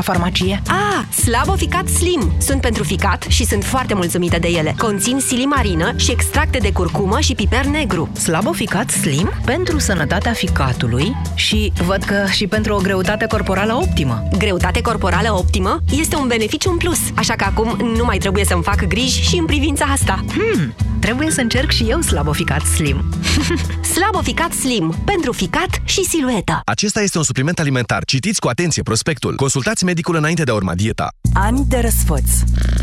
la 0.00 0.12
farmacie? 0.12 0.62
Ah, 0.66 1.14
Slabo 1.14 1.52
Ficat 1.52 1.88
Slim. 1.88 2.32
Sunt 2.38 2.60
pentru 2.60 2.82
ficat 2.82 3.22
și 3.28 3.44
sunt 3.44 3.64
foarte 3.64 3.94
mulțumită 3.94 4.38
de 4.38 4.48
ele. 4.48 4.74
Conțin 4.78 5.18
silimarină 5.18 5.92
și 5.96 6.10
extracte 6.10 6.58
de 6.58 6.72
curcumă 6.72 7.20
și 7.20 7.34
piper 7.34 7.64
negru. 7.64 8.08
Slabo 8.12 8.52
Ficat 8.52 8.90
Slim? 8.90 9.30
Pentru 9.44 9.78
sănătatea 9.78 10.32
ficatului 10.32 11.16
și 11.34 11.72
văd 11.86 12.02
că 12.02 12.24
și 12.30 12.46
pentru 12.46 12.74
o 12.74 12.78
greutate 12.78 13.26
corporală 13.26 13.74
optimă. 13.74 14.28
Greutate 14.38 14.80
corporală 14.80 15.32
optimă 15.32 15.82
este 15.98 16.16
un 16.16 16.26
beneficiu 16.26 16.70
în 16.70 16.76
plus, 16.76 16.98
așa 17.14 17.34
că 17.34 17.44
acum 17.44 17.76
nu 17.96 18.04
mai 18.04 18.18
trebuie 18.18 18.44
să-mi 18.44 18.62
fac 18.62 18.86
griji 18.86 19.22
și 19.22 19.36
în 19.36 19.44
privința 19.44 19.84
asta. 19.84 20.24
Hmm, 20.32 20.74
trebuie 21.00 21.30
să 21.30 21.40
încerc 21.40 21.70
și 21.70 21.84
eu 21.88 22.00
Slabo 22.00 22.32
Ficat 22.32 22.62
Slim. 22.62 23.04
Slabo 23.94 24.20
Ficat 24.22 24.52
Slim. 24.52 24.94
Pentru 25.04 25.32
ficat 25.32 25.80
și 25.84 26.04
silueta. 26.04 26.60
Acesta 26.64 27.02
este 27.02 27.18
un 27.18 27.24
supliment 27.24 27.58
alimentar. 27.58 28.04
Citiți 28.04 28.40
cu 28.40 28.48
atenție 28.48 28.82
prospectul. 28.82 29.34
Consultați 29.36 29.84
medicul 29.90 30.16
înainte 30.16 30.42
de 30.42 30.50
a 30.50 30.54
urma 30.54 30.74
dieta. 30.74 31.08
Ani 31.32 31.64
de 31.68 31.78
răsfăț. 31.78 32.30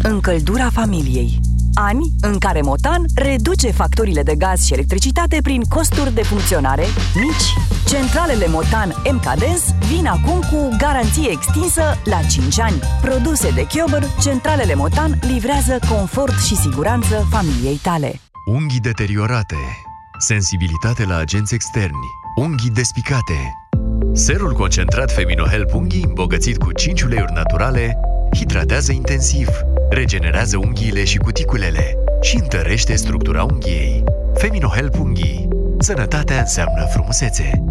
Încăldura 0.03 0.69
familiei. 0.69 1.39
Ani 1.73 2.11
în 2.21 2.37
care 2.37 2.61
Motan 2.61 3.05
reduce 3.15 3.71
facturile 3.71 4.23
de 4.23 4.35
gaz 4.35 4.65
și 4.65 4.73
electricitate 4.73 5.37
prin 5.43 5.61
costuri 5.61 6.13
de 6.13 6.23
funcționare 6.23 6.85
mici. 7.15 7.47
Centralele 7.87 8.47
Motan 8.47 8.93
MKDens 9.11 9.63
vin 9.87 10.05
acum 10.05 10.39
cu 10.51 10.75
garanție 10.77 11.29
extinsă 11.31 11.83
la 12.03 12.19
5 12.29 12.59
ani. 12.59 12.79
Produse 13.01 13.49
de 13.49 13.65
Chiober, 13.65 14.03
centralele 14.21 14.75
Motan 14.75 15.19
livrează 15.21 15.79
confort 15.89 16.39
și 16.39 16.55
siguranță 16.55 17.27
familiei 17.29 17.79
tale. 17.81 18.19
Unghii 18.45 18.79
deteriorate, 18.79 19.55
sensibilitate 20.17 21.05
la 21.05 21.17
agenți 21.17 21.53
externi, 21.53 22.07
unghii 22.35 22.69
despicate. 22.69 23.66
Serul 24.13 24.53
concentrat 24.53 25.11
Feminohelp 25.11 25.73
Unghii, 25.73 26.03
îmbogățit 26.07 26.57
cu 26.57 26.71
5 26.71 27.01
uleiuri 27.01 27.31
naturale, 27.33 27.97
hidratează 28.35 28.91
intensiv, 28.91 29.49
regenerează 29.89 30.57
unghiile 30.57 31.03
și 31.03 31.17
cuticulele 31.17 31.97
și 32.21 32.37
întărește 32.37 32.95
structura 32.95 33.43
unghiei. 33.43 34.03
Feminohelp 34.33 34.99
Unghii. 34.99 35.47
Sănătatea 35.79 36.39
înseamnă 36.39 36.85
frumusețe. 36.85 37.63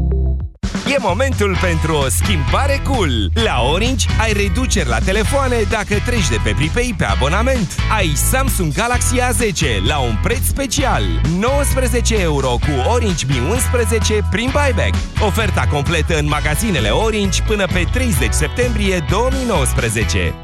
E 0.96 0.98
momentul 0.98 1.56
pentru 1.60 1.94
o 1.94 2.08
schimbare 2.08 2.80
cool! 2.84 3.30
La 3.34 3.60
Orange 3.60 4.06
ai 4.20 4.32
reduceri 4.32 4.88
la 4.88 4.98
telefoane 4.98 5.56
dacă 5.70 5.94
treci 6.04 6.28
de 6.28 6.38
pe 6.44 6.50
Pripei 6.56 6.94
pe 6.96 7.04
abonament. 7.04 7.76
Ai 7.96 8.12
Samsung 8.30 8.72
Galaxy 8.72 9.16
A10 9.18 9.86
la 9.86 9.98
un 9.98 10.16
preț 10.22 10.44
special. 10.46 11.02
19 11.38 12.20
euro 12.20 12.48
cu 12.48 12.90
Orange 12.92 13.26
Mi 13.28 13.40
11 13.50 14.26
prin 14.30 14.50
buyback. 14.52 14.94
Oferta 15.20 15.66
completă 15.70 16.18
în 16.18 16.26
magazinele 16.26 16.88
Orange 16.88 17.42
până 17.42 17.66
pe 17.66 17.86
30 17.92 18.32
septembrie 18.32 19.04
2019. 19.10 20.34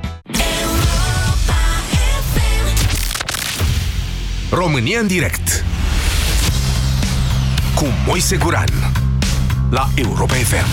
România 4.50 5.00
în 5.00 5.06
direct 5.06 5.64
cu 7.74 7.86
Moise 8.06 8.36
Guran 8.36 8.91
la 9.72 9.90
Europa 9.94 10.34
FM. 10.34 10.66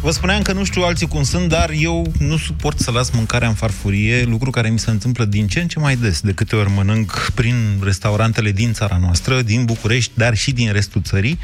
Vă 0.00 0.10
spuneam 0.10 0.42
că 0.42 0.52
nu 0.52 0.64
știu 0.64 0.82
alții 0.82 1.06
cum 1.08 1.22
sunt, 1.22 1.48
dar 1.48 1.70
eu 1.70 2.12
nu 2.18 2.36
suport 2.36 2.78
să 2.78 2.90
las 2.90 3.10
mâncarea 3.10 3.48
în 3.48 3.54
farfurie, 3.54 4.22
lucru 4.22 4.50
care 4.50 4.70
mi 4.70 4.78
se 4.78 4.90
întâmplă 4.90 5.24
din 5.24 5.46
ce 5.46 5.60
în 5.60 5.68
ce 5.68 5.78
mai 5.78 5.96
des, 5.96 6.20
de 6.20 6.32
câte 6.32 6.56
ori 6.56 6.70
mănânc 6.70 7.30
prin 7.34 7.54
restaurantele 7.82 8.52
din 8.52 8.72
țara 8.72 8.96
noastră, 8.96 9.42
din 9.42 9.64
București, 9.64 10.12
dar 10.14 10.36
și 10.36 10.52
din 10.52 10.72
restul 10.72 11.02
țării 11.02 11.38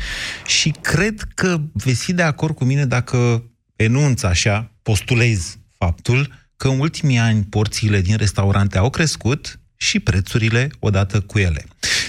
și 0.46 0.74
cred 0.80 1.28
că 1.34 1.60
veți 1.72 2.04
fi 2.04 2.12
de 2.12 2.22
acord 2.22 2.54
cu 2.54 2.64
mine 2.64 2.84
dacă 2.84 3.44
enunț 3.76 4.22
așa, 4.22 4.72
postulez 4.82 5.56
faptul 5.78 6.32
că 6.56 6.68
în 6.68 6.80
ultimii 6.80 7.18
ani 7.18 7.42
porțiile 7.42 8.00
din 8.00 8.16
restaurante 8.16 8.78
au 8.78 8.90
crescut 8.90 9.60
și 9.76 10.00
prețurile 10.00 10.70
odată 10.78 11.20
cu 11.20 11.38
ele. 11.38 11.64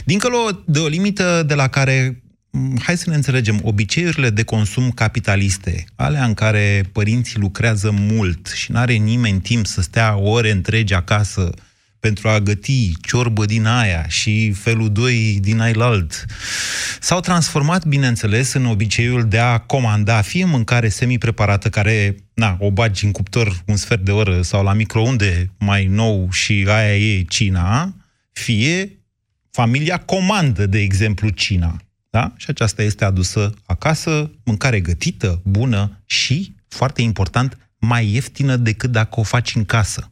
Dincolo 0.05 0.63
de 0.65 0.79
o 0.79 0.87
limită 0.87 1.43
de 1.47 1.53
la 1.53 1.67
care 1.67 2.23
mm, 2.23 2.30
hai 2.79 2.97
să 2.97 3.09
ne 3.09 3.15
înțelegem, 3.15 3.59
obiceiurile 3.63 4.29
de 4.29 4.43
consum 4.43 4.91
capitaliste, 4.91 5.85
alea 5.95 6.25
în 6.25 6.33
care 6.33 6.89
părinții 6.91 7.39
lucrează 7.39 7.91
mult 7.91 8.47
și 8.55 8.71
nu 8.71 8.77
are 8.77 8.93
nimeni 8.93 9.39
timp 9.39 9.65
să 9.65 9.81
stea 9.81 10.17
ore 10.17 10.51
întregi 10.51 10.93
acasă 10.93 11.53
pentru 11.99 12.29
a 12.29 12.39
găti 12.39 12.91
ciorbă 13.01 13.45
din 13.45 13.65
aia 13.65 14.07
și 14.07 14.51
felul 14.51 14.91
2 14.91 15.37
din 15.41 15.59
ailalt, 15.59 16.25
s-au 16.99 17.19
transformat, 17.19 17.85
bineînțeles, 17.85 18.53
în 18.53 18.65
obiceiul 18.65 19.27
de 19.27 19.39
a 19.39 19.57
comanda 19.57 20.21
fie 20.21 20.45
mâncare 20.45 20.89
semi-preparată 20.89 21.69
care, 21.69 22.15
na, 22.33 22.57
o 22.59 22.71
bagi 22.71 23.05
în 23.05 23.11
cuptor 23.11 23.61
un 23.65 23.75
sfert 23.75 24.01
de 24.01 24.11
oră 24.11 24.41
sau 24.41 24.63
la 24.63 24.73
microunde 24.73 25.51
mai 25.57 25.85
nou 25.85 26.31
și 26.31 26.65
aia 26.67 26.97
e 26.97 27.21
cina, 27.21 27.95
fie 28.31 28.99
familia 29.51 29.97
comandă, 29.97 30.65
de 30.65 30.79
exemplu, 30.79 31.29
cina. 31.29 31.81
Da? 32.11 32.33
Și 32.37 32.45
aceasta 32.49 32.81
este 32.81 33.05
adusă 33.05 33.53
acasă, 33.65 34.31
mâncare 34.43 34.79
gătită, 34.79 35.41
bună 35.43 36.01
și, 36.05 36.55
foarte 36.67 37.01
important, 37.01 37.57
mai 37.77 38.13
ieftină 38.13 38.55
decât 38.55 38.91
dacă 38.91 39.19
o 39.19 39.23
faci 39.23 39.55
în 39.55 39.65
casă. 39.65 40.09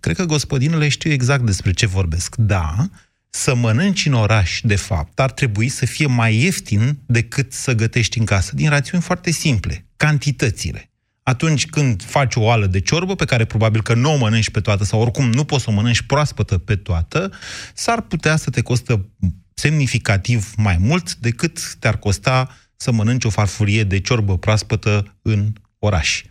Cred 0.00 0.16
că 0.16 0.24
gospodinele 0.24 0.88
știu 0.88 1.10
exact 1.10 1.44
despre 1.44 1.72
ce 1.72 1.86
vorbesc. 1.86 2.36
Da, 2.36 2.90
să 3.30 3.54
mănânci 3.54 4.06
în 4.06 4.12
oraș, 4.12 4.60
de 4.62 4.76
fapt, 4.76 5.20
ar 5.20 5.30
trebui 5.30 5.68
să 5.68 5.86
fie 5.86 6.06
mai 6.06 6.36
ieftin 6.36 6.98
decât 7.06 7.52
să 7.52 7.74
gătești 7.74 8.18
în 8.18 8.24
casă, 8.24 8.54
din 8.54 8.68
rațiuni 8.68 9.02
foarte 9.02 9.30
simple. 9.30 9.86
Cantitățile. 9.96 10.90
Atunci 11.22 11.66
când 11.66 12.02
faci 12.02 12.34
o 12.34 12.40
oală 12.40 12.66
de 12.66 12.80
ciorbă, 12.80 13.14
pe 13.14 13.24
care 13.24 13.44
probabil 13.44 13.82
că 13.82 13.94
nu 13.94 14.12
o 14.12 14.16
mănânci 14.16 14.50
pe 14.50 14.60
toată, 14.60 14.84
sau 14.84 15.00
oricum 15.00 15.30
nu 15.30 15.44
poți 15.44 15.64
să 15.64 15.70
o 15.70 15.72
mănânci 15.72 16.02
proaspătă 16.02 16.58
pe 16.58 16.76
toată, 16.76 17.32
s-ar 17.74 18.00
putea 18.00 18.36
să 18.36 18.50
te 18.50 18.60
costă 18.60 19.08
semnificativ 19.54 20.52
mai 20.56 20.76
mult 20.80 21.14
decât 21.14 21.76
te-ar 21.78 21.98
costa 21.98 22.56
să 22.76 22.92
mănânci 22.92 23.24
o 23.24 23.30
farfurie 23.30 23.84
de 23.84 24.00
ciorbă 24.00 24.38
proaspătă 24.38 25.16
în 25.22 25.52
oraș. 25.78 26.22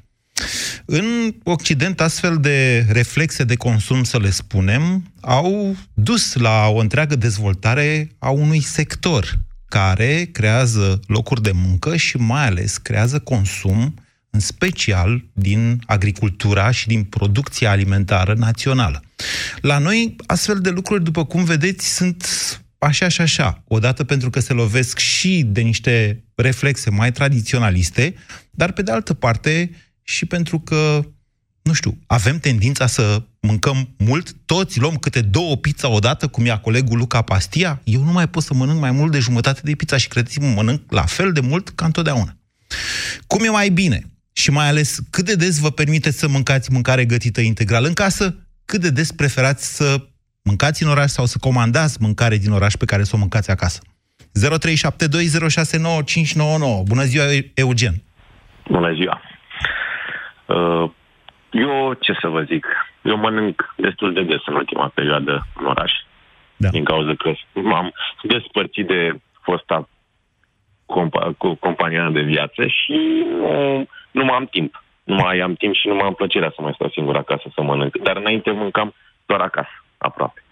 În 0.86 1.36
Occident, 1.44 2.02
astfel 2.02 2.38
de 2.38 2.86
reflexe 2.90 3.44
de 3.44 3.56
consum, 3.56 4.04
să 4.04 4.20
le 4.20 4.30
spunem, 4.30 5.14
au 5.22 5.76
dus 5.94 6.34
la 6.34 6.68
o 6.68 6.78
întreagă 6.78 7.16
dezvoltare 7.16 8.16
a 8.20 8.30
unui 8.30 8.62
sector 8.62 9.40
care 9.66 10.30
creează 10.32 11.00
locuri 11.08 11.42
de 11.42 11.52
muncă 11.52 11.96
și 11.96 12.18
mai 12.18 12.46
ales 12.46 12.78
creează 12.78 13.20
consum, 13.20 13.94
în 14.30 14.40
special 14.40 15.24
din 15.34 15.82
agricultura 15.86 16.72
și 16.72 16.88
din 16.88 17.04
producția 17.04 17.72
alimentară 17.72 18.34
națională. 18.34 19.04
La 19.62 19.78
noi, 19.78 20.16
astfel 20.26 20.60
de 20.60 20.70
lucruri, 20.70 21.04
după 21.04 21.26
cum 21.26 21.44
vedeți, 21.44 21.96
sunt 21.96 22.28
așa 22.84 23.08
și 23.08 23.22
așa. 23.22 23.64
Odată 23.68 24.04
pentru 24.04 24.30
că 24.30 24.40
se 24.40 24.54
lovesc 24.54 24.98
și 24.98 25.44
de 25.48 25.62
niște 25.62 26.24
reflexe 26.36 26.90
mai 26.90 27.12
tradiționaliste, 27.12 28.16
dar 28.52 28.72
pe 28.72 28.82
de 28.82 28.92
altă 28.92 29.14
parte 29.14 29.72
și 30.04 30.26
pentru 30.26 30.60
că, 30.60 31.06
nu 31.62 31.74
știu, 31.74 32.00
avem 32.08 32.40
tendința 32.40 32.88
să 32.88 33.24
mâncăm 33.40 33.96
mult, 33.98 34.36
toți 34.46 34.80
luăm 34.80 34.96
câte 34.96 35.22
două 35.22 35.58
pizza 35.58 35.88
odată, 35.88 36.28
cum 36.28 36.46
ia 36.46 36.60
colegul 36.60 36.98
Luca 36.98 37.22
Pastia, 37.22 37.82
eu 37.84 38.04
nu 38.04 38.12
mai 38.12 38.30
pot 38.30 38.44
să 38.44 38.54
mănânc 38.54 38.80
mai 38.80 38.92
mult 38.92 39.12
de 39.12 39.20
jumătate 39.20 39.62
de 39.64 39.76
pizza 39.76 39.98
și 39.98 40.08
credeți-mă, 40.08 40.48
mănânc 40.48 40.92
la 40.92 41.06
fel 41.06 41.32
de 41.32 41.40
mult 41.40 41.70
ca 41.70 41.86
întotdeauna. 41.86 42.38
Cum 43.28 43.44
e 43.44 43.50
mai 43.50 43.70
bine? 43.70 44.08
Și 44.34 44.52
mai 44.52 44.68
ales, 44.68 45.00
cât 45.10 45.26
de 45.26 45.36
des 45.36 45.58
vă 45.58 45.72
permiteți 45.72 46.18
să 46.18 46.28
mâncați 46.28 46.72
mâncare 46.72 47.06
gătită 47.06 47.42
integral 47.42 47.86
în 47.86 47.94
casă? 47.94 48.36
Cât 48.66 48.82
de 48.82 48.90
des 48.90 49.12
preferați 49.12 49.76
să 49.76 50.08
mâncați 50.50 50.84
în 50.84 50.90
oraș 50.90 51.10
sau 51.18 51.26
să 51.26 51.38
comandați 51.42 51.98
mâncare 52.02 52.36
din 52.36 52.52
oraș 52.52 52.74
pe 52.74 52.86
care 52.86 53.04
să 53.04 53.16
o 53.16 53.20
mâncați 53.20 53.52
acasă? 53.52 53.82
0372069599. 53.84 53.88
Bună 56.88 57.04
ziua, 57.04 57.24
Eugen! 57.54 57.94
Bună 58.70 58.94
ziua! 58.94 59.22
Uh, 60.46 60.90
eu, 61.52 61.94
ce 61.94 62.14
să 62.22 62.28
vă 62.28 62.42
zic, 62.42 62.68
eu 63.02 63.18
mănânc 63.18 63.74
destul 63.78 64.14
de 64.14 64.24
des 64.24 64.42
în 64.46 64.56
ultima 64.56 64.92
perioadă 64.94 65.48
în 65.56 65.66
oraș. 65.66 65.92
Da. 66.56 66.70
Din 66.70 66.84
cauza 66.84 67.14
că 67.18 67.34
m-am 67.54 67.94
despărțit 68.24 68.88
de 68.88 69.20
fosta 69.42 69.90
compa- 70.86 71.38
cu 71.38 71.56
compania 71.56 72.10
de 72.10 72.22
viață 72.22 72.68
și 72.68 73.26
nu, 73.40 73.88
nu 74.12 74.26
mai 74.26 74.36
am 74.36 74.46
timp. 74.46 74.84
Nu 75.04 75.16
mai 75.16 75.40
am 75.40 75.54
timp 75.54 75.76
și 75.76 75.88
nu 75.88 75.96
mai 75.96 76.06
am 76.06 76.14
plăcerea 76.14 76.52
să 76.56 76.62
mai 76.62 76.72
stau 76.76 76.90
singur 76.90 77.16
acasă 77.16 77.44
să 77.54 77.62
mănânc. 77.62 77.98
Dar 77.98 78.18
înainte 78.18 78.52
mâncam 78.52 78.94
doar 79.26 79.42
acasă, 79.42 79.83
aproape. 80.04 80.44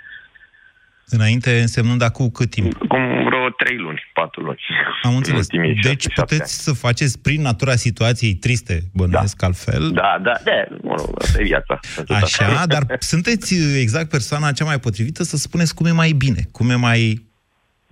Înainte 1.18 1.60
însemnând 1.60 2.02
acum 2.02 2.30
cât 2.30 2.50
timp? 2.50 2.74
Cum 2.74 3.24
vreo 3.28 3.50
trei 3.50 3.78
luni, 3.78 4.02
patru 4.14 4.42
luni. 4.42 4.60
Am 5.04 5.16
înțeles. 5.16 5.48
Deci 5.48 6.02
șapte, 6.02 6.22
puteți 6.22 6.38
șapte 6.38 6.46
să 6.46 6.74
faceți 6.74 7.22
prin 7.22 7.42
natura 7.42 7.76
situației 7.76 8.34
triste, 8.34 8.80
bănuiesc 8.94 9.40
da. 9.40 9.46
altfel. 9.48 9.92
Da, 9.92 10.18
da, 10.22 10.34
da, 10.44 10.52
mă 10.82 10.96
rog, 10.98 11.10
asta 11.22 11.42
e 11.42 11.44
viața. 11.44 11.80
Așa, 12.08 12.66
dar 12.66 12.84
sunteți 13.00 13.80
exact 13.80 14.10
persoana 14.10 14.52
cea 14.52 14.66
mai 14.66 14.80
potrivită 14.80 15.24
să 15.24 15.38
spuneți 15.38 15.76
cum 15.76 15.86
e 15.86 15.92
mai 15.92 16.12
bine, 16.12 16.42
cum 16.52 16.70
e 16.70 16.76
mai 16.76 17.26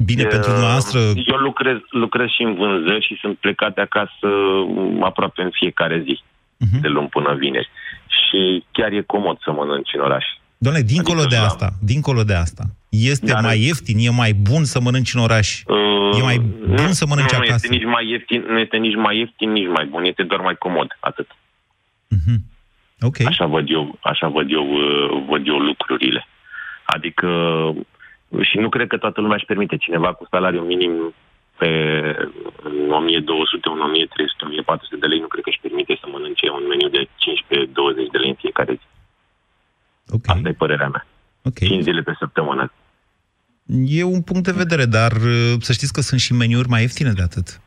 bine 0.06 0.24
uh, 0.24 0.30
pentru 0.30 0.50
dumneavoastră. 0.50 1.00
Eu 1.00 1.36
lucrez, 1.36 1.78
lucrez 1.90 2.28
și 2.28 2.42
în 2.42 2.56
vânzări 2.56 3.06
și 3.06 3.18
sunt 3.22 3.38
plecat 3.38 3.76
de 3.76 3.82
acasă 3.82 4.28
aproape 5.02 5.42
în 5.42 5.52
fiecare 5.54 6.02
zi. 6.06 6.22
uh-huh. 6.60 6.82
de 6.82 6.88
luni 6.88 7.08
până 7.08 7.36
vineri. 7.36 7.70
Și 8.08 8.66
chiar 8.72 8.92
e 8.92 9.02
comod 9.02 9.38
să 9.42 9.52
mănânci 9.52 9.94
în 9.94 10.02
oraș. 10.02 10.26
Doamne, 10.64 10.82
dincolo 10.82 11.20
adică 11.20 11.36
de 11.36 11.46
asta, 11.50 11.68
dincolo 11.92 12.24
de 12.24 12.34
asta, 12.34 12.64
este 12.90 13.32
Dar, 13.32 13.44
mai 13.44 13.60
ieftin, 13.68 13.98
e 14.00 14.10
mai 14.10 14.34
bun 14.34 14.64
să 14.64 14.80
mănânci 14.82 15.14
în 15.14 15.22
oraș? 15.22 15.50
Uh, 15.66 16.20
e 16.20 16.22
mai 16.22 16.38
bun 16.38 16.86
nu, 16.86 16.92
să 17.00 17.06
mănânci 17.08 17.32
nu, 17.32 17.38
acasă? 17.38 17.68
Nu 17.68 17.74
este, 17.74 17.76
nici 17.76 17.92
mai 17.96 18.10
ieftin, 18.10 18.46
nu 18.48 18.60
este 18.60 18.78
nici 18.78 18.96
mai 18.96 19.18
ieftin, 19.18 19.52
nici 19.52 19.68
mai 19.68 19.86
bun, 19.86 20.04
este 20.04 20.24
doar 20.24 20.42
mai 20.42 20.56
comod, 20.56 20.98
atât. 21.00 21.28
Uh-huh. 22.16 22.40
Ok. 23.02 23.18
Așa 23.26 23.46
văd 23.46 23.70
eu, 23.70 23.98
așa 24.02 24.28
văd 24.28 24.52
eu, 24.52 24.66
uh, 24.74 25.24
văd 25.28 25.48
eu 25.48 25.58
lucrurile. 25.58 26.28
Adică, 26.84 27.28
și 28.42 28.58
nu 28.58 28.70
cred 28.70 28.88
că 28.88 28.98
toată 28.98 29.22
lumea 29.22 29.36
își 29.36 29.46
permite 29.52 29.78
cineva 29.78 30.14
cu 30.14 30.28
salariu 30.30 30.62
minim 30.62 31.14
pe 31.58 31.70
1200, 32.90 33.70
1300, 33.70 34.46
1400 34.46 34.96
de 34.96 35.08
lei, 35.08 35.20
nu 35.20 35.28
cred 35.28 35.44
că 35.44 35.50
își 35.50 35.64
permite 35.66 35.98
să 36.02 36.06
mănânce 36.12 36.46
un 36.50 36.66
meniu 36.72 36.90
de 36.98 37.02
15-20 37.04 38.12
de 38.12 38.18
lei 38.18 38.30
în 38.30 38.42
fiecare 38.44 38.74
zi. 38.80 38.88
Okay. 40.10 40.36
Asta 40.36 40.50
e 40.50 40.54
părerea 40.54 40.88
mea. 40.88 41.06
Okay. 41.42 41.68
5 41.68 41.84
zile 41.84 42.02
pe 42.02 42.14
săptămână. 42.20 42.72
E 43.86 44.04
un 44.04 44.22
punct 44.22 44.44
de 44.44 44.52
vedere, 44.52 44.86
dar 44.86 45.12
uh, 45.12 45.54
să 45.60 45.74
știți 45.74 45.94
că 45.94 46.02
sunt 46.02 46.20
și 46.20 46.34
meniuri 46.34 46.68
mai 46.68 46.82
ieftine 46.82 47.12
de 47.12 47.22
atât. 47.22 47.62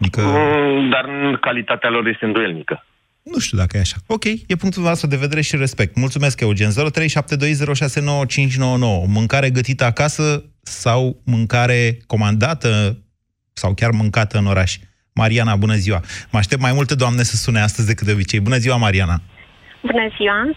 Adică... 0.00 0.20
Mm, 0.20 0.90
dar 0.90 1.06
calitatea 1.40 1.90
lor 1.90 2.06
este 2.06 2.24
îndoielnică. 2.24 2.84
Nu 3.22 3.38
știu 3.38 3.58
dacă 3.58 3.76
e 3.76 3.80
așa. 3.80 3.96
Ok, 4.06 4.24
e 4.24 4.56
punctul 4.58 4.82
vostru 4.82 5.06
de 5.06 5.16
vedere 5.16 5.40
și 5.40 5.56
respect. 5.56 5.96
Mulțumesc, 5.96 6.40
Eugen. 6.40 6.70
0372069599. 6.70 6.74
Mâncare 9.06 9.50
gătită 9.50 9.84
acasă 9.84 10.44
sau 10.62 11.20
mâncare 11.24 11.96
comandată 12.06 12.98
sau 13.52 13.74
chiar 13.74 13.90
mâncată 13.90 14.38
în 14.38 14.46
oraș? 14.46 14.76
Mariana, 15.14 15.56
bună 15.56 15.74
ziua! 15.74 16.00
Mă 16.30 16.38
aștept 16.38 16.60
mai 16.60 16.72
multe 16.72 16.94
doamne 16.94 17.22
să 17.22 17.36
sune 17.36 17.60
astăzi 17.60 17.86
decât 17.86 18.06
de 18.06 18.12
obicei. 18.12 18.40
Bună 18.40 18.56
ziua, 18.56 18.76
Mariana! 18.76 19.20
Bună 19.82 20.08
ziua! 20.16 20.56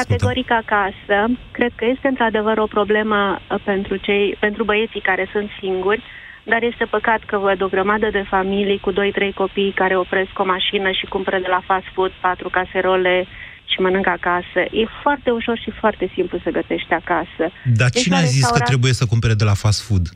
Categoric 0.00 0.50
acasă, 0.50 1.18
cred 1.50 1.72
că 1.76 1.84
este 1.84 2.08
într-adevăr 2.08 2.58
o 2.58 2.72
problemă 2.76 3.20
uh, 3.40 3.60
pentru, 3.64 3.96
cei, 3.96 4.36
pentru 4.40 4.64
băieții 4.64 5.08
care 5.10 5.28
sunt 5.32 5.48
singuri, 5.60 6.02
dar 6.44 6.62
este 6.62 6.84
păcat 6.84 7.20
că 7.24 7.38
văd 7.38 7.62
o 7.62 7.72
grămadă 7.74 8.08
de 8.10 8.24
familii 8.28 8.80
cu 8.80 8.92
2-3 8.92 8.96
copii 9.34 9.72
care 9.82 9.96
opresc 9.96 10.38
o 10.38 10.44
mașină 10.44 10.90
și 10.90 11.06
cumpără 11.06 11.38
de 11.38 11.46
la 11.48 11.62
fast 11.66 11.86
food 11.94 12.12
patru 12.20 12.48
caserole 12.48 13.26
și 13.70 13.80
mănâncă 13.80 14.10
acasă. 14.10 14.60
E 14.70 14.84
foarte 15.02 15.30
ușor 15.30 15.58
și 15.58 15.70
foarte 15.80 16.10
simplu 16.14 16.38
să 16.42 16.50
gătești 16.50 16.92
acasă. 16.92 17.44
Dar 17.80 17.88
deci 17.90 18.02
cine 18.02 18.16
a 18.16 18.18
zis 18.18 18.32
restaurant... 18.32 18.62
că 18.62 18.68
trebuie 18.68 18.92
să 18.92 19.06
cumpere 19.06 19.34
de 19.34 19.44
la 19.44 19.54
fast 19.54 19.80
food? 19.86 20.06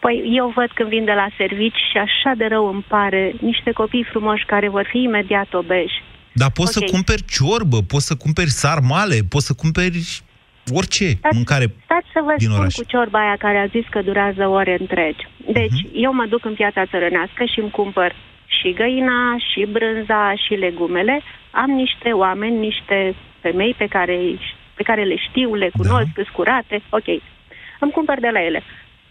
Păi 0.00 0.16
eu 0.40 0.52
văd 0.54 0.70
când 0.74 0.88
vin 0.88 1.04
de 1.04 1.16
la 1.22 1.28
servici 1.36 1.80
și 1.90 1.98
așa 2.06 2.32
de 2.36 2.46
rău 2.46 2.64
îmi 2.72 2.84
pare 2.88 3.32
niște 3.40 3.70
copii 3.72 4.08
frumoși 4.10 4.44
care 4.44 4.68
vor 4.68 4.86
fi 4.92 4.98
imediat 5.02 5.54
obeși 5.54 5.98
dar 6.32 6.50
poți 6.50 6.76
okay. 6.76 6.88
să 6.88 6.94
cumperi 6.94 7.24
ciorbă, 7.24 7.78
poți 7.82 8.06
să 8.06 8.14
cumperi 8.16 8.50
sarmale, 8.50 9.18
poți 9.28 9.46
să 9.46 9.54
cumperi 9.54 10.22
orice 10.72 11.08
stați, 11.10 11.34
mâncare 11.34 11.66
stați 11.84 12.06
să 12.12 12.20
vă 12.24 12.34
din 12.36 12.48
spun 12.48 12.58
oraș. 12.60 12.74
cu 12.74 12.84
ciorba 12.84 13.18
aia 13.24 13.36
care 13.38 13.58
a 13.58 13.66
zis 13.66 13.86
că 13.90 14.02
durează 14.02 14.46
ore 14.46 14.76
întregi. 14.80 15.28
Deci, 15.52 15.78
uh-huh. 15.78 15.92
eu 15.92 16.12
mă 16.12 16.26
duc 16.28 16.44
în 16.44 16.54
piața 16.54 16.86
țărănească 16.86 17.44
și 17.52 17.60
îmi 17.60 17.70
cumpăr 17.70 18.14
și 18.46 18.72
găina, 18.72 19.36
și 19.50 19.66
brânza, 19.70 20.34
și 20.44 20.54
legumele. 20.54 21.20
Am 21.50 21.70
niște 21.70 22.10
oameni, 22.10 22.58
niște 22.58 23.14
femei 23.40 23.74
pe 23.78 23.86
care, 23.86 24.18
pe 24.74 24.82
care 24.82 25.02
le 25.04 25.16
știu, 25.28 25.54
le 25.54 25.70
cunosc, 25.76 26.12
da. 26.16 26.22
curate. 26.32 26.82
Ok. 26.88 27.08
Îmi 27.80 27.92
cumpăr 27.92 28.20
de 28.20 28.30
la 28.32 28.44
ele 28.44 28.62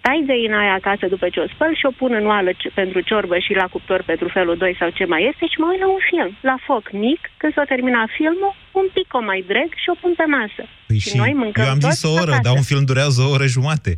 tai 0.08 0.20
găina 0.32 0.60
aia 0.64 0.76
acasă 0.82 1.06
după 1.14 1.28
ce 1.34 1.40
o 1.46 1.48
spăl 1.54 1.72
și 1.80 1.86
o 1.90 1.98
pun 2.02 2.12
în 2.20 2.26
oală 2.34 2.52
pentru 2.82 3.00
ciorbă 3.10 3.36
și 3.46 3.54
la 3.62 3.68
cuptor 3.74 4.02
pentru 4.12 4.28
felul 4.36 4.56
2 4.58 4.76
sau 4.80 4.90
ce 4.98 5.06
mai 5.14 5.22
este 5.30 5.46
și 5.52 5.60
mă 5.60 5.68
uit 5.72 5.82
la 5.84 5.90
un 5.98 6.02
film, 6.10 6.30
la 6.52 6.58
foc 6.68 6.86
mic, 7.06 7.22
când 7.40 7.54
s-a 7.54 7.66
terminat 7.74 8.10
filmul, 8.18 8.54
un 8.80 8.88
pic 8.96 9.08
o 9.20 9.22
mai 9.30 9.42
dreg 9.52 9.70
și 9.84 9.88
o 9.94 9.96
pun 10.02 10.14
pe 10.20 10.26
masă. 10.38 10.64
Păi 10.90 11.00
și, 11.04 11.10
și 11.10 11.18
noi 11.22 11.34
mâncăm 11.42 11.64
Eu 11.64 11.74
am 11.76 11.84
zis 11.88 12.00
o 12.10 12.12
oră, 12.22 12.34
acasă. 12.34 12.46
dar 12.46 12.54
un 12.62 12.68
film 12.72 12.84
durează 12.92 13.20
o 13.26 13.32
oră 13.36 13.48
jumate. 13.56 13.92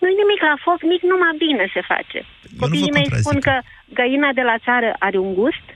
Nu-i 0.00 0.20
nimic, 0.22 0.40
la 0.50 0.56
foc 0.66 0.80
mic 0.92 1.02
numai 1.10 1.34
bine 1.44 1.64
se 1.74 1.82
face. 1.92 2.18
Eu 2.18 2.58
Copiii 2.62 2.96
mei 2.96 3.08
spun 3.24 3.38
că 3.48 3.54
găina 3.98 4.30
de 4.38 4.44
la 4.50 4.56
țară 4.66 4.90
are 5.06 5.18
un 5.26 5.32
gust, 5.40 5.66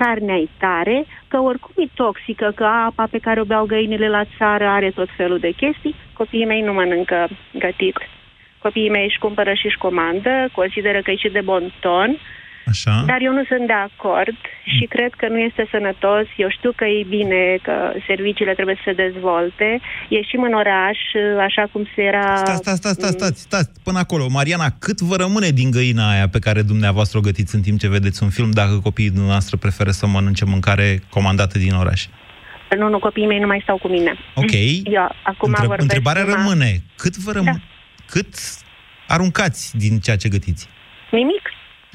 carnea 0.00 0.38
e 0.44 0.48
tare, 0.66 0.98
că 1.30 1.36
oricum 1.50 1.74
e 1.84 1.98
toxică, 2.02 2.46
că 2.58 2.66
apa 2.88 3.04
pe 3.14 3.24
care 3.26 3.38
o 3.40 3.50
beau 3.50 3.64
găinile 3.74 4.08
la 4.18 4.24
țară 4.38 4.66
are 4.78 4.90
tot 4.98 5.10
felul 5.18 5.38
de 5.46 5.52
chestii. 5.62 5.94
Copiii 6.20 6.50
mei 6.52 6.62
nu 6.68 6.72
mănâncă 6.78 7.18
gătit 7.64 7.96
copiii 8.58 8.90
mei 8.90 9.04
își 9.04 9.18
cumpără 9.18 9.52
și 9.54 9.66
își 9.66 9.76
comandă, 9.76 10.48
consideră 10.52 11.00
că 11.02 11.10
e 11.10 11.16
și 11.16 11.28
de 11.28 11.40
bon 11.40 11.72
ton, 11.80 12.18
Așa. 12.70 13.02
Dar 13.06 13.18
eu 13.20 13.32
nu 13.32 13.44
sunt 13.50 13.66
de 13.66 13.78
acord 13.88 14.38
și 14.76 14.84
cred 14.94 15.12
că 15.20 15.26
nu 15.28 15.38
este 15.38 15.68
sănătos. 15.70 16.26
Eu 16.36 16.48
știu 16.50 16.72
că 16.76 16.84
e 16.84 17.04
bine 17.08 17.58
că 17.62 17.76
serviciile 18.06 18.54
trebuie 18.54 18.74
să 18.74 18.82
se 18.84 18.92
dezvolte. 19.04 19.80
Ieșim 20.08 20.42
în 20.42 20.54
oraș, 20.62 20.98
așa 21.48 21.64
cum 21.72 21.82
se 21.94 22.02
era... 22.02 22.36
Stați, 22.36 22.56
stați, 22.56 22.76
stați, 22.76 22.94
stați, 22.94 23.16
stați, 23.18 23.40
stați 23.40 23.70
până 23.82 23.98
acolo. 23.98 24.24
Mariana, 24.28 24.68
cât 24.78 25.00
vă 25.00 25.16
rămâne 25.16 25.48
din 25.60 25.70
găina 25.70 26.10
aia 26.10 26.28
pe 26.28 26.38
care 26.38 26.62
dumneavoastră 26.62 27.18
o 27.18 27.26
gătiți 27.28 27.54
în 27.54 27.62
timp 27.62 27.78
ce 27.78 27.88
vedeți 27.88 28.22
un 28.22 28.30
film, 28.30 28.50
dacă 28.50 28.74
copiii 28.82 29.16
dumneavoastră 29.18 29.56
preferă 29.56 29.90
să 29.90 30.06
mănânce 30.06 30.44
mâncare 30.44 31.02
comandată 31.10 31.58
din 31.58 31.72
oraș? 31.72 32.06
Nu, 32.78 32.88
nu, 32.88 32.98
copiii 32.98 33.26
mei 33.26 33.38
nu 33.38 33.46
mai 33.46 33.60
stau 33.62 33.78
cu 33.78 33.88
mine. 33.88 34.12
Ok. 34.34 34.52
Eu 34.84 35.14
acum 35.22 35.52
Întreb, 35.52 35.80
întrebarea 35.80 36.24
rămâne. 36.24 36.82
Cât 36.96 37.16
vă 37.16 37.32
rămâne? 37.32 37.52
Da 37.52 37.77
cât 38.10 38.34
aruncați 39.08 39.76
din 39.76 39.98
ceea 39.98 40.16
ce 40.16 40.28
gătiți? 40.28 40.68
Nimic. 41.10 41.44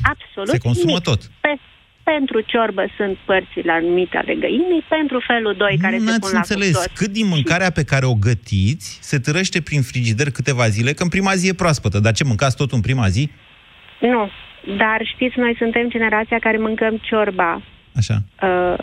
Absolut 0.01 0.50
Se 0.50 0.57
consumă 0.57 0.88
nimic. 0.88 1.04
tot. 1.04 1.21
Pe, 1.39 1.57
pentru 2.04 2.42
ciorbă 2.42 2.83
sunt 2.98 3.18
părțile 3.25 3.71
anumite 3.71 4.18
ale 4.18 4.36
găinii, 4.36 4.83
pentru 4.89 5.24
felul 5.27 5.54
2 5.57 5.77
care 5.81 5.98
nu 5.98 6.12
se 6.12 6.19
pun 6.19 6.30
la 6.31 6.38
înțeles. 6.38 6.75
cuptor. 6.75 6.92
Cât 6.95 7.12
din 7.12 7.27
mâncarea 7.27 7.69
pe 7.69 7.83
care 7.83 8.06
o 8.06 8.13
gătiți 8.13 9.00
se 9.01 9.19
târăște 9.19 9.62
prin 9.62 9.81
frigider 9.81 10.31
câteva 10.31 10.68
zile, 10.68 10.94
că 10.94 11.04
în 11.04 11.10
prima 11.10 11.36
zi 11.36 11.48
e 11.48 11.54
proaspătă. 11.54 12.00
Dar 12.00 12.13
ce, 12.13 12.24
mâncați 12.24 12.56
tot 12.56 12.71
în 12.71 12.81
prima 12.81 13.07
zi? 13.07 13.30
Nu. 14.00 14.30
Dar 14.77 15.00
știți, 15.13 15.39
noi 15.39 15.56
suntem 15.57 15.89
generația 15.89 16.39
care 16.39 16.57
mâncăm 16.57 16.98
ciorba. 17.01 17.62
Așa. 17.95 18.18
Uh, 18.42 18.77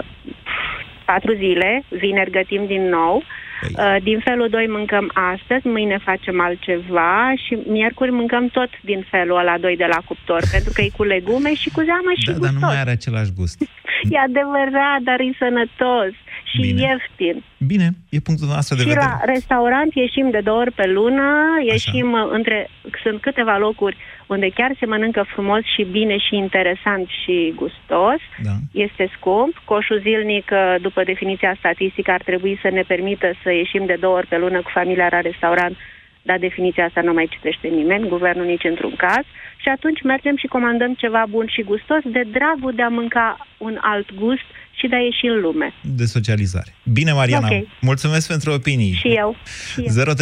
patru 1.05 1.35
zile, 1.35 1.85
vineri 1.89 2.31
gătim 2.31 2.67
din 2.67 2.89
nou, 2.89 3.23
Păi. 3.61 3.73
Uh, 3.77 4.03
din 4.03 4.19
felul 4.19 4.49
2 4.49 4.67
mâncăm 4.67 5.11
astăzi, 5.15 5.67
mâine 5.67 5.99
facem 5.99 6.41
altceva 6.41 7.33
și 7.45 7.59
miercuri 7.67 8.11
mâncăm 8.11 8.47
tot 8.49 8.71
din 8.81 9.07
felul 9.11 9.39
ăla 9.39 9.59
2 9.59 9.77
de 9.77 9.87
la 9.95 10.01
cuptor, 10.09 10.43
pentru 10.55 10.71
că 10.75 10.81
e 10.83 10.89
cu 10.97 11.05
legume 11.05 11.55
și 11.55 11.69
cu 11.71 11.81
zeamă 11.81 12.13
și 12.17 12.27
da, 12.27 12.33
gustos. 12.33 12.53
Dar 12.53 12.61
nu 12.61 12.67
mai 12.67 12.81
are 12.81 12.91
același 12.91 13.33
gust. 13.39 13.59
e 14.15 14.19
adevărat, 14.19 15.01
dar 15.09 15.21
e 15.21 15.31
sănătos 15.39 16.13
și 16.53 16.61
Bine. 16.61 16.81
ieftin. 16.81 17.43
Bine, 17.59 17.89
e 18.09 18.19
punctul 18.19 18.49
nostru 18.49 18.75
de 18.77 18.83
și 18.83 18.89
vedere. 18.89 19.07
la 19.07 19.33
restaurant 19.33 19.95
ieșim 19.95 20.31
de 20.31 20.41
două 20.45 20.61
ori 20.61 20.73
pe 20.73 20.87
lună, 20.87 21.27
ieșim 21.65 22.15
Așa. 22.15 22.29
între... 22.33 22.69
Sunt 23.03 23.21
câteva 23.21 23.57
locuri 23.59 23.97
unde 24.27 24.49
chiar 24.49 24.71
se 24.79 24.87
mănâncă 24.87 25.23
frumos 25.29 25.63
și 25.75 25.83
bine 25.91 26.17
și 26.19 26.37
interesant 26.37 27.07
și 27.23 27.53
gustos. 27.57 28.21
Da. 28.43 28.55
Este 28.73 29.11
scump. 29.17 29.63
Coșul 29.65 30.01
zilnic, 30.01 30.51
după 30.81 31.03
definiția 31.05 31.55
statistică, 31.59 32.11
ar 32.11 32.23
trebui 32.23 32.59
să 32.63 32.69
ne 32.73 32.83
permită 32.87 33.33
să 33.43 33.51
ieșim 33.53 33.87
de 33.87 33.97
două 34.01 34.17
ori 34.17 34.27
pe 34.27 34.39
lună 34.39 34.61
cu 34.63 34.71
familia 34.71 35.09
la 35.11 35.21
restaurant, 35.21 35.77
dar 36.23 36.39
definiția 36.39 36.85
asta 36.85 37.01
nu 37.01 37.13
mai 37.13 37.29
citește 37.31 37.69
nimeni, 37.69 38.09
guvernul 38.09 38.47
nici 38.47 38.65
într-un 38.65 38.95
caz. 38.97 39.25
Și 39.57 39.69
atunci 39.69 40.03
mergem 40.03 40.37
și 40.37 40.47
comandăm 40.47 40.95
ceva 40.95 41.25
bun 41.29 41.47
și 41.49 41.63
gustos 41.63 42.03
de 42.05 42.23
dragul 42.31 42.73
de 42.75 42.83
a 42.83 42.89
mânca 42.89 43.47
un 43.59 43.79
alt 43.81 44.15
gust 44.15 44.49
și 44.73 44.87
de 44.87 44.97
a 44.97 44.99
ieși 44.99 45.27
în 45.27 45.41
lume. 45.41 45.75
De 45.83 46.05
socializare. 46.05 46.75
Bine, 46.85 47.13
Mariana. 47.13 47.47
Okay. 47.47 47.69
Mulțumesc 47.81 48.29
pentru 48.29 48.53
opinii. 48.53 48.93
Și 48.93 49.09
eu. 49.09 49.37
Și 49.73 49.81
eu. 49.81 50.15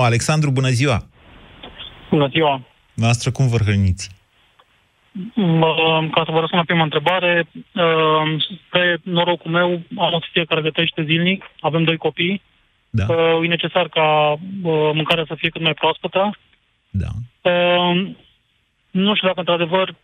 0372069599. 0.00 0.04
Alexandru, 0.04 0.50
bună 0.50 0.68
ziua! 0.68 1.06
Bună 2.10 2.28
ziua! 2.28 2.62
Noastră, 2.94 3.30
cum 3.30 3.48
vă 3.48 3.56
hrăniți? 3.56 4.16
Ca 6.10 6.22
să 6.24 6.30
vă 6.30 6.40
răspund 6.40 6.60
la 6.60 6.64
prima 6.66 6.82
întrebare, 6.82 7.48
pe 8.70 8.96
norocul 9.02 9.50
meu 9.50 9.82
am 9.96 10.12
o 10.12 10.20
soție 10.20 10.44
care 10.44 10.60
gătește 10.60 11.02
zilnic, 11.04 11.44
avem 11.60 11.84
doi 11.84 11.96
copii. 11.96 12.42
Da. 12.90 13.06
E 13.42 13.46
necesar 13.46 13.88
ca 13.88 14.38
mâncarea 14.92 15.24
să 15.26 15.34
fie 15.34 15.48
cât 15.48 15.62
mai 15.62 15.74
proaspătă. 15.74 16.38
Da. 16.90 17.08
Nu 18.90 19.14
știu 19.14 19.26
dacă 19.26 19.40
într-adevăr 19.40 19.94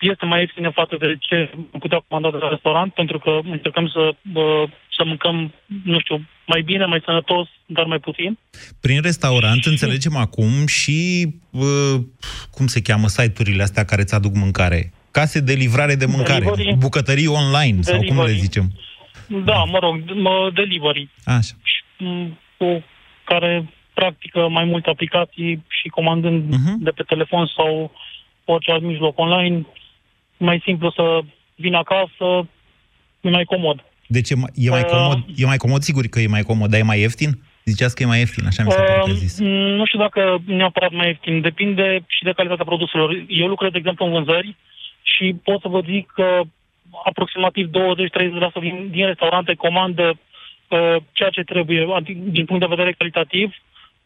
este 0.00 0.24
mai 0.26 0.40
ieftină 0.40 0.70
față 0.70 0.96
de 0.98 1.16
ce 1.20 1.50
putea 1.78 2.04
comanda 2.08 2.30
de 2.30 2.42
la 2.44 2.48
restaurant, 2.48 2.92
pentru 2.92 3.18
că 3.18 3.38
încercăm 3.44 3.88
să, 3.88 4.14
să 4.96 5.04
mâncăm, 5.04 5.52
nu 5.84 5.98
știu, 6.00 6.26
mai 6.46 6.62
bine, 6.62 6.84
mai 6.84 7.02
sănătos, 7.04 7.48
dar 7.66 7.84
mai 7.84 7.98
puțin. 7.98 8.38
Prin 8.80 9.00
restaurant 9.02 9.64
înțelegem 9.64 10.16
acum 10.16 10.66
și, 10.66 11.26
cum 12.50 12.66
se 12.66 12.82
cheamă, 12.82 13.06
site-urile 13.06 13.62
astea 13.62 13.84
care 13.84 14.02
îți 14.02 14.14
aduc 14.14 14.34
mâncare. 14.34 14.92
Case 15.10 15.40
de 15.40 15.52
livrare 15.52 15.94
de 15.94 16.06
mâncare, 16.06 16.44
delivery. 16.44 16.76
bucătării 16.76 17.26
online, 17.26 17.80
delivery. 17.80 18.06
sau 18.06 18.16
cum 18.16 18.24
le 18.24 18.32
zicem. 18.32 18.66
Da, 19.44 19.64
mă 19.64 19.78
rog, 19.78 20.10
mă, 20.14 20.50
delivery. 20.54 21.08
Așa. 21.24 21.54
Cu 22.56 22.84
care 23.24 23.70
practică 23.94 24.48
mai 24.48 24.64
multe 24.64 24.90
aplicații 24.90 25.64
și 25.68 25.88
comandând 25.88 26.54
uh-huh. 26.54 26.76
de 26.78 26.90
pe 26.90 27.02
telefon 27.02 27.50
sau 27.56 27.92
orice 28.44 28.70
alt 28.70 28.82
mijloc 28.82 29.18
online, 29.18 29.66
mai 30.40 30.60
simplu 30.64 30.90
să 30.90 31.20
vin 31.54 31.74
acasă, 31.74 32.48
e 33.20 33.30
mai 33.30 33.44
comod. 33.44 33.84
Deci 34.06 34.30
e 34.30 34.34
mai, 34.34 34.50
e 34.54 34.70
mai, 34.70 34.84
comod, 34.84 35.16
uh, 35.16 35.34
e 35.36 35.44
mai 35.44 35.56
comod, 35.56 35.82
sigur 35.82 36.06
că 36.06 36.20
e 36.20 36.26
mai 36.26 36.42
comod, 36.42 36.70
dar 36.70 36.80
e 36.80 36.90
mai 36.92 37.00
ieftin? 37.00 37.30
Ziceați 37.64 37.94
că 37.94 38.02
e 38.02 38.06
mai 38.06 38.18
ieftin, 38.18 38.46
așa 38.46 38.62
mi 38.62 38.70
se 38.70 38.76
pare 38.76 39.02
că 39.04 39.12
zis. 39.12 39.38
Nu 39.78 39.84
știu 39.84 39.98
dacă 39.98 40.42
neapărat 40.44 40.92
mai 40.92 41.06
ieftin, 41.06 41.40
depinde 41.40 42.04
și 42.06 42.22
de 42.24 42.32
calitatea 42.32 42.64
produselor. 42.64 43.24
Eu 43.28 43.46
lucrez, 43.46 43.70
de 43.70 43.78
exemplu, 43.78 44.06
în 44.06 44.12
vânzări 44.12 44.56
și 45.02 45.36
pot 45.44 45.60
să 45.60 45.68
vă 45.68 45.80
zic 45.80 46.10
că 46.14 46.40
aproximativ 47.04 47.68
20-30% 47.68 47.70
din, 48.60 48.88
din 48.90 49.06
restaurante 49.06 49.54
comandă 49.54 50.06
uh, 50.08 50.96
ceea 51.12 51.30
ce 51.30 51.42
trebuie, 51.42 51.86
adică 51.94 52.18
din 52.24 52.44
punct 52.44 52.60
de 52.62 52.74
vedere 52.74 52.92
calitativ. 52.98 53.54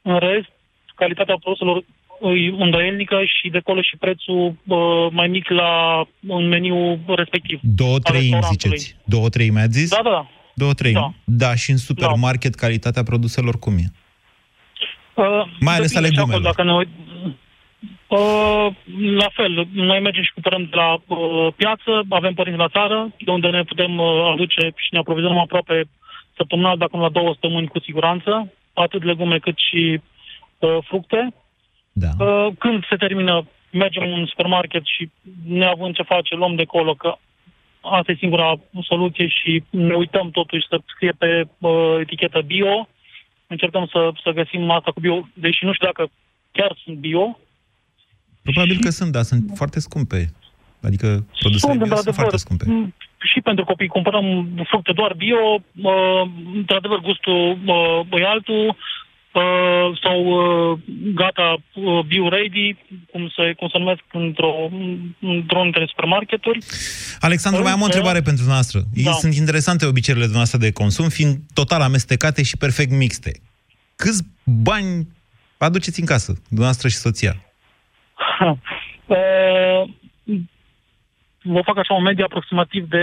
În 0.03 0.19
rest, 0.19 0.51
calitatea 0.95 1.37
produselor 1.43 1.77
e 1.77 1.85
îndoielnică 2.59 3.17
și 3.25 3.49
de 3.49 3.59
acolo 3.59 3.83
și 3.83 3.97
prețul 3.97 4.55
uh, 4.67 5.07
mai 5.11 5.29
mic 5.29 5.49
la 5.49 6.05
un 6.27 6.49
meniu 6.49 7.01
respectiv. 7.07 7.61
Două 7.63 7.99
treimi, 7.99 8.39
ziceți? 8.43 8.97
Două 9.05 9.29
treimi, 9.29 9.61
ați 9.61 9.79
zis? 9.79 9.91
Da, 9.91 10.01
da. 10.03 10.31
Două 10.55 10.73
treimi? 10.73 10.99
Da. 10.99 11.13
da, 11.25 11.55
și 11.55 11.71
în 11.71 11.77
supermarket 11.77 12.57
da. 12.57 12.67
calitatea 12.67 13.03
produselor 13.03 13.59
cum 13.59 13.73
e? 13.73 13.87
Uh, 15.15 15.45
mai 15.61 15.75
ales 15.75 15.97
ale 15.97 16.09
gumelor. 16.17 16.43
Dacă 16.43 16.63
ne 16.63 16.75
uit... 16.75 16.89
Uh, 18.09 18.69
la 19.17 19.29
fel, 19.33 19.69
noi 19.73 20.01
mergem 20.01 20.23
și 20.23 20.33
cumpărăm 20.33 20.63
de 20.71 20.77
la 20.77 20.93
uh, 21.07 21.49
piață, 21.57 22.03
avem 22.09 22.35
părinți 22.35 22.59
la 22.59 22.69
țară, 22.69 23.15
de 23.25 23.31
unde 23.31 23.49
ne 23.49 23.63
putem 23.63 23.99
uh, 23.99 24.31
aduce 24.33 24.73
și 24.77 24.89
ne 24.91 24.99
aprovizionăm 24.99 25.39
aproape 25.39 25.85
săptămânal, 26.37 26.77
dacă 26.77 26.97
nu 26.97 27.03
la 27.03 27.09
două 27.09 27.33
săptămâni 27.33 27.67
cu 27.67 27.81
siguranță, 27.81 28.53
atât 28.73 29.03
legume 29.05 29.39
cât 29.39 29.55
și 29.71 30.01
uh, 30.59 30.79
fructe. 30.83 31.35
Da. 31.97 32.11
Uh, 32.19 32.53
când 32.59 32.85
se 32.89 32.97
termină, 32.97 33.47
mergem 33.71 34.03
în 34.13 34.27
supermarket 34.27 34.83
și 34.85 35.11
neavând 35.47 35.95
ce 35.95 36.03
face, 36.03 36.35
luăm 36.35 36.55
de 36.55 36.63
acolo, 36.63 36.95
că 36.95 37.17
asta 37.81 38.13
e 38.13 38.17
singura 38.25 38.55
soluție 38.83 39.29
și 39.29 39.63
ne 39.71 39.95
uităm 39.95 40.31
totuși 40.31 40.67
să 40.69 40.81
scrie 40.95 41.13
pe 41.19 41.49
uh, 41.59 41.97
etichetă 42.01 42.41
bio. 42.41 42.89
Încercăm 43.47 43.87
să, 43.93 44.13
să 44.23 44.31
găsim 44.31 44.71
asta 44.71 44.91
cu 44.91 45.01
bio, 45.01 45.29
deși 45.35 45.65
nu 45.65 45.73
știu 45.73 45.87
dacă 45.87 46.11
chiar 46.53 46.77
sunt 46.85 46.97
bio. 46.97 47.39
Probabil 48.43 48.75
și... 48.75 48.81
că 48.81 48.91
sunt, 48.91 49.13
dar 49.13 49.23
sunt 49.23 49.51
foarte 49.55 49.81
scumpe. 49.81 50.33
Adică 50.83 51.27
produsele 51.41 51.73
sunt, 51.73 51.85
bio 51.85 51.97
sunt 51.97 52.15
foarte 52.15 52.37
scumpe. 52.37 52.65
Și 53.33 53.41
pentru 53.41 53.65
copii 53.65 53.87
cumpărăm 53.97 54.49
fructe 54.65 54.93
doar 54.93 55.13
bio, 55.13 55.63
uh, 55.83 56.23
într-adevăr 56.55 56.99
gustul 57.01 57.59
uh, 58.11 58.21
e 58.21 58.27
altul, 58.27 58.77
uh, 59.35 59.99
sau 60.03 60.19
uh, 60.25 60.79
gata 61.15 61.57
uh, 61.75 62.05
bio-ready, 62.07 62.77
cum 63.11 63.33
se, 63.37 63.53
cum 63.53 63.69
se 63.69 63.79
numesc 63.79 64.03
într-o, 64.13 64.71
într-o 65.21 65.63
dintre 65.63 65.85
supermarketuri. 65.89 66.59
Alexandru, 67.21 67.63
mai 67.63 67.73
am 67.73 67.81
o 67.81 67.85
întrebare 67.85 68.21
pentru 68.21 68.45
noastră. 68.47 68.81
Da. 69.05 69.11
Sunt 69.11 69.35
interesante 69.35 69.87
obiceiurile 69.87 70.33
noastre 70.33 70.59
de 70.59 70.73
consum, 70.73 71.09
fiind 71.09 71.39
total 71.55 71.81
amestecate 71.81 72.43
și 72.43 72.57
perfect 72.57 72.91
mixte. 72.91 73.33
Câți 73.97 74.23
bani 74.45 75.09
aduceți 75.59 76.01
în 76.01 76.07
casă, 76.07 76.33
dumneavoastră 76.49 76.89
și 76.89 76.97
soția? 76.97 77.35
Uh, 79.07 79.91
vă 81.43 81.61
fac 81.65 81.77
așa 81.79 81.95
o 81.95 82.01
medie 82.01 82.25
aproximativ 82.25 82.89
de 82.89 83.03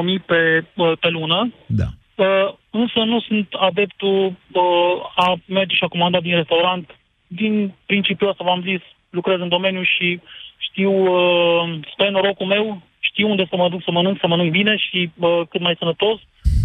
8-9 0.00 0.04
mii 0.04 0.18
pe, 0.18 0.66
pe 1.00 1.08
lună. 1.08 1.52
Da. 1.66 1.84
Uh, 2.14 2.52
însă 2.70 2.98
nu 2.98 3.20
sunt 3.20 3.52
adeptul 3.52 4.26
uh, 4.52 5.12
a 5.14 5.34
merge 5.46 5.74
și 5.74 5.84
a 5.84 5.88
comanda 5.88 6.20
din 6.20 6.34
restaurant. 6.34 6.96
Din 7.26 7.74
principiul 7.86 8.30
ăsta 8.30 8.44
v-am 8.44 8.62
zis, 8.62 8.80
lucrez 9.10 9.40
în 9.40 9.48
domeniu 9.48 9.82
și 9.82 10.20
știu, 10.58 10.92
uh, 10.92 11.78
stai 11.92 12.10
norocul 12.10 12.46
meu, 12.46 12.82
știu 12.98 13.28
unde 13.28 13.46
să 13.48 13.56
mă 13.56 13.68
duc 13.68 13.82
să 13.82 13.90
mănânc, 13.90 14.18
să 14.20 14.26
mănânc 14.26 14.50
bine 14.50 14.76
și 14.76 15.10
uh, 15.18 15.40
cât 15.48 15.60
mai 15.60 15.76
sănătos, 15.78 16.20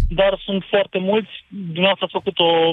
dar 0.08 0.40
sunt 0.44 0.64
foarte 0.68 0.98
mulți. 0.98 1.30
Dumneavoastră 1.48 2.04
ați 2.04 2.18
făcut 2.18 2.38
o 2.38 2.72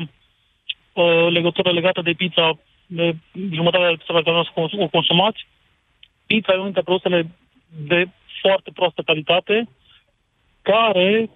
uh, 0.94 1.28
legătură 1.30 1.72
legată 1.72 2.02
de 2.02 2.12
pizza, 2.12 2.60
de 2.86 3.16
jumătatea 3.54 3.90
de 3.90 3.96
pizza 3.96 4.14
pe 4.14 4.24
care 4.24 4.44
o 4.78 4.88
consumați. 4.88 5.48
Pizza 6.26 6.52
e 6.52 6.56
unul 6.56 6.72
dintre 6.72 6.82
produsele 6.82 7.28
de 7.88 8.08
foarte 8.42 8.72
proastă 8.74 9.02
calitate, 9.02 9.70
care 10.62 11.30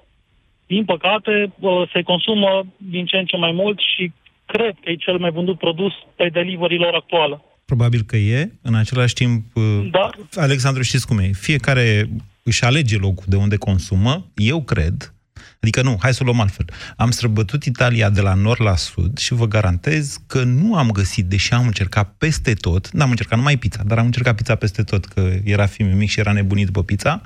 din 0.73 0.85
păcate, 0.85 1.53
se 1.93 2.01
consumă 2.01 2.65
din 2.77 3.05
ce 3.05 3.17
în 3.17 3.25
ce 3.25 3.37
mai 3.37 3.51
mult 3.51 3.79
și 3.95 4.11
cred 4.45 4.73
că 4.81 4.89
e 4.89 4.95
cel 4.95 5.17
mai 5.17 5.31
vândut 5.31 5.57
produs 5.57 5.93
pe 6.15 6.29
delivery-lor 6.29 6.93
actuală. 6.93 7.43
Probabil 7.65 8.01
că 8.01 8.17
e. 8.17 8.51
În 8.61 8.75
același 8.75 9.13
timp, 9.13 9.45
da. 9.91 10.09
Alexandru, 10.35 10.81
știți 10.83 11.07
cum 11.07 11.17
e? 11.19 11.29
Fiecare 11.47 12.09
își 12.43 12.63
alege 12.63 12.97
locul 12.97 13.25
de 13.27 13.35
unde 13.35 13.57
consumă. 13.57 14.25
Eu 14.35 14.61
cred 14.63 15.13
Adică 15.61 15.81
nu, 15.81 15.97
hai 16.01 16.13
să 16.13 16.19
o 16.21 16.25
luăm 16.25 16.39
altfel. 16.39 16.65
Am 16.97 17.11
străbătut 17.11 17.63
Italia 17.63 18.09
de 18.09 18.21
la 18.21 18.33
nord 18.33 18.61
la 18.61 18.75
sud 18.75 19.17
și 19.17 19.33
vă 19.33 19.47
garantez 19.47 20.17
că 20.27 20.43
nu 20.43 20.75
am 20.75 20.91
găsit, 20.91 21.25
deși 21.25 21.53
am 21.53 21.65
încercat 21.65 22.15
peste 22.17 22.53
tot, 22.53 22.89
n-am 22.89 23.09
încercat 23.09 23.37
numai 23.37 23.57
pizza, 23.57 23.83
dar 23.85 23.97
am 23.97 24.05
încercat 24.05 24.35
pizza 24.35 24.55
peste 24.55 24.83
tot, 24.83 25.05
că 25.05 25.33
era 25.43 25.65
fiul 25.65 25.93
mic 25.93 26.09
și 26.09 26.19
era 26.19 26.31
nebunit 26.31 26.65
după 26.65 26.83
pizza, 26.83 27.21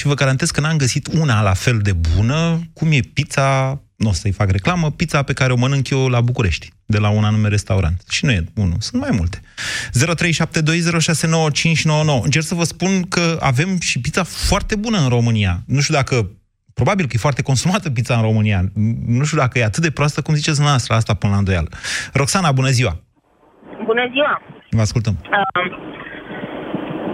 și 0.00 0.06
vă 0.06 0.14
garantez 0.14 0.50
că 0.50 0.60
n-am 0.60 0.76
găsit 0.76 1.08
una 1.20 1.42
la 1.42 1.54
fel 1.54 1.78
de 1.78 1.92
bună 1.92 2.60
cum 2.72 2.92
e 2.92 3.00
pizza, 3.12 3.80
nu 3.96 4.08
o 4.08 4.12
să-i 4.12 4.30
fac 4.30 4.50
reclamă, 4.50 4.90
pizza 4.90 5.22
pe 5.22 5.32
care 5.32 5.52
o 5.52 5.56
mănânc 5.56 5.88
eu 5.88 6.08
la 6.08 6.20
București, 6.20 6.72
de 6.86 6.98
la 6.98 7.08
un 7.08 7.24
anume 7.24 7.48
restaurant. 7.48 8.02
Și 8.10 8.24
nu 8.24 8.30
e 8.30 8.44
unul, 8.54 8.76
sunt 8.78 9.02
mai 9.02 9.10
multe. 9.12 9.40
0372069599. 12.20 12.22
Încerc 12.22 12.44
să 12.44 12.54
vă 12.54 12.64
spun 12.64 13.02
că 13.02 13.36
avem 13.40 13.80
și 13.80 14.00
pizza 14.00 14.22
foarte 14.22 14.76
bună 14.76 14.98
în 14.98 15.08
România. 15.08 15.62
Nu 15.66 15.80
știu 15.80 15.94
dacă 15.94 16.30
Probabil 16.74 17.06
că 17.06 17.12
e 17.14 17.18
foarte 17.18 17.42
consumată 17.42 17.90
pizza 17.90 18.14
în 18.14 18.22
România. 18.22 18.64
Nu 19.06 19.24
știu 19.24 19.38
dacă 19.38 19.58
e 19.58 19.64
atât 19.64 19.82
de 19.82 19.90
proastă 19.90 20.22
cum 20.22 20.34
ziceți 20.34 20.60
noastră, 20.60 20.94
asta 20.94 21.14
până 21.14 21.32
la 21.32 21.38
îndoială. 21.38 21.68
Roxana, 22.12 22.52
bună 22.52 22.68
ziua! 22.68 23.00
Bună 23.84 24.08
ziua! 24.12 24.42
Vă 24.70 24.80
ascultăm. 24.80 25.16
Uh, 25.22 25.90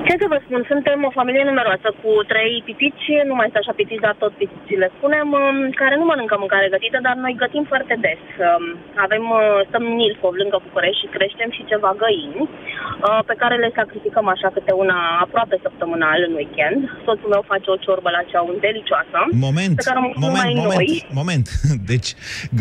ce 0.08 0.14
să 0.22 0.32
vă 0.32 0.38
spun, 0.44 0.60
suntem 0.72 0.98
o 1.08 1.16
familie 1.18 1.44
numeroasă 1.50 1.88
cu 2.00 2.10
trei 2.32 2.54
pitici, 2.68 3.08
nu 3.28 3.34
mai 3.36 3.46
este 3.48 3.60
așa 3.60 3.78
pitici, 3.80 4.04
dar 4.06 4.14
tot 4.22 4.32
pitici 4.40 4.80
le 4.82 4.88
spunem, 4.96 5.28
um, 5.40 5.58
care 5.80 5.94
nu 6.00 6.04
mănâncă 6.06 6.36
mâncare 6.38 6.74
gătită, 6.74 6.98
dar 7.06 7.14
noi 7.24 7.40
gătim 7.44 7.64
foarte 7.72 7.94
des. 8.04 8.22
Um, 8.36 8.64
avem, 9.06 9.24
uh, 9.38 9.60
stăm 9.68 9.84
în 9.90 9.98
Ilfov, 10.06 10.34
lângă 10.42 10.58
București 10.66 11.02
și 11.02 11.12
creștem 11.16 11.50
și 11.56 11.68
ceva 11.72 11.90
găini, 12.02 12.42
uh, 12.44 13.20
pe 13.30 13.34
care 13.40 13.54
le 13.62 13.70
sacrificăm 13.78 14.26
așa 14.34 14.48
câte 14.56 14.72
una 14.82 14.98
aproape 15.24 15.56
săptămânal 15.66 16.20
în 16.28 16.32
weekend. 16.40 16.78
Soțul 17.06 17.32
meu 17.34 17.42
face 17.52 17.68
o 17.74 17.76
ciorbă 17.84 18.08
la 18.16 18.22
ceaun 18.30 18.56
delicioasă. 18.66 19.18
Moment, 19.46 19.74
pe 19.78 19.86
care 19.88 19.98
moment, 20.00 20.20
moment, 20.22 20.74
noi. 20.76 20.88
moment. 21.20 21.46
Deci, 21.92 22.08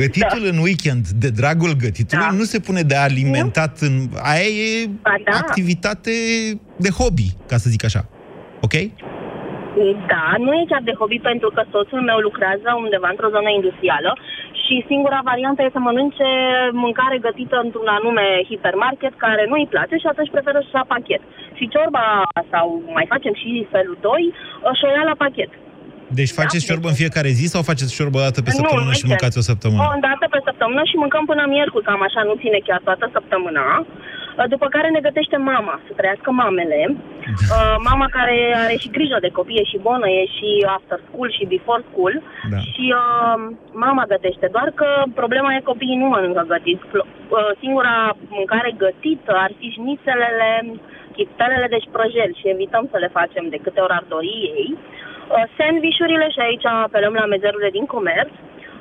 gătitul 0.02 0.44
da. 0.46 0.52
în 0.52 0.58
weekend, 0.68 1.04
de 1.24 1.30
dragul 1.40 1.74
gătitului, 1.86 2.30
da. 2.32 2.40
nu 2.42 2.46
se 2.54 2.60
pune 2.68 2.82
de 2.92 2.98
alimentat 3.08 3.74
în... 3.88 3.94
Aia 4.32 4.50
e 4.66 4.70
ba, 5.06 5.16
da. 5.28 5.32
activitate 5.44 6.14
de 6.84 6.90
hobby, 6.98 7.28
ca 7.48 7.58
să 7.64 7.70
zic 7.74 7.84
așa. 7.86 8.02
Ok? 8.66 8.76
Da, 10.12 10.26
nu 10.46 10.52
e 10.54 10.72
chiar 10.72 10.84
de 10.90 10.98
hobby 11.00 11.20
pentru 11.30 11.50
că 11.56 11.62
soțul 11.72 12.02
meu 12.10 12.20
lucrează 12.28 12.70
undeva 12.84 13.10
într-o 13.12 13.34
zonă 13.36 13.50
industrială 13.60 14.12
și 14.62 14.86
singura 14.92 15.20
variantă 15.32 15.60
e 15.62 15.76
să 15.78 15.82
mănânce 15.88 16.30
mâncare 16.84 17.18
gătită 17.28 17.56
într-un 17.66 17.90
anume 17.98 18.26
hipermarket 18.50 19.14
care 19.26 19.44
nu 19.50 19.56
îi 19.58 19.72
place 19.74 19.96
și 20.00 20.08
atunci 20.12 20.34
preferă 20.36 20.60
să 20.62 20.78
la 20.80 20.86
pachet. 20.94 21.22
Și 21.58 21.72
ciorba 21.74 22.06
sau 22.54 22.66
mai 22.98 23.06
facem 23.14 23.34
și 23.42 23.68
felul 23.74 23.98
2 24.02 24.34
și 24.78 24.84
o 24.86 24.90
ia 24.96 25.06
la 25.12 25.22
pachet. 25.24 25.52
Deci 26.20 26.32
faceți 26.42 26.66
da, 26.66 26.68
ciorbă 26.70 26.88
în 26.92 26.98
fiecare 27.02 27.30
zi 27.40 27.46
sau 27.54 27.62
faceți 27.72 27.96
ciorbă 27.98 28.18
o 28.20 28.26
dată 28.28 28.40
pe 28.42 28.52
săptămână 28.58 28.92
nu, 28.94 29.00
și 29.00 29.06
mâncați 29.12 29.38
o 29.42 29.48
săptămână? 29.52 29.82
O 29.96 30.00
dată 30.08 30.26
pe 30.34 30.40
săptămână 30.48 30.82
și 30.90 30.96
mâncăm 31.04 31.24
până 31.32 31.44
miercuri, 31.54 31.88
cam 31.90 32.02
așa, 32.08 32.22
nu 32.30 32.34
ține 32.42 32.60
chiar 32.68 32.82
toată 32.88 33.06
săptămâna. 33.16 33.66
După 34.54 34.68
care 34.76 34.90
ne 34.90 35.00
gătește 35.08 35.38
mama, 35.38 35.76
să 35.88 35.92
trăiască 35.96 36.32
mamele. 36.32 36.82
Uh, 36.90 37.76
mama 37.90 38.08
care 38.18 38.38
are 38.64 38.76
și 38.84 38.90
grijă 38.98 39.18
de 39.22 39.36
copii, 39.38 39.60
e 39.62 39.72
și 39.72 39.84
bonă, 39.88 40.08
e 40.10 40.26
și 40.38 40.50
after 40.78 41.00
school 41.08 41.30
și 41.38 41.52
before 41.54 41.84
school. 41.90 42.14
Da. 42.52 42.58
Și 42.72 42.86
uh, 43.04 43.38
mama 43.86 44.04
gătește, 44.14 44.48
doar 44.56 44.70
că 44.80 44.88
problema 45.22 45.50
e 45.54 45.72
copiii 45.72 46.02
nu 46.02 46.08
mănâncă 46.08 46.44
gătit. 46.48 46.82
Uh, 46.94 47.52
singura 47.62 47.96
mâncare 48.38 48.72
gătită 48.78 49.34
ar 49.46 49.52
fi 49.60 49.68
șnițelele, 49.78 50.50
chiptelele 51.16 51.68
de 51.70 51.80
șprăjel 51.88 52.32
și 52.40 52.54
evităm 52.56 52.88
să 52.92 52.98
le 52.98 53.10
facem 53.18 53.46
de 53.50 53.60
câte 53.64 53.80
ori 53.86 53.98
ar 54.00 54.06
dori 54.16 54.36
ei. 54.60 54.70
Uh, 54.78 55.44
sandvișurile 55.58 56.28
și 56.30 56.40
aici 56.48 56.66
apelăm 56.66 57.14
la 57.14 57.26
mezerurile 57.26 57.70
din 57.78 57.86
comerț. 57.86 58.34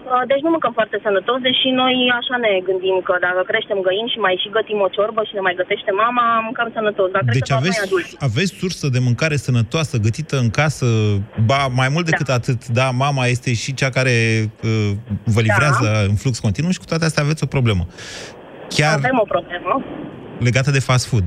Uh, 0.05 0.23
deci 0.31 0.43
nu 0.45 0.51
mâncăm 0.55 0.73
foarte 0.79 0.99
sănătos, 1.07 1.39
deși 1.49 1.69
noi 1.83 1.95
așa 2.21 2.37
ne 2.45 2.53
gândim 2.69 2.97
că 3.09 3.15
dacă 3.27 3.43
creștem 3.51 3.79
găini 3.89 4.13
și 4.15 4.19
mai 4.25 4.35
și 4.43 4.55
gătim 4.57 4.79
o 4.87 4.89
ciorbă 4.97 5.21
și 5.29 5.37
ne 5.39 5.43
mai 5.47 5.59
gătește 5.61 5.91
mama, 6.05 6.25
mâncăm 6.49 6.69
sănătos. 6.79 7.09
Dar 7.15 7.23
deci 7.39 7.53
aveți, 7.59 7.81
aveți 8.29 8.53
sursă 8.61 8.87
de 8.95 9.01
mâncare 9.09 9.37
sănătoasă, 9.47 9.95
gătită 10.07 10.37
în 10.45 10.51
casă, 10.61 10.87
ba 11.51 11.61
mai 11.81 11.89
mult 11.95 12.05
decât 12.11 12.29
da. 12.33 12.39
atât, 12.41 12.61
da, 12.81 12.87
mama 13.05 13.25
este 13.35 13.51
și 13.63 13.71
cea 13.81 13.91
care 13.99 14.15
uh, 14.71 14.91
vă 15.35 15.41
livrează 15.47 15.87
da. 15.93 16.01
în 16.11 16.17
flux 16.23 16.35
continuu 16.47 16.73
și 16.75 16.83
cu 16.83 16.91
toate 16.91 17.05
astea 17.05 17.23
aveți 17.25 17.45
o 17.47 17.53
problemă. 17.57 17.85
Chiar 18.77 18.97
Avem 19.03 19.19
o 19.25 19.29
problemă. 19.35 19.73
Legată 20.49 20.71
de 20.77 20.87
fast 20.89 21.05
food. 21.11 21.27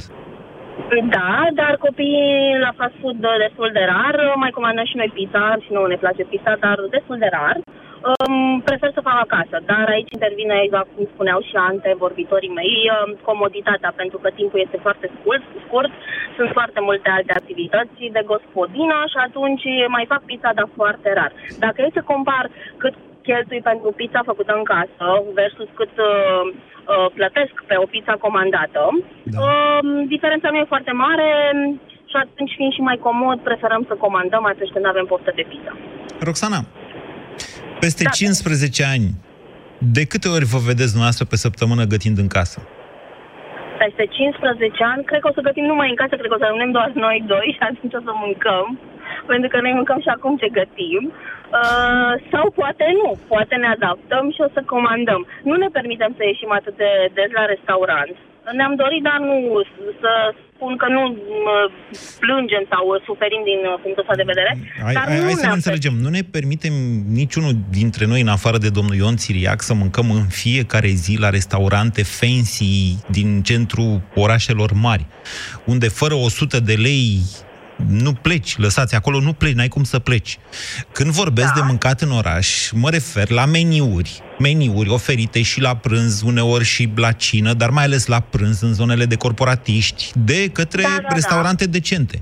Da, 1.15 1.31
dar 1.59 1.73
copiii 1.85 2.61
la 2.65 2.71
fast 2.79 2.95
food 3.01 3.19
uh, 3.31 3.35
destul 3.45 3.69
de 3.77 3.83
rar, 3.93 4.15
mai 4.43 4.51
comandăm 4.57 4.85
și 4.91 4.99
noi 5.01 5.11
pizza 5.17 5.43
și 5.63 5.69
nu 5.75 5.81
ne 5.85 5.97
place 6.03 6.23
pizza, 6.31 6.53
dar 6.65 6.77
destul 6.97 7.17
de 7.23 7.29
rar. 7.37 7.57
Um, 8.05 8.61
prefer 8.69 8.91
să 8.93 9.05
fac 9.09 9.17
acasă, 9.21 9.57
dar 9.71 9.85
aici 9.89 10.15
intervine, 10.17 10.55
exact 10.63 10.89
cum 10.95 11.05
spuneau 11.13 11.39
și 11.49 11.55
antevorbitorii 11.55 12.57
mei, 12.59 12.75
um, 12.89 13.11
comoditatea, 13.29 13.91
pentru 14.01 14.17
că 14.17 14.29
timpul 14.29 14.59
este 14.65 14.79
foarte 14.85 15.07
scurt, 15.15 15.43
scurt, 15.65 15.91
sunt 16.37 16.49
foarte 16.57 16.79
multe 16.87 17.09
alte 17.09 17.33
activități 17.33 18.13
de 18.17 18.23
gospodină 18.31 18.97
și 19.13 19.19
atunci 19.27 19.65
mai 19.95 20.05
fac 20.11 20.21
pizza, 20.29 20.51
dar 20.59 20.67
foarte 20.79 21.09
rar. 21.13 21.31
Dacă 21.63 21.77
e 21.81 21.97
să 21.97 22.09
compar 22.11 22.45
cât 22.77 22.93
cheltui 23.27 23.61
pentru 23.69 23.89
pizza 23.99 24.21
făcută 24.31 24.51
în 24.55 24.65
casă 24.73 25.05
versus 25.39 25.69
cât 25.79 25.93
uh, 26.09 26.43
uh, 26.47 27.07
plătesc 27.17 27.55
pe 27.69 27.75
o 27.83 27.85
pizza 27.93 28.15
comandată, 28.25 28.83
da. 29.23 29.37
uh, 29.43 29.79
diferența 30.13 30.47
nu 30.49 30.57
e 30.57 30.73
foarte 30.73 30.93
mare 31.05 31.29
și 32.11 32.15
atunci 32.23 32.53
fiind 32.57 32.73
și 32.73 32.87
mai 32.89 32.97
comod, 33.07 33.39
preferăm 33.39 33.83
să 33.89 34.03
comandăm 34.05 34.43
atunci 34.45 34.73
când 34.75 34.85
avem 34.85 35.05
poftă 35.05 35.31
de 35.35 35.45
pizza. 35.49 35.73
Roxana, 36.29 36.59
peste 37.79 38.03
da. 38.03 38.09
15 38.09 38.83
ani, 38.83 39.07
de 39.95 40.03
câte 40.11 40.27
ori 40.35 40.45
vă 40.53 40.59
vedeți 40.69 40.93
dumneavoastră 40.95 41.25
pe 41.31 41.41
săptămână 41.45 41.83
gătind 41.93 42.17
în 42.23 42.29
casă? 42.37 42.59
Peste 43.83 44.05
15 44.05 44.83
ani, 44.91 45.03
cred 45.09 45.19
că 45.21 45.29
o 45.29 45.35
să 45.37 45.47
gătim 45.47 45.65
numai 45.71 45.89
în 45.89 45.99
casă, 46.01 46.13
cred 46.15 46.29
că 46.29 46.37
o 46.37 46.41
să 46.41 46.47
rămânem 46.49 46.71
doar 46.77 46.89
noi 47.05 47.17
doi 47.33 47.47
și 47.55 47.63
atunci 47.69 47.97
o 47.99 48.05
să 48.07 48.13
mâncăm, 48.23 48.67
pentru 49.31 49.47
că 49.49 49.57
noi 49.61 49.73
mâncăm 49.79 49.99
și 50.05 50.13
acum 50.15 50.33
ce 50.41 50.57
gătim. 50.59 51.03
Uh, 51.59 52.13
sau 52.31 52.45
poate 52.59 52.85
nu, 53.01 53.09
poate 53.33 53.55
ne 53.55 53.69
adaptăm 53.77 54.25
și 54.35 54.41
o 54.47 54.49
să 54.55 54.61
comandăm. 54.73 55.21
Nu 55.49 55.55
ne 55.63 55.69
permitem 55.77 56.11
să 56.17 56.23
ieșim 56.25 56.51
atât 56.59 56.75
de 56.83 56.91
des 57.17 57.31
la 57.39 57.45
restaurant. 57.53 58.15
Ne-am 58.51 58.75
dorit, 58.75 59.03
dar 59.03 59.19
nu 59.19 59.61
să 60.01 60.11
spun 60.57 60.77
că 60.77 60.87
nu 60.87 61.03
plângem 62.19 62.63
sau 62.69 63.01
suferim 63.05 63.41
din 63.51 63.59
uh, 63.71 63.79
punctul 63.81 64.03
ăsta 64.03 64.15
de 64.21 64.29
vedere. 64.31 64.51
Hai, 64.83 64.93
dar 64.93 65.03
hai, 65.03 65.17
nu 65.17 65.23
hai 65.23 65.33
să 65.33 65.45
ne 65.45 65.53
înțelegem. 65.53 65.93
Nu 65.93 66.09
ne 66.09 66.21
permitem 66.31 66.73
niciunul 67.21 67.53
dintre 67.69 68.05
noi, 68.05 68.21
în 68.21 68.27
afară 68.27 68.57
de 68.57 68.69
domnul 68.69 68.95
Ion 68.95 69.15
Țiriac, 69.15 69.61
să 69.61 69.73
mâncăm 69.73 70.11
în 70.11 70.25
fiecare 70.43 70.87
zi 70.87 71.17
la 71.19 71.29
restaurante 71.29 72.03
fancy 72.03 72.95
din 73.11 73.41
centrul 73.41 74.01
orașelor 74.15 74.71
mari, 74.73 75.05
unde 75.65 75.87
fără 75.87 76.13
100 76.13 76.59
de 76.59 76.73
lei 76.73 77.19
nu 77.85 78.13
pleci, 78.13 78.57
lăsați 78.57 78.95
acolo, 78.95 79.19
nu 79.19 79.33
pleci, 79.33 79.53
n-ai 79.53 79.67
cum 79.67 79.83
să 79.83 79.99
pleci. 79.99 80.37
Când 80.91 81.11
vorbesc 81.11 81.53
da. 81.53 81.59
de 81.59 81.65
mâncat 81.65 82.01
în 82.01 82.11
oraș, 82.11 82.71
mă 82.71 82.89
refer 82.89 83.29
la 83.29 83.45
meniuri, 83.45 84.21
meniuri 84.39 84.89
oferite 84.89 85.41
și 85.41 85.61
la 85.61 85.75
prânz, 85.75 86.21
uneori 86.21 86.63
și 86.63 86.91
la 86.95 87.11
cină, 87.11 87.53
dar 87.53 87.69
mai 87.69 87.83
ales 87.83 88.05
la 88.05 88.19
prânz 88.19 88.61
în 88.61 88.73
zonele 88.73 89.05
de 89.05 89.15
corporatiști, 89.15 90.11
de 90.15 90.47
către 90.47 90.81
da, 90.81 90.97
da, 91.01 91.13
restaurante 91.13 91.65
da. 91.65 91.71
decente. 91.71 92.21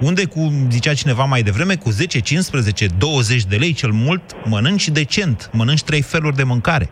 Unde, 0.00 0.24
cu, 0.24 0.66
zicea 0.70 0.94
cineva 0.94 1.24
mai 1.24 1.42
devreme, 1.42 1.76
cu 1.76 1.90
10, 1.90 2.18
15, 2.18 2.86
20 2.86 3.44
de 3.44 3.56
lei 3.56 3.72
cel 3.72 3.90
mult, 3.90 4.22
mănânci 4.44 4.88
decent, 4.88 5.50
mănânci 5.52 5.82
trei 5.82 6.02
feluri 6.02 6.36
de 6.36 6.42
mâncare. 6.42 6.90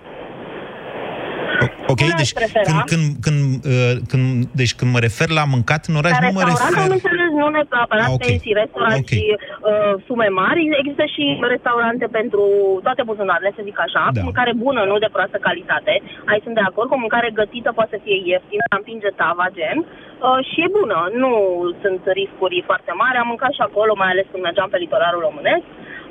Ok, 1.92 2.00
deci 2.20 2.32
când, 2.68 2.80
când, 2.90 3.06
când, 3.24 3.40
uh, 3.74 3.94
când, 4.10 4.24
deci 4.60 4.74
când 4.78 4.90
mă 4.94 5.00
refer 5.06 5.28
la 5.38 5.44
mâncat 5.54 5.82
în 5.90 5.94
oraș, 6.00 6.14
nu 6.26 6.32
mă 6.38 6.44
refer... 6.50 6.72
Am 6.84 6.96
înțeles, 6.98 7.30
nu 7.42 7.48
neapărat 7.54 8.08
ah, 8.10 8.16
okay. 8.16 8.36
și 8.44 8.50
restaurant 8.62 9.02
okay. 9.02 9.18
și 9.18 9.24
uh, 9.36 9.92
sume 10.06 10.28
mari. 10.42 10.62
Există 10.80 11.04
și 11.14 11.24
restaurante 11.54 12.06
pentru 12.18 12.44
toate 12.86 13.02
buzunarele, 13.10 13.50
să 13.56 13.66
zic 13.68 13.78
așa, 13.86 14.02
da. 14.12 14.20
mâncare 14.28 14.52
bună, 14.64 14.80
nu 14.90 14.96
de 15.04 15.14
proastă 15.16 15.38
calitate. 15.46 15.92
Aici 16.30 16.44
sunt 16.46 16.56
de 16.60 16.66
acord, 16.68 16.88
cu 16.88 16.98
mâncare 17.04 17.38
gătită 17.40 17.70
poate 17.78 17.92
să 17.94 18.02
fie 18.04 18.18
ieftină, 18.30 18.64
împinge 18.78 19.10
tava, 19.22 19.46
gen. 19.58 19.78
Uh, 19.84 20.40
și 20.48 20.58
e 20.64 20.74
bună, 20.80 20.98
nu 21.22 21.32
sunt 21.82 22.02
riscuri 22.18 22.68
foarte 22.68 22.92
mari. 23.02 23.16
Am 23.18 23.28
mâncat 23.32 23.52
și 23.58 23.66
acolo, 23.68 23.92
mai 24.02 24.10
ales 24.12 24.26
când 24.30 24.42
mergeam 24.42 24.68
pe 24.70 24.82
litoralul 24.84 25.26
românesc. 25.28 25.66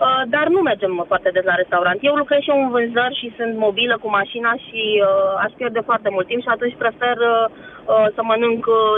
Uh, 0.06 0.24
dar 0.36 0.46
nu 0.56 0.60
mergem 0.70 0.94
foarte 1.12 1.30
des 1.36 1.46
la 1.52 1.60
restaurant. 1.62 2.00
Eu 2.10 2.16
lucrez 2.22 2.40
și 2.44 2.52
eu 2.54 2.60
în 2.64 2.70
vânzări 2.76 3.20
și 3.22 3.36
sunt 3.38 3.54
mobilă 3.66 3.96
cu 4.04 4.10
mașina 4.20 4.52
și 4.66 4.82
uh, 4.98 5.44
aș 5.46 5.52
pierde 5.60 5.82
foarte 5.90 6.10
mult 6.16 6.28
timp 6.28 6.42
și 6.44 6.54
atunci 6.56 6.82
prefer 6.84 7.18
uh, 7.34 7.46
uh, 7.94 8.08
să 8.16 8.22
mănânc 8.30 8.64
uh, 8.66 8.98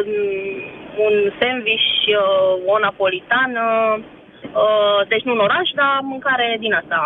un 1.06 1.16
sandwich, 1.40 1.90
uh, 2.10 2.72
o 2.74 2.76
napolitană, 2.86 3.66
uh, 4.62 5.00
deci 5.12 5.26
nu 5.28 5.34
în 5.34 5.46
oraș, 5.48 5.68
dar 5.80 5.94
mâncare 6.14 6.48
din 6.64 6.74
asta 6.82 7.00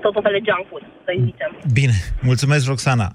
tot 0.00 0.16
un 0.16 0.22
fel 0.22 0.36
de 0.38 0.42
junk 0.48 0.66
food, 0.70 0.84
să 1.04 1.12
zicem. 1.24 1.50
Bine, 1.72 1.96
mulțumesc, 2.22 2.66
Roxana. 2.66 3.08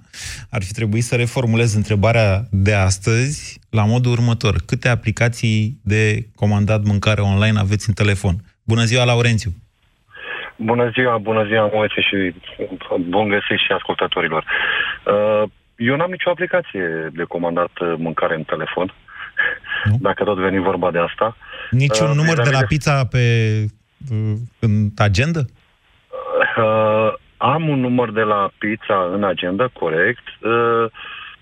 Ar 0.49 0.61
fi 0.63 0.71
trebuit 0.71 1.03
să 1.03 1.15
reformulez 1.15 1.73
întrebarea 1.75 2.29
de 2.51 2.73
astăzi 2.73 3.59
la 3.69 3.83
modul 3.85 4.11
următor. 4.11 4.55
Câte 4.65 4.87
aplicații 4.89 5.79
de 5.83 6.27
comandat 6.35 6.81
mâncare 6.83 7.21
online 7.21 7.59
aveți 7.59 7.87
în 7.87 7.93
telefon? 7.93 8.35
Bună 8.63 8.83
ziua, 8.83 9.03
Laurențiu! 9.03 9.51
Bună 10.63 10.89
ziua, 10.93 11.17
bună 11.17 11.45
ziua, 11.45 11.69
Moise, 11.73 12.01
și 12.01 12.33
bun 12.99 13.27
găsit 13.27 13.59
și 13.65 13.71
ascultătorilor. 13.71 14.45
Uh, 15.05 15.43
eu 15.75 15.95
n-am 15.95 16.11
nicio 16.11 16.29
aplicație 16.29 17.09
de 17.13 17.23
comandat 17.23 17.71
mâncare 17.97 18.35
în 18.35 18.43
telefon, 18.43 18.93
nu? 19.83 19.97
dacă 20.07 20.23
tot 20.23 20.37
veni 20.37 20.59
vorba 20.59 20.91
de 20.91 20.99
asta. 20.99 21.37
Niciun 21.69 22.09
uh, 22.09 22.15
număr 22.15 22.41
de 22.41 22.49
la 22.49 22.63
pizza 22.67 23.05
pe 23.05 23.23
uh, 24.11 24.33
în 24.59 24.89
agenda? 24.97 25.39
Uh, 26.57 27.13
am 27.37 27.69
un 27.69 27.79
număr 27.79 28.11
de 28.11 28.21
la 28.21 28.51
pizza 28.57 29.09
în 29.13 29.23
agenda, 29.23 29.67
corect, 29.73 30.23
uh, 30.41 30.91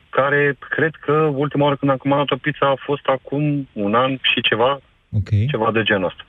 care 0.09 0.57
cred 0.69 0.95
că 0.99 1.11
ultima 1.13 1.63
oară 1.63 1.75
când 1.75 1.91
am 1.91 1.97
comandat 1.97 2.31
o 2.31 2.35
pizza 2.35 2.69
a 2.69 2.81
fost 2.85 3.05
acum 3.07 3.67
un 3.73 3.95
an 3.95 4.11
și 4.21 4.41
ceva, 4.41 4.79
okay. 5.17 5.47
ceva 5.49 5.71
de 5.71 5.83
genul 5.83 6.05
ăsta. 6.05 6.23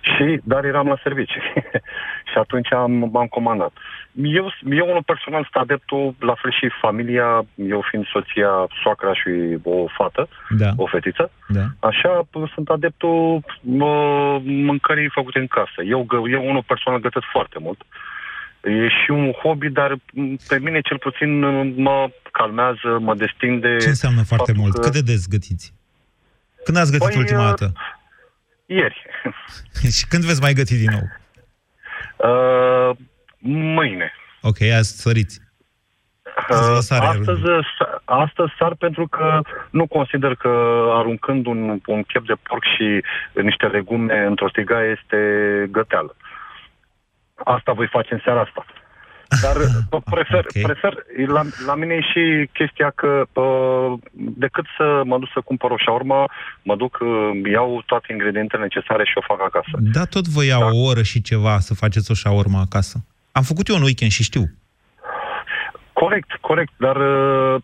Și, 0.00 0.40
dar 0.44 0.64
eram 0.64 0.86
la 0.86 0.98
serviciu. 1.02 1.40
și 2.30 2.36
atunci 2.38 2.72
am, 2.72 2.92
m-am 3.12 3.26
comandat. 3.26 3.72
Eu, 4.12 4.52
eu 4.70 4.86
unul 4.88 5.02
personal 5.02 5.48
sunt 5.50 5.62
adeptul, 5.62 6.14
la 6.18 6.34
fel 6.34 6.52
și 6.52 6.78
familia, 6.80 7.44
eu 7.54 7.84
fiind 7.90 8.06
soția, 8.06 8.50
soacra 8.82 9.14
și 9.14 9.58
o 9.62 9.86
fată, 9.96 10.28
da. 10.48 10.70
o 10.76 10.86
fetiță, 10.86 11.30
da. 11.48 11.64
așa 11.88 12.28
sunt 12.54 12.68
adeptul 12.68 13.40
mă, 13.60 13.94
mâncării 14.44 15.10
făcute 15.14 15.38
în 15.38 15.46
casă. 15.46 15.82
Eu, 15.86 16.06
eu 16.30 16.48
unul 16.48 16.62
personal 16.66 17.00
gătesc 17.00 17.26
foarte 17.32 17.58
mult. 17.60 17.80
E 18.62 18.88
și 18.88 19.10
un 19.10 19.32
hobby, 19.42 19.68
dar 19.68 19.96
pe 20.48 20.58
mine 20.58 20.80
cel 20.80 20.98
puțin 20.98 21.38
mă 21.82 22.10
calmează, 22.32 22.98
mă 23.00 23.14
destinde. 23.14 23.76
Ce 23.76 23.88
înseamnă 23.88 24.22
foarte 24.22 24.52
mult? 24.52 24.74
Că... 24.74 24.80
Cât 24.80 24.92
de 24.92 25.00
des 25.00 25.28
gătiți? 25.28 25.72
Când 26.64 26.76
ați 26.76 26.90
gătit 26.90 27.06
păi, 27.06 27.18
ultima 27.18 27.44
dată? 27.44 27.72
Ieri. 28.70 29.06
Și 29.96 30.06
când 30.08 30.24
veți 30.24 30.40
mai 30.40 30.52
găti 30.52 30.76
din 30.76 30.90
nou? 30.90 31.06
Uh, 32.16 32.96
mâine. 33.74 34.12
Ok, 34.40 34.60
azi 34.60 35.00
săriți. 35.00 35.40
Uh, 36.50 36.56
astăzi, 36.88 37.42
astăzi 38.04 38.52
sar 38.58 38.74
pentru 38.74 39.08
că 39.08 39.40
nu 39.70 39.86
consider 39.86 40.34
că 40.34 40.48
aruncând 40.92 41.46
un, 41.46 41.80
un 41.86 42.02
chep 42.02 42.26
de 42.26 42.34
porc 42.42 42.62
și 42.76 43.04
niște 43.42 43.66
legume 43.66 44.24
într-o 44.26 44.48
stigaie 44.48 44.96
este 44.98 45.18
găteală. 45.70 46.16
Asta 47.34 47.72
voi 47.72 47.86
face 47.86 48.14
în 48.14 48.20
seara 48.24 48.40
asta. 48.40 48.64
Dar 49.42 49.56
prefer, 50.14 50.44
okay. 50.48 50.62
prefer 50.62 50.92
la, 51.26 51.42
la 51.66 51.74
mine 51.74 51.94
e 51.94 52.00
și 52.00 52.48
chestia 52.52 52.90
că 52.90 53.26
uh, 53.32 53.98
decât 54.12 54.64
să 54.76 55.02
mă 55.04 55.18
duc 55.18 55.28
să 55.32 55.40
cumpăr 55.44 55.70
o 55.70 55.76
șaurma, 55.76 56.30
mă 56.62 56.76
duc, 56.76 56.98
uh, 57.00 57.50
iau 57.52 57.82
toate 57.86 58.12
ingredientele 58.12 58.62
necesare 58.62 59.04
și 59.04 59.12
o 59.16 59.26
fac 59.26 59.40
acasă. 59.42 59.74
Da, 59.96 60.04
tot 60.04 60.26
vă 60.28 60.44
iau 60.44 60.60
da. 60.60 60.70
o 60.72 60.82
oră 60.90 61.02
și 61.02 61.22
ceva 61.22 61.58
să 61.58 61.74
faceți 61.74 62.10
o 62.10 62.14
șaurma 62.14 62.60
acasă. 62.60 63.04
Am 63.32 63.42
făcut 63.42 63.68
eu 63.68 63.76
un 63.76 63.82
weekend 63.82 64.10
și 64.10 64.22
știu. 64.22 64.44
Corect, 66.02 66.30
corect, 66.40 66.72
dar... 66.76 66.96
Uh, 66.96 67.60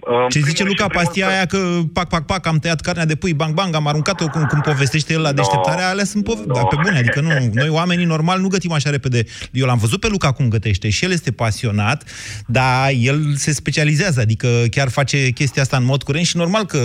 uh 0.00 0.26
Ce 0.28 0.38
zice 0.38 0.64
Luca 0.64 0.86
Pastia 0.86 1.28
aia 1.28 1.46
că 1.46 1.58
pac, 1.92 2.08
pac, 2.08 2.26
pac, 2.26 2.46
am 2.46 2.58
tăiat 2.58 2.80
carnea 2.80 3.04
de 3.04 3.14
pui, 3.14 3.34
bang, 3.34 3.54
bang, 3.54 3.74
am 3.74 3.86
aruncat-o 3.86 4.28
cum, 4.28 4.44
cum 4.44 4.60
povestește 4.60 5.12
el 5.12 5.20
la 5.20 5.32
deșteptarea, 5.32 5.88
alea 5.88 6.04
sunt 6.04 6.24
pove- 6.24 6.44
no. 6.46 6.54
da, 6.54 6.64
pe 6.64 6.76
bune, 6.82 6.98
adică 6.98 7.20
nu, 7.20 7.30
noi 7.52 7.68
oamenii 7.68 8.04
normal 8.04 8.40
nu 8.40 8.48
gătim 8.48 8.72
așa 8.72 8.90
repede. 8.90 9.22
Eu 9.52 9.66
l-am 9.66 9.78
văzut 9.78 10.00
pe 10.00 10.08
Luca 10.08 10.32
cum 10.32 10.48
gătește 10.48 10.90
și 10.90 11.04
el 11.04 11.10
este 11.10 11.32
pasionat, 11.32 12.04
dar 12.46 12.90
el 12.98 13.18
se 13.34 13.52
specializează, 13.52 14.20
adică 14.20 14.48
chiar 14.70 14.88
face 14.88 15.30
chestia 15.30 15.62
asta 15.62 15.76
în 15.76 15.84
mod 15.84 16.02
curent 16.02 16.26
și 16.26 16.36
normal 16.36 16.64
că 16.64 16.78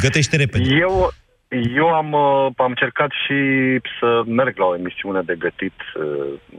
gătește 0.00 0.36
repede. 0.36 0.74
Eu, 0.74 1.12
eu 1.76 1.88
am, 1.88 2.12
uh, 2.12 2.52
am 2.56 2.68
încercat 2.74 3.10
și 3.26 3.38
să 4.00 4.22
merg 4.26 4.58
la 4.58 4.64
o 4.64 4.76
emisiune 4.76 5.20
de 5.20 5.34
gătit 5.38 5.74
uh, 5.94 6.58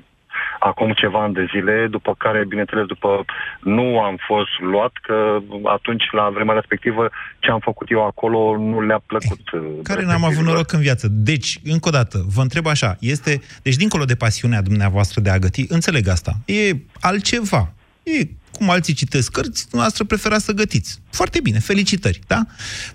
acum 0.60 0.92
ceva 0.92 1.24
ani 1.24 1.34
de 1.34 1.48
zile, 1.54 1.88
după 1.90 2.16
care, 2.18 2.46
bineînțeles, 2.48 2.86
după 2.86 3.26
nu 3.62 4.00
am 4.00 4.18
fost 4.28 4.60
luat, 4.60 4.92
că 5.02 5.38
atunci, 5.64 6.04
la 6.12 6.30
vremea 6.34 6.56
respectivă, 6.56 7.10
ce 7.40 7.52
am 7.52 7.60
făcut 7.60 7.92
eu 7.92 8.06
acolo 8.06 8.58
nu 8.58 8.82
le-a 8.82 9.02
plăcut. 9.06 9.40
Eh, 9.54 9.60
care 9.84 10.06
n-am 10.06 10.24
avut 10.24 10.44
noroc 10.44 10.72
în 10.72 10.80
viață. 10.80 11.08
Deci, 11.12 11.60
încă 11.64 11.88
o 11.88 11.92
dată, 11.92 12.26
vă 12.36 12.42
întreb 12.42 12.68
așa, 12.68 12.98
este, 13.00 13.42
deci 13.62 13.76
dincolo 13.76 14.06
de 14.06 14.16
pasiunea 14.16 14.62
dumneavoastră 14.62 15.22
de 15.22 15.30
a 15.30 15.38
găti, 15.38 15.66
înțeleg 15.70 16.08
asta, 16.08 16.34
e 16.46 16.76
altceva. 17.00 17.74
E 18.04 18.28
cum 18.52 18.70
alții 18.70 18.94
citesc 18.94 19.32
cărți, 19.32 19.68
noastră 19.72 20.04
preferați 20.04 20.46
să 20.46 20.52
gătiți. 20.52 21.02
Foarte 21.10 21.40
bine, 21.42 21.60
felicitări, 21.60 22.20
da? 22.28 22.42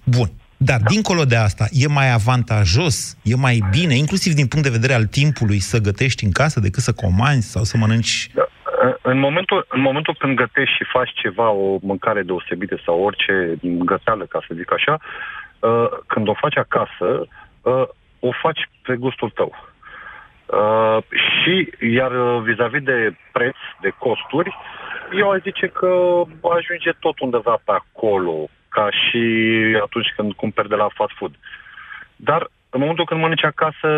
Bun. 0.05 0.31
Dar, 0.65 0.81
dincolo 0.95 1.25
de 1.25 1.37
asta, 1.37 1.65
e 1.71 1.87
mai 1.89 2.13
avantajos, 2.13 3.17
e 3.23 3.35
mai 3.37 3.59
bine, 3.71 3.95
inclusiv 3.95 4.33
din 4.33 4.47
punct 4.47 4.65
de 4.65 4.77
vedere 4.79 4.95
al 4.95 5.05
timpului, 5.05 5.59
să 5.59 5.79
gătești 5.79 6.25
în 6.25 6.33
casă 6.33 6.61
decât 6.61 6.83
să 6.83 6.93
comanzi 6.93 7.51
sau 7.51 7.63
să 7.63 7.77
mănânci 7.77 8.31
da. 8.35 8.47
În 9.03 9.19
momentul, 9.19 9.67
în 9.69 9.81
momentul 9.81 10.17
când 10.19 10.37
gătești 10.37 10.77
și 10.77 10.85
faci 10.93 11.13
ceva, 11.15 11.51
o 11.51 11.79
mâncare 11.81 12.23
deosebită 12.23 12.79
sau 12.85 13.01
orice 13.01 13.55
găteală, 13.63 14.25
ca 14.25 14.39
să 14.47 14.55
zic 14.55 14.73
așa, 14.73 14.99
uh, 15.59 15.89
când 16.07 16.29
o 16.29 16.35
faci 16.35 16.57
acasă, 16.57 17.27
uh, 17.63 17.85
o 18.21 18.31
faci 18.43 18.69
pe 18.83 18.97
gustul 18.97 19.31
tău. 19.31 19.53
Uh, 20.47 20.99
și, 21.09 21.73
iar 21.95 22.13
vis-a-vis 22.41 22.83
de 22.83 23.17
preț, 23.33 23.57
de 23.81 23.93
costuri, 23.99 24.57
eu 25.19 25.31
aș 25.31 25.41
zice 25.43 25.67
că 25.67 26.23
ajunge 26.59 26.91
tot 27.01 27.19
undeva 27.21 27.61
pe 27.65 27.73
acolo, 27.73 28.49
ca 28.77 28.87
și 29.03 29.23
atunci 29.83 30.13
când 30.17 30.33
cumperi 30.33 30.69
de 30.69 30.75
la 30.75 30.89
fast 30.99 31.15
food. 31.19 31.35
Dar 32.17 32.51
în 32.75 32.81
momentul 32.81 33.05
când 33.07 33.21
mănânci 33.21 33.45
acasă, 33.45 33.89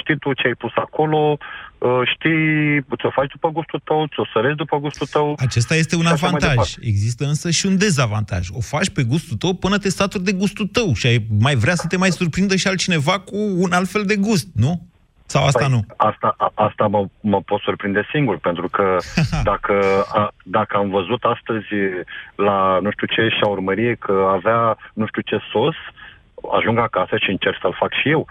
știi 0.00 0.18
tu 0.18 0.32
ce 0.32 0.46
ai 0.46 0.54
pus 0.54 0.72
acolo, 0.74 1.38
uh, 1.78 2.00
știi, 2.14 2.80
ți-o 2.98 3.10
faci 3.10 3.30
după 3.30 3.48
gustul 3.48 3.80
tău, 3.84 4.06
ți-o 4.06 4.26
sărezi 4.32 4.56
după 4.56 4.76
gustul 4.78 5.06
tău. 5.06 5.36
Acesta 5.38 5.74
este 5.74 5.96
un 5.96 6.06
avantaj. 6.06 6.74
Există 6.80 7.24
însă 7.24 7.50
și 7.50 7.66
un 7.66 7.78
dezavantaj. 7.78 8.48
O 8.50 8.60
faci 8.60 8.90
pe 8.90 9.02
gustul 9.02 9.36
tău 9.36 9.54
până 9.54 9.78
te 9.78 9.88
saturi 9.88 10.24
de 10.24 10.32
gustul 10.32 10.66
tău 10.66 10.94
și 10.94 11.06
ai 11.06 11.26
mai 11.38 11.54
vrea 11.54 11.74
să 11.74 11.86
te 11.86 11.96
mai 11.96 12.10
surprindă 12.10 12.56
și 12.56 12.66
altcineva 12.66 13.18
cu 13.18 13.36
un 13.36 13.72
alt 13.72 13.88
fel 13.88 14.04
de 14.04 14.16
gust, 14.16 14.48
nu? 14.54 14.88
Sau 15.32 15.44
asta 15.44 15.66
păi, 15.66 15.70
nu? 15.70 15.80
Asta, 15.96 16.34
a, 16.38 16.52
asta 16.54 16.86
mă, 16.86 17.06
mă 17.20 17.40
pot 17.40 17.60
surprinde 17.60 18.02
singur, 18.12 18.38
pentru 18.38 18.68
că 18.68 18.96
dacă, 19.50 20.04
a, 20.12 20.32
dacă 20.44 20.76
am 20.76 20.90
văzut 20.90 21.22
astăzi 21.22 21.68
la 22.34 22.78
nu 22.82 22.90
știu 22.90 23.06
ce 23.06 23.28
și-a 23.36 23.48
urmărie 23.48 23.94
că 23.94 24.14
avea 24.36 24.76
nu 24.92 25.06
știu 25.06 25.22
ce 25.22 25.38
sos, 25.52 25.76
ajung 26.58 26.78
acasă 26.78 27.16
și 27.16 27.30
încerc 27.30 27.58
să-l 27.60 27.76
fac 27.78 27.92
și 28.00 28.08
eu. 28.08 28.26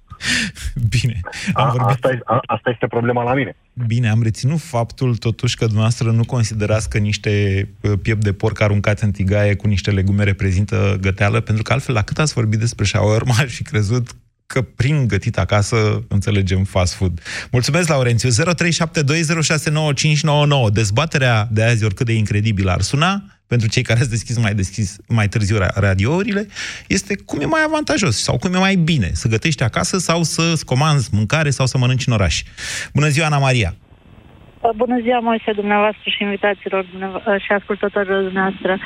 Bine. 0.94 1.20
Am 1.52 1.66
a, 1.66 1.70
vorbit... 1.70 2.04
asta, 2.04 2.18
a, 2.24 2.40
asta 2.46 2.70
este 2.70 2.86
problema 2.86 3.22
la 3.22 3.34
mine. 3.34 3.56
Bine, 3.86 4.08
am 4.08 4.22
reținut 4.22 4.60
faptul 4.60 5.16
totuși 5.16 5.56
că 5.56 5.64
dumneavoastră 5.64 6.10
nu 6.10 6.24
considerați 6.24 6.90
că 6.90 6.98
niște 6.98 7.32
uh, 7.80 7.92
piept 8.02 8.22
de 8.22 8.32
porc 8.32 8.60
aruncați 8.60 9.04
în 9.04 9.10
tigaie 9.10 9.56
cu 9.56 9.66
niște 9.66 9.90
legume 9.90 10.24
reprezintă 10.24 10.96
găteală, 11.00 11.40
pentru 11.40 11.62
că 11.62 11.72
altfel, 11.72 11.94
la 11.94 12.02
cât 12.02 12.18
ați 12.18 12.34
vorbit 12.34 12.58
despre 12.58 12.84
shawarma, 12.84 13.34
aș 13.38 13.54
fi 13.58 13.62
crezut 13.62 14.10
că 14.52 14.62
prin 14.62 15.08
gătit 15.08 15.38
acasă 15.38 15.76
înțelegem 16.08 16.64
fast 16.64 16.94
food. 16.94 17.20
Mulțumesc, 17.50 17.88
Laurențiu. 17.88 18.28
0372069599. 18.30 18.34
Dezbaterea 20.72 21.48
de 21.50 21.62
azi, 21.62 21.84
oricât 21.84 22.06
de 22.06 22.12
incredibil 22.12 22.68
ar 22.68 22.80
suna, 22.80 23.22
pentru 23.46 23.68
cei 23.68 23.82
care 23.82 24.00
ați 24.00 24.10
deschis 24.10 24.38
mai, 24.38 24.54
deschis 24.54 24.96
mai 25.08 25.28
târziu 25.28 25.56
radiourile, 25.74 26.46
este 26.86 27.16
cum 27.16 27.40
e 27.40 27.44
mai 27.44 27.60
avantajos 27.66 28.22
sau 28.22 28.38
cum 28.38 28.54
e 28.54 28.58
mai 28.58 28.74
bine 28.74 29.10
să 29.12 29.28
gătești 29.28 29.62
acasă 29.62 29.98
sau 29.98 30.22
să-ți 30.22 30.64
comanzi 30.64 31.08
mâncare 31.12 31.50
sau 31.50 31.66
să 31.66 31.78
mănânci 31.78 32.06
în 32.06 32.12
oraș. 32.12 32.42
Bună 32.94 33.08
ziua, 33.08 33.26
Ana 33.26 33.38
Maria! 33.38 33.74
Bună 34.76 34.98
ziua, 35.02 35.18
Moise, 35.18 35.52
dumneavoastră 35.52 36.02
și 36.04 36.22
invitațiilor 36.22 36.84
și 37.44 37.52
ascultătorilor 37.52 38.22
dumneavoastră. 38.22 38.78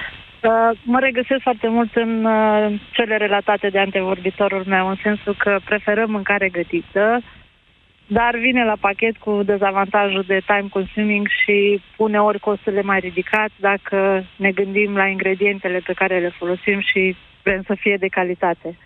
Uh, 0.46 0.78
mă 0.82 0.98
regăsesc 0.98 1.42
foarte 1.42 1.68
mult 1.68 1.94
în 1.94 2.24
uh, 2.24 2.80
cele 2.92 3.16
relatate 3.16 3.68
de 3.68 3.78
antevorbitorul 3.78 4.64
meu, 4.66 4.88
în 4.88 4.96
sensul 5.02 5.34
că 5.38 5.58
preferăm 5.64 6.10
mâncare 6.10 6.48
gătită, 6.48 7.22
dar 8.06 8.36
vine 8.36 8.64
la 8.64 8.76
pachet 8.80 9.16
cu 9.16 9.42
dezavantajul 9.42 10.24
de 10.26 10.40
time 10.46 10.68
consuming 10.70 11.26
și 11.28 11.80
uneori 11.96 12.38
costurile 12.38 12.82
mai 12.82 12.98
ridicat 12.98 13.50
dacă 13.60 14.24
ne 14.36 14.50
gândim 14.50 14.96
la 14.96 15.06
ingredientele 15.06 15.78
pe 15.78 15.92
care 15.92 16.18
le 16.18 16.32
folosim 16.38 16.80
și 16.80 17.16
vrem 17.42 17.62
să 17.66 17.74
fie 17.74 17.96
de 17.96 18.08
calitate. 18.08 18.76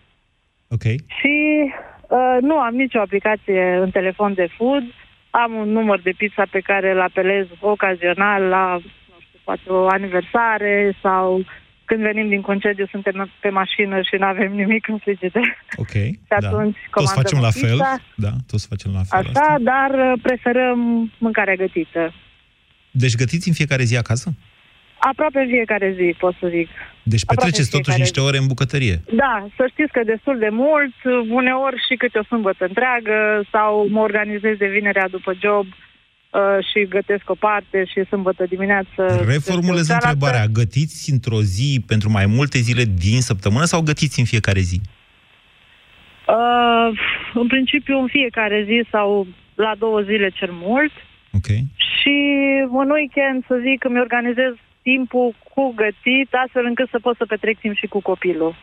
Ok. 0.68 0.82
Și 1.18 1.36
uh, 2.08 2.36
nu 2.40 2.58
am 2.58 2.74
nicio 2.74 3.00
aplicație 3.00 3.78
în 3.80 3.90
telefon 3.90 4.34
de 4.34 4.48
food, 4.56 4.82
am 5.30 5.54
un 5.54 5.68
număr 5.72 6.00
de 6.00 6.12
pizza 6.16 6.44
pe 6.50 6.60
care 6.60 6.90
îl 6.90 7.00
apelez 7.00 7.46
ocazional 7.60 8.42
la 8.42 8.80
poate 9.50 9.68
o 9.80 9.86
aniversare 9.86 10.96
sau 11.02 11.44
când 11.84 12.00
venim 12.00 12.28
din 12.28 12.40
concediu 12.40 12.86
suntem 12.90 13.30
pe 13.40 13.48
mașină 13.48 13.96
și 14.08 14.14
nu 14.18 14.26
avem 14.26 14.52
nimic 14.52 14.88
în 14.88 14.98
frigider. 14.98 15.48
Ok, 15.76 15.94
și 16.18 16.18
da. 16.28 16.36
atunci 16.36 16.78
da. 16.94 17.00
Toți 17.00 17.14
facem 17.20 17.38
la 17.40 17.50
fel, 17.50 17.78
pizza. 17.78 17.96
da, 18.14 18.32
toți 18.50 18.66
facem 18.72 18.90
la 18.98 19.02
fel. 19.08 19.18
Așa, 19.18 19.28
asta. 19.28 19.56
dar 19.72 19.90
uh, 19.90 20.12
preferăm 20.22 20.78
mâncarea 21.18 21.54
gătită. 21.54 22.12
Deci 22.90 23.14
gătiți 23.22 23.48
în 23.48 23.54
fiecare 23.54 23.84
zi 23.90 23.96
acasă? 23.96 24.28
Aproape 25.10 25.38
în 25.40 25.48
fiecare 25.48 25.88
zi, 25.98 26.14
pot 26.18 26.34
să 26.40 26.46
zic. 26.56 26.68
Deci 27.02 27.24
petreceți 27.24 27.70
totuși 27.70 27.98
niște 27.98 28.20
ore 28.20 28.38
în 28.38 28.46
bucătărie. 28.46 28.96
Da, 29.22 29.34
să 29.56 29.64
știți 29.72 29.92
că 29.92 30.00
destul 30.04 30.38
de 30.38 30.48
mult, 30.50 30.96
uneori 31.40 31.78
și 31.86 31.94
câte 32.02 32.18
o 32.18 32.28
sâmbătă 32.30 32.64
întreagă, 32.64 33.18
sau 33.52 33.86
mă 33.94 34.00
organizez 34.00 34.56
de 34.56 34.66
vinerea 34.76 35.08
după 35.08 35.32
job, 35.42 35.66
Uh, 35.66 35.89
și 36.72 36.86
gătesc 36.88 37.30
o 37.30 37.34
parte 37.34 37.84
și 37.84 38.04
sâmbătă 38.08 38.44
dimineață... 38.44 39.24
Reformulez 39.26 39.88
întrebarea. 39.88 40.46
Gătiți 40.46 41.10
într-o 41.10 41.42
zi 41.42 41.84
pentru 41.86 42.10
mai 42.10 42.26
multe 42.26 42.58
zile 42.58 42.84
din 42.84 43.20
săptămână 43.20 43.64
sau 43.64 43.80
gătiți 43.82 44.18
în 44.18 44.24
fiecare 44.24 44.60
zi? 44.60 44.80
Uh, 46.26 46.98
în 47.34 47.46
principiu 47.46 47.98
în 47.98 48.06
fiecare 48.06 48.64
zi 48.66 48.88
sau 48.90 49.26
la 49.54 49.72
două 49.78 50.00
zile 50.00 50.28
cel 50.28 50.50
mult. 50.52 50.92
Ok. 51.32 51.46
Și 52.00 52.16
în 52.82 52.90
weekend, 52.90 53.44
să 53.46 53.60
zic, 53.66 53.84
îmi 53.84 54.00
organizez 54.00 54.52
timpul 54.82 55.34
cu 55.54 55.72
gătit, 55.76 56.28
astfel 56.44 56.64
încât 56.64 56.88
să 56.90 56.98
pot 56.98 57.16
să 57.16 57.24
petrec 57.26 57.58
timp 57.58 57.76
și 57.76 57.86
cu 57.86 58.00
copilul. 58.00 58.54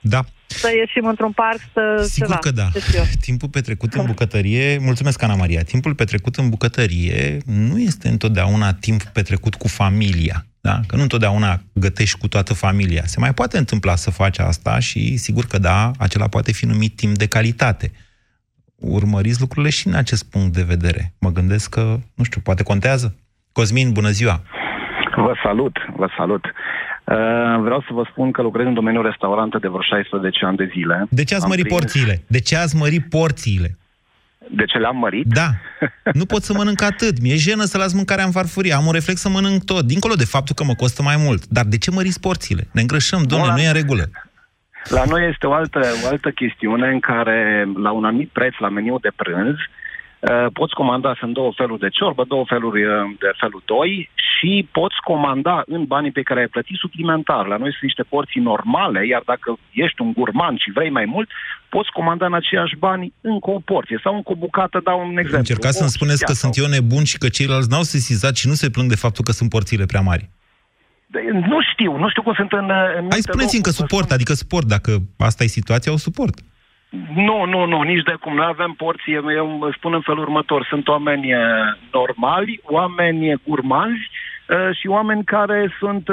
Da. 0.00 0.20
Să 0.46 0.70
ieșim 0.76 1.06
într-un 1.06 1.32
parc, 1.32 1.58
să... 1.72 2.02
Sigur 2.02 2.26
ceva, 2.26 2.38
că 2.38 2.50
da. 2.50 2.68
Timpul 3.26 3.48
petrecut 3.48 3.92
în 3.94 4.04
bucătărie, 4.06 4.78
mulțumesc, 4.78 5.22
Ana 5.22 5.34
Maria, 5.34 5.62
timpul 5.62 5.94
petrecut 5.94 6.36
în 6.36 6.48
bucătărie 6.48 7.38
nu 7.46 7.78
este 7.78 8.08
întotdeauna 8.08 8.72
timp 8.72 9.02
petrecut 9.02 9.54
cu 9.54 9.68
familia. 9.68 10.44
Da? 10.60 10.80
Că 10.86 10.96
nu 10.96 11.02
întotdeauna 11.02 11.60
gătești 11.72 12.18
cu 12.18 12.28
toată 12.28 12.54
familia. 12.54 13.02
Se 13.04 13.20
mai 13.20 13.34
poate 13.34 13.58
întâmpla 13.58 13.94
să 13.94 14.10
faci 14.10 14.38
asta 14.38 14.78
și 14.78 15.16
sigur 15.16 15.44
că 15.44 15.58
da, 15.58 15.90
acela 15.98 16.28
poate 16.28 16.52
fi 16.52 16.66
numit 16.66 16.96
timp 16.96 17.16
de 17.16 17.28
calitate. 17.28 17.90
Urmăriți 18.76 19.40
lucrurile 19.40 19.70
și 19.70 19.86
în 19.86 19.94
acest 19.94 20.30
punct 20.30 20.52
de 20.52 20.62
vedere. 20.62 21.12
Mă 21.20 21.30
gândesc 21.30 21.70
că, 21.70 21.98
nu 22.14 22.24
știu, 22.24 22.40
poate 22.40 22.62
contează. 22.62 23.16
Cosmin, 23.52 23.92
bună 23.92 24.10
ziua! 24.10 24.42
Vă 25.16 25.34
salut, 25.42 25.76
vă 25.96 26.08
salut. 26.16 26.44
Uh, 27.10 27.16
vreau 27.60 27.80
să 27.80 27.88
vă 27.92 28.06
spun 28.10 28.30
că 28.30 28.42
lucrez 28.42 28.66
în 28.66 28.74
domeniul 28.74 29.02
restaurante 29.02 29.58
de 29.58 29.68
vreo 29.68 29.82
16 29.82 30.44
ani 30.44 30.56
de 30.56 30.70
zile. 30.72 31.06
De 31.08 31.24
ce 31.24 31.34
ați 31.34 31.46
mărit 31.46 31.64
prins... 31.64 31.78
porțiile? 31.78 32.22
De 32.26 32.40
ce 32.40 32.56
ați 32.56 32.76
mărit 32.76 33.08
porțiile? 33.08 33.78
De 34.50 34.64
ce 34.64 34.78
le-am 34.78 34.96
mărit? 34.96 35.26
Da. 35.26 35.48
Nu 36.18 36.24
pot 36.24 36.42
să 36.42 36.52
mănânc 36.52 36.82
atât. 36.82 37.20
Mi-e 37.20 37.36
jenă 37.36 37.64
să 37.64 37.78
las 37.78 37.92
mâncarea 37.92 38.24
în 38.24 38.30
farfurie. 38.30 38.72
Am 38.72 38.86
un 38.86 38.92
reflex 38.92 39.20
să 39.20 39.28
mănânc 39.28 39.64
tot, 39.64 39.84
dincolo 39.84 40.14
de 40.14 40.24
faptul 40.24 40.54
că 40.54 40.64
mă 40.64 40.74
costă 40.74 41.02
mai 41.02 41.16
mult. 41.18 41.46
Dar 41.46 41.64
de 41.64 41.78
ce 41.78 41.90
măriți 41.90 42.20
porțiile? 42.20 42.68
Ne 42.72 42.80
îngrășăm, 42.80 43.22
domnule, 43.22 43.52
nu 43.52 43.60
e 43.60 43.66
în 43.66 43.72
regulă. 43.72 44.04
La 44.84 45.04
noi 45.04 45.28
este 45.28 45.46
o 45.46 45.52
altă, 45.52 45.80
o 46.04 46.08
altă 46.08 46.30
chestiune 46.30 46.88
în 46.88 47.00
care, 47.00 47.68
la 47.76 47.90
un 47.90 48.04
anumit 48.04 48.28
preț, 48.28 48.54
la 48.58 48.68
meniu 48.68 48.98
de 48.98 49.10
prânz, 49.16 49.56
Uh, 49.56 49.79
poți 50.52 50.74
comanda, 50.74 51.16
sunt 51.18 51.32
două 51.34 51.52
feluri 51.56 51.80
de 51.80 51.88
ciorbă, 51.88 52.24
două 52.28 52.44
feluri 52.46 52.84
uh, 52.84 52.92
de 53.18 53.30
felul 53.40 53.62
2 53.64 54.10
și 54.14 54.68
poți 54.72 54.94
comanda 55.04 55.62
în 55.66 55.84
banii 55.84 56.10
pe 56.10 56.22
care 56.22 56.40
ai 56.40 56.46
plătit 56.46 56.76
suplimentar. 56.76 57.46
La 57.46 57.56
noi 57.56 57.70
sunt 57.70 57.82
niște 57.82 58.02
porții 58.02 58.40
normale, 58.40 59.06
iar 59.06 59.22
dacă 59.24 59.58
ești 59.72 60.00
un 60.00 60.12
gurman 60.12 60.56
și 60.56 60.70
vrei 60.74 60.90
mai 60.90 61.04
mult, 61.04 61.28
poți 61.68 61.90
comanda 61.90 62.26
în 62.26 62.34
aceiași 62.34 62.76
bani 62.76 63.12
încă 63.20 63.50
o 63.50 63.58
porție 63.58 64.00
sau 64.02 64.14
încă 64.14 64.32
o 64.32 64.34
bucată, 64.34 64.80
dau 64.84 64.98
un 65.00 65.10
exemplu. 65.10 65.38
Încercați 65.38 65.78
să-mi 65.78 65.96
spuneți 65.98 66.24
că 66.24 66.32
sunt 66.32 66.56
eu 66.56 66.66
nebun 66.66 67.04
și 67.04 67.18
că 67.18 67.28
ceilalți 67.28 67.70
n-au 67.70 67.82
sesizat 67.82 68.36
și 68.36 68.48
nu 68.48 68.54
se 68.54 68.70
plâng 68.70 68.88
de 68.88 68.96
faptul 69.04 69.24
că 69.24 69.32
sunt 69.32 69.50
porțiile 69.50 69.86
prea 69.86 70.00
mari. 70.00 70.30
Nu 71.48 71.58
știu, 71.72 71.96
nu 71.96 72.08
știu 72.08 72.22
cum 72.22 72.34
sunt 72.34 72.52
în... 72.52 72.70
în 72.98 73.06
Hai 73.10 73.20
spuneți-mi 73.20 73.62
că 73.62 73.70
suport, 73.70 74.10
adică 74.10 74.32
suport, 74.32 74.66
dacă 74.66 74.96
asta 75.18 75.44
e 75.44 75.46
situația, 75.46 75.92
o 75.92 75.96
suport. 75.96 76.34
Nu, 77.14 77.44
nu, 77.44 77.66
nu, 77.66 77.82
nici 77.82 78.02
de 78.02 78.14
cum. 78.20 78.34
Noi 78.34 78.46
avem 78.48 78.72
porții, 78.72 79.14
eu 79.14 79.70
spun 79.76 79.94
în 79.94 80.00
felul 80.00 80.22
următor, 80.22 80.66
sunt 80.68 80.88
oameni 80.88 81.30
eh, 81.30 81.38
normali, 81.92 82.60
oameni 82.64 83.40
gurmanzi 83.44 84.10
eh, 84.48 84.76
și 84.78 84.86
oameni 84.86 85.24
care 85.24 85.74
sunt 85.78 86.08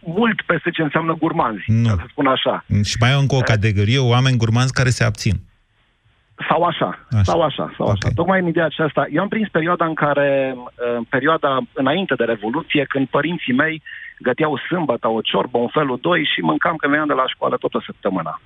mult 0.00 0.42
peste 0.42 0.70
ce 0.70 0.82
înseamnă 0.82 1.14
gurmanzi, 1.18 1.64
nu. 1.66 1.88
să 1.88 2.04
spun 2.08 2.26
așa. 2.26 2.64
Și 2.84 2.96
mai 3.00 3.10
e 3.10 3.14
încă 3.14 3.34
o 3.34 3.38
eh. 3.38 3.44
categorie, 3.44 3.98
oameni 3.98 4.36
gurmanzi 4.36 4.72
care 4.72 4.88
se 4.88 5.04
abțin. 5.04 5.34
Sau 6.48 6.62
așa, 6.62 7.06
așa. 7.10 7.22
sau 7.22 7.42
așa, 7.42 7.72
sau 7.76 7.86
okay. 7.86 7.98
așa. 8.02 8.14
Tocmai 8.14 8.40
în 8.40 8.46
ideea 8.46 8.64
aceasta. 8.64 9.06
Eu 9.12 9.22
am 9.22 9.28
prins 9.28 9.48
perioada 9.48 9.84
în 9.84 9.94
care, 9.94 10.56
în 10.96 11.04
perioada 11.04 11.58
înainte 11.72 12.14
de 12.14 12.24
Revoluție, 12.24 12.84
când 12.84 13.06
părinții 13.08 13.52
mei 13.52 13.82
găteau 14.18 14.56
sâmbătă 14.68 15.08
o 15.08 15.20
ciorbă, 15.20 15.58
un 15.58 15.68
felul 15.68 15.98
doi 16.00 16.28
și 16.34 16.40
mâncam 16.40 16.76
când 16.76 16.92
veneam 16.92 17.08
de 17.08 17.20
la 17.22 17.26
școală 17.26 17.56
toată 17.56 17.82
săptămâna. 17.86 18.40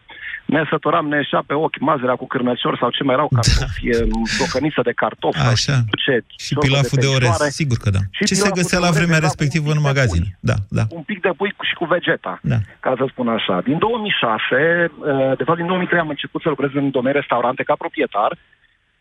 Ne 0.44 0.62
săturam, 0.70 1.06
ne 1.08 1.16
ieșea 1.16 1.42
pe 1.46 1.54
ochi 1.54 1.80
mazărea 1.80 2.14
cu 2.14 2.26
cârnăciori 2.26 2.78
sau 2.78 2.90
ce 2.90 3.02
mai 3.04 3.14
erau 3.14 3.28
cartofi, 3.28 3.90
da. 3.90 4.04
tocăniță 4.38 4.80
de 4.84 4.92
cartofi. 4.92 5.38
Așa. 5.38 5.72
Sau 5.72 5.84
ce, 6.04 6.24
și 6.44 6.54
pilaful 6.54 6.98
de, 7.00 7.06
de 7.06 7.14
orez, 7.14 7.36
sigur 7.60 7.76
că 7.84 7.90
da. 7.90 7.98
Și 8.10 8.24
ce 8.24 8.34
se 8.34 8.50
găsea 8.54 8.78
la 8.78 8.90
vremea 8.90 9.18
respectivă 9.18 9.70
în 9.70 9.80
magazin. 9.80 10.24
Da, 10.40 10.54
da. 10.68 10.82
Un 10.88 11.02
pic 11.02 11.20
de 11.20 11.30
pui 11.36 11.54
și 11.68 11.74
cu 11.74 11.84
vegeta, 11.84 12.38
da. 12.42 12.58
ca 12.80 12.94
să 12.98 13.04
spun 13.08 13.28
așa. 13.28 13.60
Din 13.64 13.78
2006, 13.78 14.90
de 15.36 15.44
fapt 15.44 15.58
din 15.58 15.66
2003 15.66 16.00
am 16.00 16.08
început 16.08 16.40
să 16.42 16.48
lucrez 16.48 16.70
în 16.74 16.90
domeniul 16.90 17.20
restaurante 17.20 17.62
ca 17.62 17.74
proprietar 17.78 18.32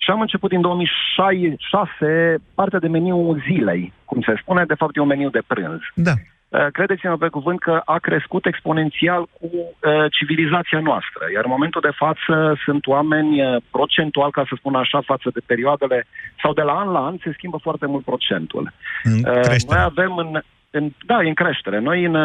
și 0.03 0.09
am 0.09 0.21
început 0.21 0.49
din 0.49 0.61
2006 0.61 2.41
partea 2.53 2.79
de 2.79 2.87
meniu 2.87 3.37
zilei, 3.47 3.93
cum 4.05 4.21
se 4.21 4.33
spune, 4.41 4.63
de 4.67 4.73
fapt 4.73 4.95
e 4.95 4.99
un 4.99 5.07
meniu 5.07 5.29
de 5.29 5.41
prânz. 5.47 5.81
Da. 5.93 6.13
Uh, 6.53 6.67
credeți-mă 6.71 7.17
pe 7.17 7.27
cuvânt 7.27 7.59
că 7.59 7.81
a 7.85 7.97
crescut 7.97 8.45
exponențial 8.45 9.21
cu 9.39 9.49
uh, 9.53 10.05
civilizația 10.17 10.79
noastră. 10.79 11.23
Iar 11.33 11.43
în 11.43 11.49
momentul 11.49 11.81
de 11.81 11.97
față 12.03 12.57
sunt 12.65 12.87
oameni 12.87 13.41
uh, 13.41 13.61
procentual, 13.71 14.31
ca 14.31 14.43
să 14.49 14.55
spun 14.57 14.75
așa, 14.75 15.01
față 15.01 15.29
de 15.33 15.41
perioadele, 15.45 16.07
sau 16.41 16.53
de 16.53 16.61
la 16.61 16.73
an 16.73 16.89
la 16.91 17.05
an 17.05 17.17
se 17.23 17.33
schimbă 17.33 17.57
foarte 17.61 17.85
mult 17.85 18.03
procentul. 18.03 18.73
În 19.03 19.21
noi 19.67 19.81
avem 19.91 20.15
în, 20.15 20.41
în, 20.69 20.91
da, 21.05 21.23
e 21.23 21.27
în 21.27 21.33
creștere. 21.33 21.79
Noi 21.79 22.03
în, 22.03 22.15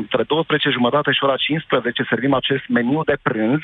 între 0.00 0.22
12 0.22 0.70
jumătate 0.70 1.12
și 1.12 1.24
ora 1.24 1.36
15 1.36 2.06
servim 2.08 2.34
acest 2.34 2.64
meniu 2.68 3.02
de 3.04 3.16
prânz, 3.22 3.60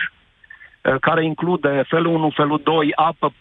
care 1.01 1.25
include 1.25 1.85
felul 1.89 2.15
1, 2.15 2.31
felul 2.31 2.61
2, 2.65 2.93
apă, 2.95 3.33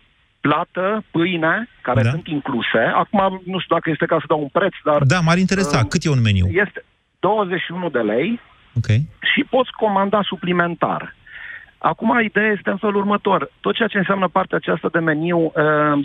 plată, 0.48 1.04
pâine, 1.12 1.70
care 1.82 2.02
da. 2.02 2.10
sunt 2.10 2.28
incluse. 2.28 2.82
Acum, 3.04 3.20
nu 3.54 3.60
știu 3.60 3.76
dacă 3.76 3.90
este 3.90 4.06
ca 4.06 4.18
să 4.20 4.26
dau 4.28 4.42
un 4.42 4.52
preț, 4.58 4.76
dar... 4.84 5.00
Da, 5.14 5.20
m-ar 5.20 5.38
interesa. 5.38 5.78
Uh, 5.78 5.90
Cât 5.90 6.04
e 6.04 6.10
un 6.10 6.22
meniu? 6.22 6.48
Este 6.64 6.80
21 7.20 7.90
de 7.90 8.00
lei 8.00 8.40
okay. 8.78 9.00
și 9.32 9.42
poți 9.50 9.72
comanda 9.72 10.20
suplimentar. 10.32 11.16
Acum, 11.78 12.20
ideea 12.24 12.52
este 12.52 12.70
în 12.70 12.78
felul 12.78 12.96
următor. 12.96 13.40
Tot 13.60 13.76
ceea 13.76 13.88
ce 13.88 13.98
înseamnă 13.98 14.28
partea 14.28 14.58
aceasta 14.58 14.90
de 14.92 15.00
meniu 15.00 15.40
uh, 15.40 15.54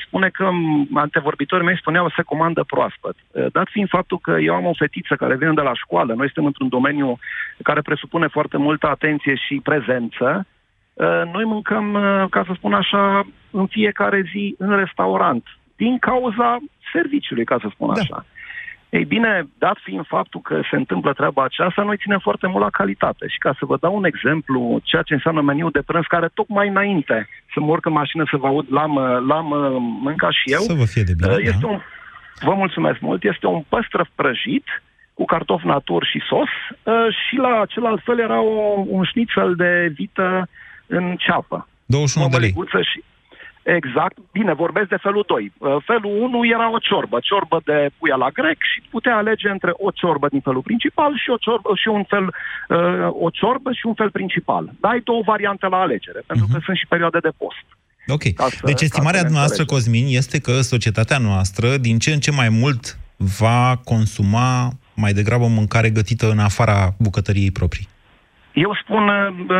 spune 0.06 0.28
că 0.28 0.48
antevorbitorii 0.94 1.66
mei 1.66 1.82
spuneau 1.82 2.12
se 2.16 2.22
comandă 2.22 2.62
proaspăt. 2.66 3.16
Uh, 3.30 3.46
dat 3.52 3.68
fiind 3.70 3.88
faptul 3.88 4.18
că 4.18 4.32
eu 4.48 4.54
am 4.54 4.66
o 4.66 4.78
fetiță 4.82 5.14
care 5.14 5.36
vine 5.36 5.52
de 5.52 5.68
la 5.70 5.74
școală, 5.74 6.14
noi 6.14 6.30
suntem 6.30 6.44
într-un 6.44 6.68
domeniu 6.68 7.18
care 7.62 7.80
presupune 7.80 8.26
foarte 8.26 8.56
multă 8.56 8.86
atenție 8.88 9.34
și 9.34 9.60
prezență, 9.70 10.26
uh, 10.36 10.57
noi 11.32 11.44
mâncăm, 11.44 11.94
uh, 11.94 12.24
ca 12.30 12.44
să 12.46 12.52
spun 12.54 12.72
așa, 12.72 13.26
în 13.50 13.66
fiecare 13.66 14.22
zi 14.32 14.54
în 14.58 14.76
restaurant, 14.76 15.44
din 15.76 15.98
cauza 15.98 16.56
serviciului, 16.92 17.44
ca 17.44 17.58
să 17.60 17.68
spun 17.70 17.94
da. 17.94 18.00
așa. 18.00 18.24
Ei 18.88 19.04
bine, 19.04 19.48
dat 19.58 19.76
fiind 19.82 20.06
faptul 20.06 20.40
că 20.40 20.60
se 20.70 20.76
întâmplă 20.76 21.12
treaba 21.12 21.44
aceasta, 21.44 21.82
noi 21.82 21.96
ținem 21.96 22.18
foarte 22.18 22.46
mult 22.46 22.62
la 22.62 22.70
calitate. 22.70 23.26
Și 23.28 23.38
ca 23.38 23.54
să 23.58 23.64
vă 23.64 23.76
dau 23.80 23.96
un 23.96 24.04
exemplu, 24.04 24.80
ceea 24.82 25.02
ce 25.02 25.14
înseamnă 25.14 25.40
meniu 25.40 25.70
de 25.70 25.82
prânz, 25.86 26.04
care 26.08 26.28
tocmai 26.34 26.68
înainte 26.68 27.28
să 27.54 27.60
mă 27.60 27.66
urc 27.66 27.86
în 27.86 27.92
mașină 27.92 28.24
să 28.30 28.36
vă 28.36 28.46
aud, 28.46 28.66
l-am, 28.70 28.94
l-am 29.26 29.46
mâncat 30.02 30.32
și 30.32 30.52
eu. 30.52 30.60
Să 30.60 30.72
vă 30.72 30.84
fie 30.84 31.02
de 31.02 31.12
bine, 31.18 31.34
este 31.40 31.58
da. 31.60 31.68
un, 31.68 31.80
Vă 32.40 32.54
mulțumesc 32.54 33.00
mult. 33.00 33.24
Este 33.24 33.46
un 33.46 33.62
păstrăv 33.68 34.06
prăjit 34.14 34.82
cu 35.14 35.24
cartof 35.24 35.62
natur 35.62 36.04
și 36.04 36.22
sos 36.28 36.48
și 37.28 37.36
la 37.36 37.64
celălalt 37.68 38.02
fel 38.04 38.18
era 38.18 38.40
o, 38.40 38.84
un 38.86 39.04
șnițel 39.04 39.54
de 39.54 39.92
vită 39.94 40.48
în 40.88 41.16
ceapă. 41.18 41.68
21 41.86 42.28
de 42.28 42.36
lei. 42.36 42.54
Și, 42.92 43.02
Exact. 43.76 44.16
Bine, 44.32 44.52
vorbesc 44.54 44.88
de 44.88 45.04
felul 45.06 45.24
2. 45.26 45.52
Uh, 45.58 45.76
felul 45.90 46.12
1 46.22 46.46
era 46.54 46.72
o 46.72 46.78
ciorbă, 46.78 47.18
ciorbă 47.22 47.60
de 47.64 47.90
puia 47.98 48.16
la 48.24 48.30
grec 48.38 48.58
și 48.72 48.78
putea 48.90 49.16
alege 49.16 49.48
între 49.48 49.72
o 49.86 49.90
ciorbă 49.90 50.26
din 50.28 50.40
felul 50.40 50.62
principal 50.62 51.12
și, 51.22 51.30
o 51.30 51.36
ciorbă, 51.36 51.70
și 51.82 51.88
un 51.88 52.04
fel, 52.12 52.26
uh, 52.28 53.08
o 53.26 53.28
ciorbă 53.30 53.70
și 53.72 53.86
un 53.86 53.94
fel 53.94 54.10
principal. 54.10 54.64
Dai 54.80 55.00
două 55.04 55.22
variante 55.32 55.66
la 55.66 55.80
alegere, 55.80 56.20
pentru 56.26 56.46
uh-huh. 56.46 56.52
că 56.52 56.58
sunt 56.64 56.76
și 56.76 56.86
perioade 56.86 57.18
de 57.18 57.32
post. 57.40 57.66
Ok. 58.06 58.24
Să, 58.50 58.60
deci 58.64 58.80
estimarea 58.80 59.22
noastră, 59.30 59.64
Cosmin, 59.64 60.06
este 60.08 60.38
că 60.40 60.60
societatea 60.60 61.18
noastră 61.18 61.76
din 61.76 61.98
ce 61.98 62.10
în 62.12 62.20
ce 62.20 62.30
mai 62.30 62.48
mult 62.48 62.98
va 63.16 63.80
consuma 63.84 64.72
mai 64.94 65.12
degrabă 65.12 65.46
mâncare 65.46 65.90
gătită 65.90 66.30
în 66.30 66.38
afara 66.38 66.94
bucătăriei 66.98 67.50
proprii. 67.50 67.87
Eu 68.58 68.74
spun, 68.82 69.04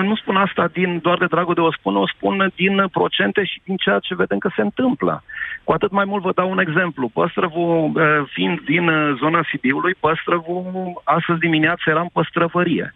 nu 0.03 0.17
spun 0.17 0.37
asta 0.37 0.69
din 0.73 0.99
doar 1.03 1.19
de 1.19 1.27
dragul 1.27 1.55
de 1.55 1.61
o 1.61 1.73
spun, 1.73 1.97
o 1.97 2.07
spun 2.07 2.53
din 2.55 2.89
procente 2.93 3.45
și 3.45 3.61
din 3.65 3.77
ceea 3.77 3.99
ce 3.99 4.15
vedem 4.15 4.39
că 4.39 4.51
se 4.55 4.61
întâmplă. 4.61 5.23
Cu 5.65 5.73
atât 5.73 5.91
mai 5.91 6.05
mult 6.05 6.23
vă 6.23 6.33
dau 6.35 6.51
un 6.51 6.59
exemplu. 6.59 7.09
Păstrăvul, 7.09 7.93
fiind 8.33 8.61
din 8.61 8.91
zona 9.19 9.41
Sibiului, 9.51 9.95
Păstrăvul, 10.01 11.01
astăzi 11.05 11.39
dimineață 11.39 11.83
era 11.87 12.01
în 12.01 12.09
păstrăvărie. 12.13 12.95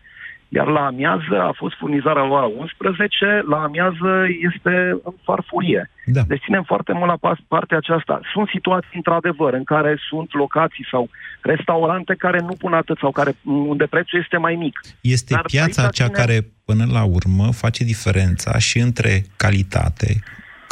Iar 0.55 0.67
la 0.67 0.85
amiază 0.87 1.37
a 1.41 1.53
fost 1.57 1.75
furnizarea 1.79 2.23
la 2.23 2.45
11, 2.45 3.43
la 3.49 3.63
amiază 3.63 4.11
este 4.49 4.75
în 5.05 5.15
farfurie. 5.23 5.91
Da. 6.07 6.23
Deci 6.27 6.43
ținem 6.45 6.63
foarte 6.63 6.93
mult 6.93 7.09
la 7.13 7.37
partea 7.49 7.77
aceasta. 7.77 8.21
Sunt 8.33 8.49
situații, 8.49 9.01
într-adevăr, 9.01 9.53
în 9.53 9.65
care 9.65 9.97
sunt 10.09 10.29
locații 10.35 10.87
sau 10.91 11.09
restaurante 11.41 12.15
care 12.15 12.41
nu 12.41 12.55
pun 12.63 12.73
atât 12.73 12.99
sau 12.99 13.11
care, 13.11 13.37
unde 13.45 13.87
prețul 13.87 14.19
este 14.23 14.37
mai 14.37 14.55
mic. 14.55 14.81
Este 15.01 15.35
Dar 15.35 15.43
piața 15.43 15.83
cea 15.83 16.05
ține... 16.05 16.19
care, 16.19 16.39
până 16.65 16.85
la 16.93 17.05
urmă, 17.05 17.53
face 17.53 17.85
diferența 17.85 18.59
și 18.59 18.79
între 18.79 19.23
calitate, 19.37 20.11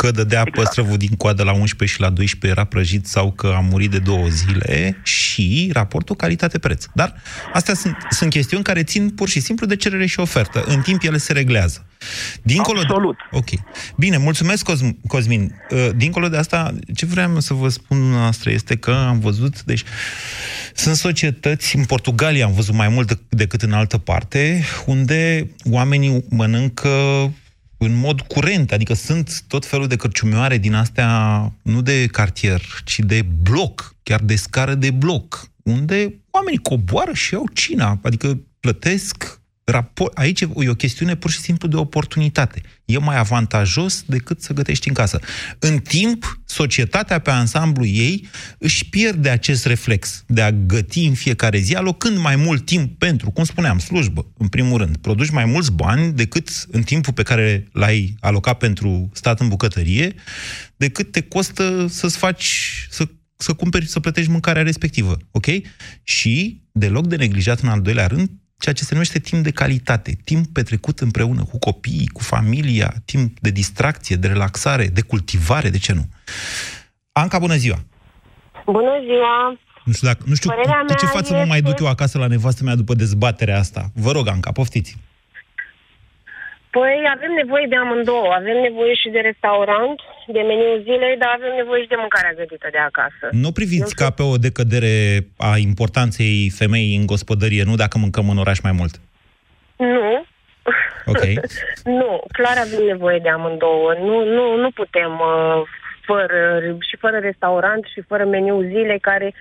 că 0.01 0.11
dădea 0.11 0.41
exact. 0.47 0.57
păstrăvul 0.57 0.97
din 0.97 1.17
coadă 1.17 1.43
la 1.43 1.53
11 1.53 1.97
și 1.97 2.01
la 2.01 2.11
12 2.11 2.61
era 2.61 2.69
prăjit 2.69 3.07
sau 3.07 3.33
că 3.33 3.53
a 3.57 3.61
murit 3.61 3.91
de 3.91 3.99
două 3.99 4.27
zile 4.29 5.01
și 5.03 5.71
raportul 5.73 6.17
calitate-preț. 6.17 6.85
Dar 6.95 7.15
astea 7.53 7.75
sunt, 7.75 7.97
sunt 8.11 8.31
chestiuni 8.31 8.65
care 8.65 8.83
țin 8.83 9.11
pur 9.11 9.29
și 9.29 9.41
simplu 9.41 9.67
de 9.67 9.77
cerere 9.77 10.07
și 10.07 10.21
ofertă. 10.21 10.65
În 10.67 10.81
timp 10.81 11.03
ele 11.03 11.19
se 11.19 11.33
reglează. 11.33 11.87
Dincolo 12.43 12.79
Absolut. 12.79 13.17
De... 13.31 13.37
Ok. 13.37 13.49
Bine, 13.97 14.17
mulțumesc, 14.17 14.71
Cosmin. 15.07 15.55
Uh, 15.71 15.89
dincolo 15.97 16.29
de 16.29 16.37
asta, 16.37 16.75
ce 16.95 17.07
vreau 17.07 17.41
să 17.41 17.55
vă 17.55 17.69
spun 17.69 17.99
noastră 17.99 18.51
este 18.51 18.77
că 18.77 18.91
am 18.91 19.19
văzut, 19.19 19.63
deci 19.63 19.83
sunt 20.75 20.97
societăți, 20.97 21.77
în 21.77 21.85
Portugalia 21.85 22.45
am 22.45 22.53
văzut 22.53 22.75
mai 22.75 22.89
mult 22.89 23.19
decât 23.29 23.63
în 23.63 23.73
altă 23.73 23.99
parte, 23.99 24.65
unde 24.87 25.51
oamenii 25.65 26.25
mănâncă 26.29 26.89
în 27.83 27.95
mod 27.95 28.21
curent, 28.21 28.73
adică 28.73 28.95
sunt 28.95 29.45
tot 29.49 29.67
felul 29.67 29.87
de 29.87 29.97
cărciumioare 29.97 30.59
din 30.59 30.75
astea, 30.75 31.53
nu 31.63 31.83
de 31.83 32.07
cartier, 32.07 32.63
ci 32.85 32.99
de 32.99 33.27
bloc, 33.43 33.95
chiar 34.03 34.21
de 34.21 34.37
scară 34.37 34.75
de 34.75 34.91
bloc, 34.91 35.49
unde 35.63 36.15
oamenii 36.31 36.59
coboară 36.63 37.13
și 37.13 37.35
iau 37.35 37.49
cina, 37.53 37.99
adică 38.03 38.41
plătesc 38.61 39.40
raport, 39.71 40.19
aici 40.19 40.41
e 40.41 40.69
o 40.69 40.75
chestiune 40.75 41.17
pur 41.17 41.31
și 41.31 41.39
simplu 41.39 41.69
de 41.69 41.77
oportunitate. 41.77 42.61
E 42.85 42.99
mai 42.99 43.19
avantajos 43.19 44.03
decât 44.07 44.43
să 44.43 44.53
gătești 44.53 44.89
în 44.89 44.95
casă. 44.95 45.21
În 45.59 45.79
timp, 45.79 46.41
societatea 46.45 47.19
pe 47.19 47.31
ansamblu 47.31 47.85
ei 47.85 48.29
își 48.59 48.89
pierde 48.89 49.29
acest 49.29 49.67
reflex 49.67 50.25
de 50.27 50.43
a 50.43 50.53
găti 50.53 51.05
în 51.05 51.15
fiecare 51.15 51.59
zi, 51.59 51.75
alocând 51.75 52.19
mai 52.19 52.37
mult 52.37 52.65
timp 52.65 52.99
pentru, 52.99 53.31
cum 53.31 53.45
spuneam, 53.45 53.79
slujbă, 53.79 54.27
în 54.39 54.49
primul 54.49 54.79
rând. 54.79 54.97
Produci 54.97 55.31
mai 55.31 55.45
mulți 55.45 55.73
bani 55.73 56.13
decât 56.13 56.49
în 56.71 56.83
timpul 56.83 57.13
pe 57.13 57.23
care 57.23 57.69
l-ai 57.73 58.15
alocat 58.21 58.59
pentru 58.59 59.11
stat 59.13 59.41
în 59.41 59.49
bucătărie, 59.49 60.15
decât 60.77 61.13
te 61.13 61.21
costă 61.21 61.87
să-ți 61.89 62.17
faci, 62.17 62.87
să 62.91 63.09
să 63.43 63.53
cumperi, 63.53 63.87
să 63.87 64.01
plătești 64.01 64.31
mâncarea 64.31 64.63
respectivă, 64.63 65.17
ok? 65.31 65.47
Și, 66.03 66.63
deloc 66.73 67.07
de 67.07 67.17
neglijat 67.17 67.61
în 67.61 67.69
al 67.69 67.81
doilea 67.81 68.07
rând, 68.07 68.31
ceea 68.61 68.75
ce 68.75 68.85
se 68.85 68.93
numește 68.93 69.19
timp 69.19 69.43
de 69.43 69.51
calitate, 69.51 70.19
timp 70.25 70.47
petrecut 70.53 70.99
împreună 70.99 71.45
cu 71.45 71.59
copiii, 71.59 72.09
cu 72.09 72.23
familia, 72.23 72.95
timp 73.05 73.39
de 73.41 73.51
distracție, 73.51 74.17
de 74.17 74.27
relaxare, 74.27 74.87
de 74.87 75.01
cultivare, 75.01 75.69
de 75.71 75.79
ce 75.79 75.93
nu? 75.93 76.05
Anca, 77.13 77.39
bună 77.39 77.57
ziua! 77.57 77.79
Bună 78.65 78.95
ziua! 79.05 79.59
Nu 79.85 79.93
știu, 79.93 80.07
dacă, 80.07 80.23
nu 80.27 80.35
știu 80.35 80.51
cu, 80.87 80.95
ce 80.95 81.07
față 81.07 81.19
este... 81.19 81.35
mă 81.35 81.45
mai 81.45 81.63
duc 81.63 81.81
eu 81.81 81.87
acasă 81.87 82.19
la 82.19 82.27
nevastă 82.27 82.65
mea 82.65 82.75
după 82.75 82.95
dezbaterea 82.95 83.59
asta. 83.59 83.91
Vă 83.95 84.13
rog, 84.13 84.29
Anca, 84.29 84.53
poftiți! 84.53 84.97
Păi 86.71 86.99
avem 87.15 87.33
nevoie 87.43 87.67
de 87.69 87.77
amândouă. 87.77 88.33
Avem 88.41 88.59
nevoie 88.69 88.95
și 88.95 89.09
de 89.09 89.21
restaurant, 89.31 89.99
de 90.27 90.41
meniu 90.41 90.83
zilei, 90.83 91.17
dar 91.19 91.31
avem 91.35 91.53
nevoie 91.57 91.83
și 91.83 91.89
de 91.89 92.03
mâncarea 92.05 92.39
gătită 92.41 92.69
de 92.71 92.79
acasă. 92.79 93.25
Nu 93.31 93.51
priviți 93.53 93.95
nu 93.95 93.99
ca 94.01 94.11
pe 94.11 94.23
o 94.23 94.37
decădere 94.37 94.97
a 95.39 95.57
importanței 95.57 96.53
femeii 96.61 96.97
în 96.97 97.07
gospodărie, 97.07 97.63
nu 97.71 97.75
dacă 97.75 97.99
mâncăm 97.99 98.29
în 98.29 98.39
oraș 98.39 98.59
mai 98.61 98.75
mult? 98.79 98.95
Nu. 99.77 100.25
Ok. 101.07 101.23
nu, 101.99 102.23
clar 102.33 102.57
avem 102.67 102.83
nevoie 102.87 103.19
de 103.19 103.29
amândouă. 103.29 103.95
Nu, 103.99 104.25
nu, 104.25 104.57
nu 104.57 104.71
putem 104.71 105.13
uh, 105.13 105.63
fără, 106.09 106.61
și 106.89 106.97
fără 106.97 107.17
restaurant 107.19 107.85
și 107.93 108.01
fără 108.01 108.25
meniu 108.25 108.61
zile 108.61 108.99
care 109.01 109.35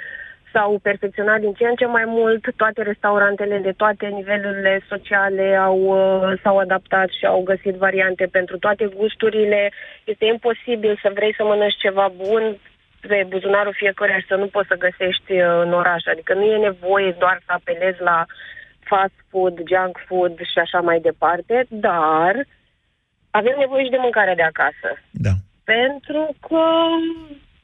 s-au 0.52 0.80
perfecționat 0.82 1.40
din 1.40 1.54
ce 1.54 1.66
în 1.66 1.76
ce 1.76 1.86
mai 1.86 2.04
mult, 2.06 2.56
toate 2.56 2.82
restaurantele 2.82 3.58
de 3.58 3.72
toate 3.72 4.06
nivelurile 4.08 4.82
sociale 4.88 5.56
au, 5.56 5.80
uh, 5.80 6.40
s-au 6.44 6.58
adaptat 6.58 7.10
și 7.10 7.26
au 7.26 7.42
găsit 7.42 7.76
variante 7.76 8.26
pentru 8.26 8.58
toate 8.58 8.86
gusturile. 8.96 9.72
Este 10.04 10.26
imposibil 10.26 11.00
să 11.02 11.12
vrei 11.14 11.34
să 11.36 11.44
mănânci 11.44 11.84
ceva 11.86 12.12
bun 12.16 12.58
pe 13.00 13.26
buzunarul 13.28 13.74
fiecăruia 13.76 14.20
și 14.20 14.28
să 14.28 14.36
nu 14.36 14.48
poți 14.48 14.68
să 14.68 14.84
găsești 14.86 15.32
uh, 15.32 15.62
în 15.66 15.74
oraș. 15.74 16.04
Adică 16.06 16.34
nu 16.34 16.44
e 16.44 16.58
nevoie 16.58 17.16
doar 17.20 17.42
să 17.46 17.52
apelezi 17.52 18.02
la 18.02 18.26
fast 18.80 19.18
food, 19.30 19.56
junk 19.72 19.96
food 20.08 20.36
și 20.52 20.60
așa 20.60 20.80
mai 20.80 21.00
departe, 21.00 21.66
dar 21.70 22.34
avem 23.32 23.56
nevoie 23.58 23.84
și 23.84 23.90
de 23.90 23.98
mâncare 24.06 24.34
de 24.36 24.42
acasă. 24.42 24.90
Da. 25.12 25.34
Pentru 25.64 26.36
că 26.48 26.64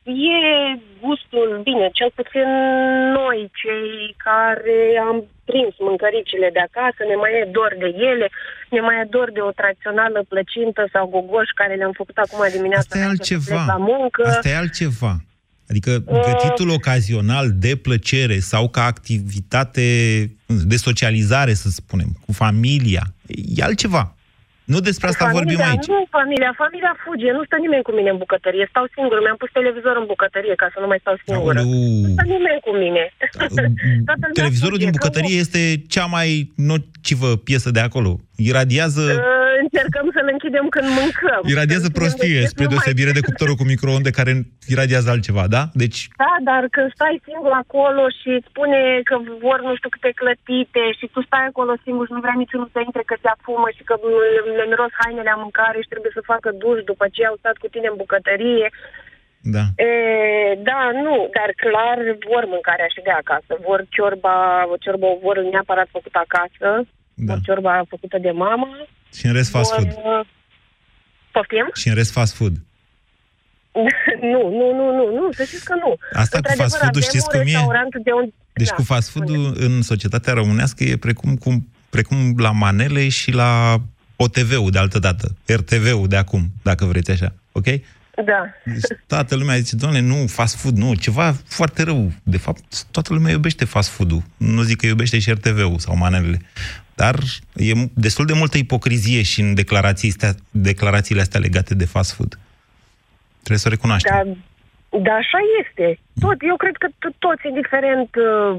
e 0.06 0.80
gustul, 1.06 1.50
bine, 1.64 1.86
cel 2.00 2.12
puțin 2.20 2.50
noi, 3.20 3.40
cei 3.62 4.16
care 4.28 4.78
am 5.08 5.18
prins 5.50 5.74
mâncăricile 5.88 6.50
de 6.56 6.62
acasă, 6.68 7.02
ne 7.10 7.16
mai 7.22 7.32
e 7.40 7.54
dor 7.58 7.72
de 7.84 7.90
ele, 8.12 8.28
ne 8.76 8.82
mai 8.86 8.96
e 9.02 9.14
dor 9.16 9.30
de 9.38 9.42
o 9.50 9.52
tradițională 9.60 10.20
plăcintă 10.34 10.82
sau 10.94 11.04
gogoș 11.14 11.50
care 11.62 11.74
le-am 11.76 11.96
făcut 12.02 12.18
acum 12.18 12.42
dimineața. 12.58 12.86
Asta 12.86 12.98
e 13.04 13.12
altceva. 13.14 13.64
La 13.74 13.80
muncă. 13.92 14.22
Asta 14.26 14.50
e 14.50 14.62
altceva. 14.64 15.14
Adică 15.70 15.92
gătitul 16.28 16.70
ocazional 16.70 17.48
de 17.66 17.76
plăcere 17.76 18.38
sau 18.40 18.70
ca 18.70 18.84
activitate 18.84 19.88
de 20.72 20.76
socializare, 20.76 21.54
să 21.54 21.70
spunem, 21.70 22.10
cu 22.26 22.32
familia, 22.32 23.04
e 23.56 23.64
altceva. 23.64 24.16
Nu 24.74 24.80
despre 24.90 25.08
asta 25.08 25.26
familia, 25.26 25.40
vorbim 25.40 25.60
aici. 25.70 25.88
Nu, 25.94 26.00
familia, 26.18 26.52
familia 26.64 26.94
fuge, 27.04 27.30
nu 27.38 27.44
stă 27.48 27.58
nimeni 27.66 27.84
cu 27.88 27.94
mine 27.98 28.10
în 28.16 28.20
bucătărie, 28.24 28.66
stau 28.74 28.86
singur, 28.96 29.18
mi-am 29.26 29.40
pus 29.42 29.50
televizor 29.60 29.96
în 30.02 30.08
bucătărie 30.14 30.56
ca 30.62 30.68
să 30.74 30.78
nu 30.84 30.88
mai 30.92 31.00
stau 31.04 31.16
singură. 31.26 31.60
Aoleu. 31.60 32.04
Nu 32.04 32.10
stă 32.16 32.26
nimeni 32.36 32.60
cu 32.68 32.72
mine. 32.84 33.04
Toată 34.08 34.24
lumea 34.28 34.40
Televizorul 34.42 34.78
fuge, 34.78 34.84
din 34.84 34.92
că 34.94 34.98
bucătărie 34.98 35.38
este 35.46 35.62
cea 35.94 36.08
mai 36.16 36.30
nocivă 36.70 37.30
piesă 37.48 37.70
de 37.78 37.82
acolo. 37.88 38.12
Iradiază, 38.50 39.04
Uh, 39.06 39.45
încercăm 39.68 40.08
să-l 40.16 40.28
închidem 40.36 40.66
când 40.76 40.88
mâncăm. 41.00 41.42
iradiază 41.56 41.88
Să 41.88 41.92
închidem 41.92 42.00
prostie, 42.02 42.34
deschis, 42.40 42.52
spre 42.54 42.66
nu 42.66 42.70
mai- 42.70 42.74
deosebire 42.74 43.12
de 43.18 43.26
cuptorul 43.28 43.60
cu 43.60 43.66
microunde 43.74 44.12
care 44.20 44.34
iradiază 44.74 45.08
altceva, 45.14 45.44
da? 45.56 45.64
Deci, 45.84 46.00
Da, 46.24 46.34
dar 46.50 46.62
când 46.76 46.90
stai 46.98 47.16
singur 47.30 47.54
acolo 47.64 48.04
și 48.20 48.30
îți 48.38 48.50
spune 48.52 48.80
că 49.10 49.16
vor 49.46 49.58
nu 49.68 49.74
știu 49.80 49.92
câte 49.96 50.12
clătite 50.22 50.84
și 51.00 51.06
tu 51.14 51.20
stai 51.28 51.46
acolo 51.52 51.74
singur 51.86 52.04
și 52.08 52.16
nu 52.16 52.24
vrea 52.26 52.38
niciunul 52.44 52.70
să 52.76 52.80
intre 52.88 53.04
că 53.10 53.16
se 53.24 53.30
afumă 53.36 53.68
și 53.78 53.84
că 53.90 53.96
le 54.58 54.66
miros 54.72 54.92
hainele 55.02 55.32
la 55.34 55.42
mâncare 55.44 55.78
și 55.82 55.92
trebuie 55.94 56.14
să 56.18 56.30
facă 56.32 56.50
duș 56.64 56.80
după 56.92 57.06
ce 57.16 57.22
au 57.30 57.36
stat 57.42 57.56
cu 57.64 57.68
tine 57.74 57.88
în 57.92 57.98
bucătărie. 58.04 58.68
da. 59.56 59.64
E, 59.88 59.90
da, 60.70 60.82
nu, 61.06 61.16
dar 61.38 61.50
clar 61.64 61.98
vor 62.32 62.44
mâncarea 62.54 62.90
și 62.94 63.02
de 63.08 63.14
acasă. 63.22 63.52
Vor 63.68 63.80
ciorba, 63.96 64.36
ciorba 64.84 65.08
o 65.14 65.18
vor 65.26 65.38
neapărat 65.54 65.88
făcută 65.98 66.20
acasă, 66.28 66.68
Da. 67.28 67.34
vor 67.34 67.42
ciorba 67.48 67.74
făcută 67.94 68.18
de 68.28 68.32
mama. 68.46 68.70
Și 69.18 69.26
în 69.26 69.34
rest 69.34 69.50
fast 69.50 69.74
vor, 69.74 69.82
food. 69.82 70.20
uh, 70.20 70.26
Poftim? 71.32 71.70
Și 71.74 71.88
în 71.88 71.96
rest 71.96 72.12
fast 72.12 72.36
food. 72.36 72.54
nu, 74.32 74.42
nu, 74.50 74.74
nu, 74.74 74.86
nu, 74.96 75.06
nu, 75.16 75.32
să 75.32 75.44
știți 75.44 75.66
că 75.66 75.74
nu. 75.74 75.96
Asta 76.14 76.38
cu 76.40 76.48
Într-adevăr, 76.48 76.56
fast 76.56 76.76
food-ul 76.78 77.02
avem 77.02 77.02
știți 77.02 77.26
un 77.26 77.40
cum 77.40 77.48
e? 77.48 77.52
restaurant 77.52 77.94
de 78.04 78.12
unde... 78.12 78.34
Deci 78.54 78.68
da, 78.68 78.76
cu 78.76 78.82
fast 78.82 79.10
food-ul 79.10 79.56
în 79.60 79.82
societatea 79.82 80.34
românească 80.34 80.84
e 80.84 80.98
precum, 80.98 81.36
cum, 81.36 81.68
precum 81.90 82.36
la 82.38 82.52
manele 82.52 83.10
și 83.10 83.32
la 83.32 83.82
OTV-ul 84.16 84.72
de 84.72 84.78
altă 84.78 85.00
dată, 85.00 85.36
RTV-ul 85.46 86.08
de 86.08 86.16
acum, 86.16 86.52
dacă 86.64 86.86
vreți 86.86 87.12
așa, 87.12 87.34
ok? 87.52 87.66
Da. 88.26 88.46
Deci 88.64 89.00
toată 89.08 89.36
lumea 89.36 89.58
zice, 89.58 89.76
doamne, 89.76 90.00
nu, 90.00 90.28
fast 90.28 90.56
food, 90.56 90.78
nu, 90.78 90.96
ceva 90.96 91.36
foarte 91.48 91.84
rău. 91.84 92.12
De 92.24 92.38
fapt, 92.38 92.84
toată 92.92 93.14
lumea 93.14 93.32
iubește 93.32 93.66
fast 93.66 93.90
food-ul. 93.90 94.24
Nu 94.38 94.62
zic 94.62 94.78
că 94.78 94.86
iubește 94.86 95.20
și 95.20 95.32
RTV-ul 95.32 95.80
sau 95.80 95.98
manelele. 95.98 96.42
Dar 96.96 97.16
e 97.56 97.72
destul 97.94 98.26
de 98.26 98.34
multă 98.34 98.58
ipocrizie 98.58 99.22
și 99.24 99.42
în 99.42 99.54
declarații 99.54 100.10
astea, 100.10 100.32
declarațiile 100.52 101.22
astea 101.22 101.40
legate 101.40 101.74
de 101.76 101.86
fast 101.86 102.12
food. 102.16 102.40
Trebuie 103.38 103.58
să 103.64 103.68
o 103.68 103.76
recunoaștem. 103.76 104.16
Da, 104.92 104.98
da, 105.08 105.14
așa 105.24 105.40
este. 105.62 106.00
Tot, 106.20 106.38
eu 106.52 106.56
cred 106.64 106.76
că 106.82 106.88
to- 107.02 107.16
toți, 107.26 107.48
indiferent 107.52 108.10
uh, 108.28 108.58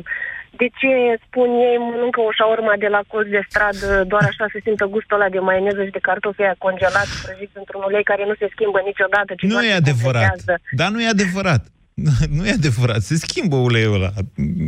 de 0.60 0.66
ce 0.80 0.90
spun 1.26 1.48
ei, 1.68 1.76
mănâncă 1.86 2.20
o 2.28 2.32
șaorma 2.38 2.74
de 2.84 2.88
la 2.96 3.00
colț 3.10 3.28
de 3.36 3.42
stradă, 3.48 4.04
doar 4.12 4.22
așa 4.30 4.44
se 4.52 4.58
simtă 4.66 4.84
gustul 4.94 5.16
ăla 5.18 5.28
de 5.34 5.38
maioneză 5.48 5.80
și 5.84 5.96
de 5.98 6.06
cartofi 6.08 6.42
aia 6.42 6.54
congelați, 6.66 7.12
prăjiți 7.24 7.56
într-un 7.62 7.82
ulei 7.88 8.04
care 8.10 8.22
nu 8.30 8.34
se 8.40 8.46
schimbă 8.54 8.78
niciodată. 8.90 9.30
Ci 9.34 9.42
Nu 9.42 9.48
doar 9.54 9.62
e 9.64 9.66
se 9.74 9.80
adevărat. 9.82 10.22
completează. 10.28 10.54
Dar 10.80 10.88
nu 10.94 10.98
e 11.02 11.08
adevărat. 11.16 11.62
Nu 12.36 12.46
e 12.46 12.50
adevărat. 12.50 13.00
Se 13.02 13.14
schimbă 13.16 13.56
uleiul 13.56 13.94
ăla. 13.94 14.10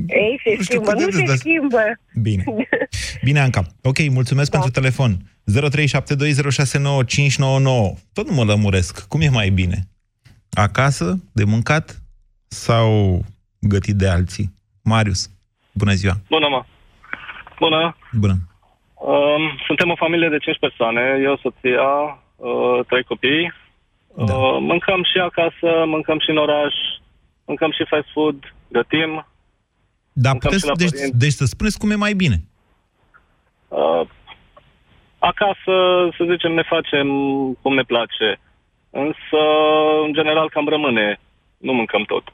Ei, 0.07 0.41
se 0.45 0.55
Nu 0.57 0.63
știu 0.63 0.65
schimbă, 0.65 0.91
cât 0.91 0.99
de 0.99 1.05
nu 1.05 1.11
des, 1.11 1.19
se 1.19 1.25
dar- 1.27 1.37
schimbă. 1.37 1.79
Bine. 2.23 2.45
Bine, 3.27 3.41
Anca. 3.41 3.63
Ok, 3.83 3.99
mulțumesc 4.11 4.51
Da. 4.51 4.59
pentru 4.59 4.81
telefon. 4.81 5.17
0372069599. 5.51 5.55
Tot 8.13 8.29
nu 8.29 8.35
mă 8.35 8.45
lămuresc. 8.45 9.07
Cum 9.09 9.21
e 9.21 9.29
mai 9.29 9.51
bine? 9.51 9.89
Acasă, 10.53 11.23
de 11.33 11.45
mâncat 11.45 12.03
sau 12.49 13.21
gătit 13.61 13.95
de 13.95 14.09
alții? 14.09 14.55
Marius, 14.83 15.31
bună 15.73 15.93
ziua. 15.93 16.15
Bună, 16.29 16.49
mă. 16.49 16.65
Bună. 17.59 17.97
Bună. 18.13 18.35
Um, 18.95 19.43
suntem 19.67 19.91
o 19.91 19.97
familie 19.97 20.29
de 20.29 20.39
5 20.39 20.59
persoane, 20.59 21.01
eu, 21.23 21.37
soția, 21.43 21.89
uh, 22.37 22.85
trei 22.89 23.03
copii. 23.05 23.53
Da. 24.27 24.35
Uh, 24.35 24.57
mâncăm 24.61 25.01
și 25.11 25.19
acasă, 25.29 25.69
mâncăm 25.87 26.19
și 26.25 26.31
în 26.31 26.37
oraș, 26.37 26.75
mâncăm 27.49 27.71
și 27.71 27.91
fast 27.93 28.09
food, 28.13 28.39
gătim. 28.77 29.13
Dar 30.25 30.33
Mâncăm 30.33 30.51
puteți, 30.51 30.63
și 30.63 30.69
la 30.71 30.77
deci, 30.83 30.91
părinți. 30.91 31.19
deci 31.19 31.39
să 31.41 31.45
spuneți 31.45 31.79
cum 31.79 31.91
e 31.91 32.05
mai 32.07 32.15
bine. 32.23 32.37
Uh, 33.69 34.03
acasă, 35.19 35.75
să 36.17 36.23
zicem, 36.33 36.53
ne 36.53 36.63
facem 36.75 37.07
cum 37.63 37.75
ne 37.75 37.83
place. 37.93 38.29
Însă, 38.91 39.41
în 40.05 40.13
general, 40.13 40.49
cam 40.51 40.69
rămâne. 40.69 41.21
Nu 41.59 41.73
mâncăm 41.73 42.03
tot. 42.03 42.25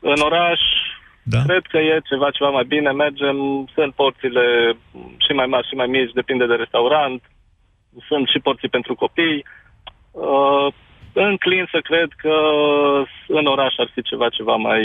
În 0.00 0.20
oraș, 0.28 0.60
da. 1.22 1.42
cred 1.46 1.64
că 1.66 1.78
e 1.78 2.08
ceva, 2.10 2.30
ceva 2.30 2.50
mai 2.50 2.64
bine. 2.64 2.90
Mergem, 2.90 3.36
sunt 3.74 3.94
porțiile 3.94 4.76
și 5.24 5.32
mai 5.32 5.46
mari 5.46 5.68
și 5.68 5.74
mai 5.74 5.86
mici, 5.86 6.12
depinde 6.12 6.46
de 6.46 6.54
restaurant. 6.54 7.22
Sunt 8.08 8.28
și 8.28 8.38
porții 8.38 8.68
pentru 8.68 8.94
copii. 8.94 9.44
Uh, 10.10 10.66
înclin 11.12 11.68
să 11.70 11.78
cred 11.82 12.08
că 12.16 12.34
în 13.28 13.46
oraș 13.46 13.74
ar 13.76 13.90
fi 13.94 14.02
ceva, 14.02 14.28
ceva 14.28 14.56
mai 14.56 14.82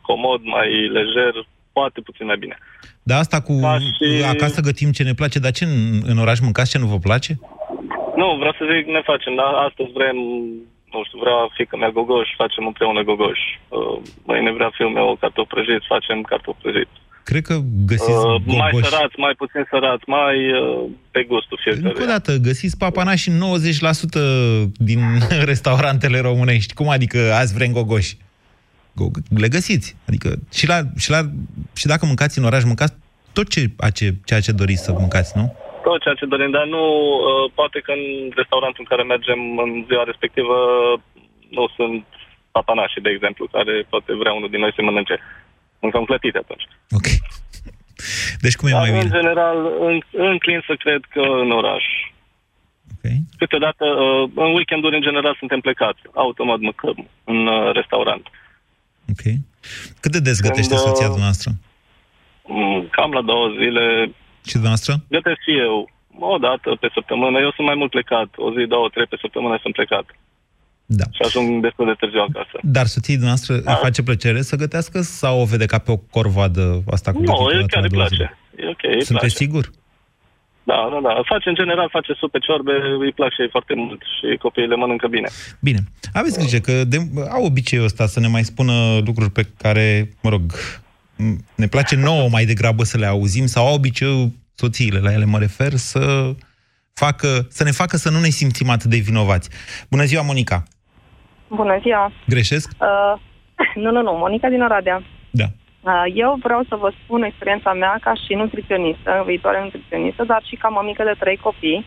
comod, 0.00 0.40
mai 0.42 0.68
lejer, 0.88 1.32
poate 1.72 2.00
puțin 2.00 2.26
mai 2.26 2.36
bine. 2.36 2.56
Dar 3.02 3.18
asta 3.18 3.40
cu 3.40 3.52
Da, 3.60 3.78
și- 3.78 4.24
acasă 4.34 4.60
gătim 4.60 4.90
ce 4.90 5.02
ne 5.02 5.14
place, 5.20 5.38
dar 5.38 5.50
ce 5.50 5.64
în, 5.64 5.74
în 6.12 6.18
oraș 6.18 6.38
mâncați 6.40 6.70
ce 6.70 6.78
nu 6.78 6.86
vă 6.86 6.98
place? 6.98 7.32
Nu, 8.20 8.28
vreau 8.40 8.54
să 8.58 8.64
zic, 8.72 8.84
ne 8.86 9.02
facem, 9.10 9.34
dar 9.34 9.52
astăzi 9.68 9.90
vrem, 9.98 10.16
nu 10.92 11.00
știu, 11.06 11.18
vrea 11.24 11.38
fică 11.56 11.76
mea 11.76 11.90
gogoș, 11.90 12.28
facem 12.42 12.66
împreună 12.66 13.02
gogoș. 13.02 13.40
Uh, 13.68 13.96
mâine 14.28 14.52
vrea 14.52 14.70
fiul 14.76 14.90
meu 14.98 15.16
cartofi 15.20 15.48
prăjiți, 15.48 15.86
facem 15.94 16.22
cartofi 16.22 16.60
prăjiți. 16.62 16.96
Cred 17.30 17.42
că 17.48 17.56
găsiți 17.92 18.10
Uh, 18.10 18.40
mai 18.46 18.70
gogoși. 18.72 18.90
sărați, 18.90 19.14
mai 19.26 19.34
puțin 19.42 19.62
sărați, 19.70 20.04
mai 20.06 20.36
uh, 20.52 20.84
pe 21.10 21.22
gustul 21.30 21.58
Încă 21.64 21.76
o 21.78 21.80
fiecăruia. 21.82 22.06
dată, 22.14 22.30
găsiți 22.48 22.76
papanași 22.84 23.28
în 23.28 23.36
90% 23.38 24.70
din 24.88 25.00
restaurantele 25.50 26.18
românești. 26.20 26.74
Cum 26.74 26.88
adică 26.88 27.18
azi 27.40 27.54
vrem 27.54 27.72
gogoși? 27.72 28.16
Go- 29.00 29.16
Le 29.42 29.48
găsiți. 29.48 29.96
Adică 30.08 30.28
și, 30.58 30.64
la, 30.72 30.78
și, 31.02 31.10
la, 31.10 31.20
și 31.80 31.86
dacă 31.92 32.06
mâncați 32.06 32.38
în 32.38 32.44
oraș, 32.44 32.62
mâncați 32.64 32.94
tot 33.32 33.46
ce, 33.54 33.60
ce, 33.98 34.06
ceea 34.28 34.40
ce 34.46 34.52
doriți 34.60 34.84
să 34.84 34.92
mâncați, 34.92 35.32
nu? 35.38 35.46
Tot 35.86 36.00
ceea 36.02 36.14
ce 36.20 36.26
dorim, 36.32 36.50
dar 36.58 36.66
nu, 36.76 36.84
uh, 37.30 37.44
poate 37.58 37.78
că 37.84 37.90
în 37.98 38.04
restaurantul 38.40 38.82
în 38.84 38.90
care 38.92 39.02
mergem 39.14 39.40
în 39.64 39.70
ziua 39.88 40.04
respectivă 40.10 40.56
nu 41.56 41.64
sunt 41.76 42.04
papanașii, 42.56 43.06
de 43.06 43.12
exemplu, 43.16 43.42
care 43.56 43.74
poate 43.92 44.10
vrea 44.22 44.32
unul 44.38 44.50
din 44.52 44.60
noi 44.64 44.72
să 44.76 44.82
mănânce. 44.82 45.16
Mâncăm 45.80 46.04
clătite 46.04 46.38
atunci. 46.38 46.66
Deci 48.40 48.56
cum 48.56 48.68
e 48.68 48.70
Dar, 48.70 48.80
mai 48.80 48.90
în 48.90 48.98
bine? 48.98 49.10
general, 49.18 49.58
în, 49.80 50.00
înclin 50.12 50.60
să 50.66 50.74
cred 50.78 51.02
că 51.10 51.20
în 51.20 51.50
oraș. 51.50 51.84
Okay. 52.96 53.18
Câteodată, 53.38 53.84
uh, 53.84 54.30
în 54.34 54.50
weekenduri, 54.54 54.94
în 54.94 55.02
general, 55.02 55.36
suntem 55.38 55.60
plecați. 55.60 56.00
Automat 56.14 56.58
mâncăm 56.58 57.08
în 57.24 57.46
uh, 57.46 57.72
restaurant. 57.72 58.24
Ok. 59.12 59.24
Cât 60.00 60.12
de 60.12 60.20
des 60.20 60.40
gătește 60.40 60.74
Când, 60.74 60.80
uh, 60.80 60.86
soția 60.86 61.06
dumneavoastră? 61.14 61.50
Mm, 62.44 62.88
Cam 62.90 63.10
la 63.12 63.22
două 63.22 63.48
zile. 63.60 63.84
Și 64.46 64.52
dumneavoastră? 64.52 64.92
Gătesc 65.08 65.40
și 65.46 65.58
eu. 65.58 65.90
O 66.18 66.38
dată 66.38 66.68
pe 66.80 66.88
săptămână. 66.94 67.38
Eu 67.38 67.52
sunt 67.56 67.66
mai 67.66 67.76
mult 67.80 67.90
plecat. 67.90 68.28
O 68.36 68.48
zi, 68.54 68.66
două, 68.66 68.88
trei 68.88 69.06
pe 69.06 69.18
săptămână 69.20 69.58
sunt 69.62 69.74
plecat. 69.74 70.06
Da. 70.86 71.04
Și 71.10 71.20
ajung 71.24 71.62
destul 71.62 71.86
de 71.86 71.92
târziu 72.00 72.20
acasă. 72.28 72.58
Dar 72.62 72.86
soției 72.86 73.16
dumneavoastră 73.16 73.56
Da. 73.56 73.72
îi 73.72 73.78
face 73.82 74.02
plăcere 74.02 74.42
să 74.42 74.56
gătească 74.56 75.00
sau 75.00 75.40
o 75.40 75.44
vede 75.44 75.66
ca 75.66 75.78
pe 75.78 75.90
o 75.92 75.96
corvadă 75.96 76.82
asta 76.90 77.12
cu 77.12 77.18
Nu, 77.18 77.24
gătitul 77.24 77.52
e 77.52 77.58
la 77.60 77.66
chiar 77.66 77.82
îi 77.82 77.88
două 77.88 78.04
place. 78.04 78.14
zile? 78.14 78.38
E 78.56 78.68
ok, 78.68 78.82
îi 78.82 79.04
Sunteți 79.04 79.10
place. 79.34 79.34
sigur? 79.44 79.70
Da, 80.62 80.88
da, 80.92 80.98
da. 81.08 81.20
Face, 81.24 81.48
în 81.48 81.54
general, 81.54 81.88
face 81.92 82.12
supe, 82.18 82.38
ciorbe, 82.38 82.72
îi 83.00 83.12
plac 83.12 83.32
și 83.32 83.40
ei 83.42 83.48
foarte 83.50 83.74
mult. 83.76 84.00
Și 84.02 84.36
copiii 84.36 84.66
le 84.66 84.76
mănâncă 84.76 85.06
bine. 85.08 85.28
Bine. 85.60 85.78
Aveți 86.12 86.38
grijă 86.38 86.58
că 86.58 86.84
de, 86.84 86.96
au 87.30 87.44
obiceiul 87.44 87.84
ăsta 87.84 88.06
să 88.06 88.20
ne 88.20 88.26
mai 88.28 88.44
spună 88.44 88.98
lucruri 89.04 89.30
pe 89.30 89.46
care, 89.56 90.10
mă 90.22 90.30
rog, 90.30 90.42
m- 90.54 91.36
ne 91.54 91.66
place 91.66 91.96
nouă 91.96 92.28
mai 92.28 92.44
degrabă 92.44 92.84
să 92.84 92.98
le 92.98 93.06
auzim 93.06 93.46
sau 93.46 93.66
au 93.66 93.74
obiceiul 93.74 94.30
soțiile, 94.54 94.98
la 94.98 95.12
ele 95.12 95.24
mă 95.24 95.38
refer, 95.38 95.72
să 95.74 96.34
facă, 96.92 97.46
să 97.50 97.64
ne 97.64 97.70
facă 97.70 97.96
să 97.96 98.10
nu 98.10 98.20
ne 98.20 98.28
simțim 98.28 98.68
atât 98.70 98.90
de 98.90 98.96
vinovați. 98.96 99.48
Bună 99.90 100.04
ziua, 100.04 100.22
Monica! 100.22 100.62
Bună 101.48 101.78
ziua! 101.80 102.12
Greșesc? 102.26 102.70
Uh, 102.80 103.20
nu, 103.82 103.90
nu, 103.90 104.02
nu, 104.02 104.12
Monica 104.12 104.48
din 104.48 104.62
Oradea. 104.62 105.02
Da. 105.30 105.44
Uh, 105.80 106.04
eu 106.14 106.38
vreau 106.42 106.62
să 106.68 106.76
vă 106.76 106.92
spun 107.02 107.22
experiența 107.22 107.72
mea 107.72 107.98
ca 108.00 108.12
și 108.14 108.34
nutriționistă, 108.34 109.22
viitoare 109.26 109.62
nutriționistă, 109.62 110.24
dar 110.24 110.42
și 110.44 110.56
ca 110.56 110.68
mămică 110.68 111.02
de 111.02 111.14
trei 111.18 111.36
copii. 111.36 111.84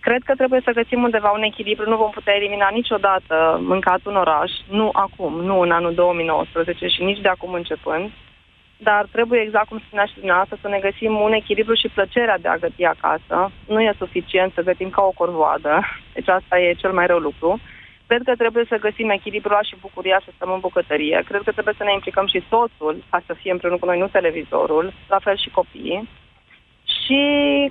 Cred 0.00 0.22
că 0.24 0.34
trebuie 0.34 0.60
să 0.64 0.70
găsim 0.80 1.02
undeva 1.02 1.30
un 1.30 1.42
echilibru. 1.42 1.88
Nu 1.88 1.96
vom 1.96 2.10
putea 2.10 2.34
elimina 2.34 2.68
niciodată 2.72 3.60
mâncatul 3.62 4.10
în 4.10 4.16
oraș, 4.16 4.50
nu 4.70 4.90
acum, 4.92 5.40
nu 5.40 5.60
în 5.60 5.70
anul 5.70 5.94
2019 5.94 6.86
și 6.86 7.02
nici 7.02 7.20
de 7.20 7.28
acum 7.28 7.52
începând, 7.52 8.10
dar 8.76 9.06
trebuie, 9.12 9.40
exact 9.40 9.68
cum 9.68 9.82
spunea 9.86 10.04
și 10.04 10.14
dumneavoastră, 10.14 10.58
să 10.60 10.68
ne 10.68 10.78
găsim 10.78 11.20
un 11.20 11.32
echilibru 11.32 11.74
și 11.74 11.88
plăcerea 11.88 12.38
de 12.38 12.48
a 12.48 12.56
găti 12.56 12.84
acasă. 12.84 13.50
Nu 13.66 13.80
e 13.80 13.94
suficient 13.98 14.52
să 14.54 14.62
gătim 14.62 14.90
ca 14.90 15.02
o 15.02 15.10
corvoadă, 15.20 15.80
deci 16.14 16.28
asta 16.28 16.58
e 16.58 16.72
cel 16.82 16.92
mai 16.92 17.06
rău 17.06 17.18
lucru. 17.18 17.60
Cred 18.08 18.22
că 18.24 18.34
trebuie 18.42 18.64
să 18.68 18.84
găsim 18.86 19.08
echilibrul 19.10 19.58
și 19.68 19.80
bucuria 19.80 20.20
să 20.24 20.30
stăm 20.34 20.50
în 20.52 20.60
bucătărie. 20.60 21.22
Cred 21.28 21.42
că 21.44 21.52
trebuie 21.52 21.74
să 21.76 21.84
ne 21.84 21.92
implicăm 21.92 22.26
și 22.26 22.46
soțul 22.48 22.94
ca 23.10 23.20
să 23.26 23.32
fie 23.32 23.52
împreună 23.52 23.78
cu 23.78 23.86
noi, 23.86 23.98
nu 23.98 24.08
televizorul, 24.08 24.92
la 25.08 25.18
fel 25.18 25.36
și 25.36 25.50
copiii. 25.50 26.08
Și 26.96 27.20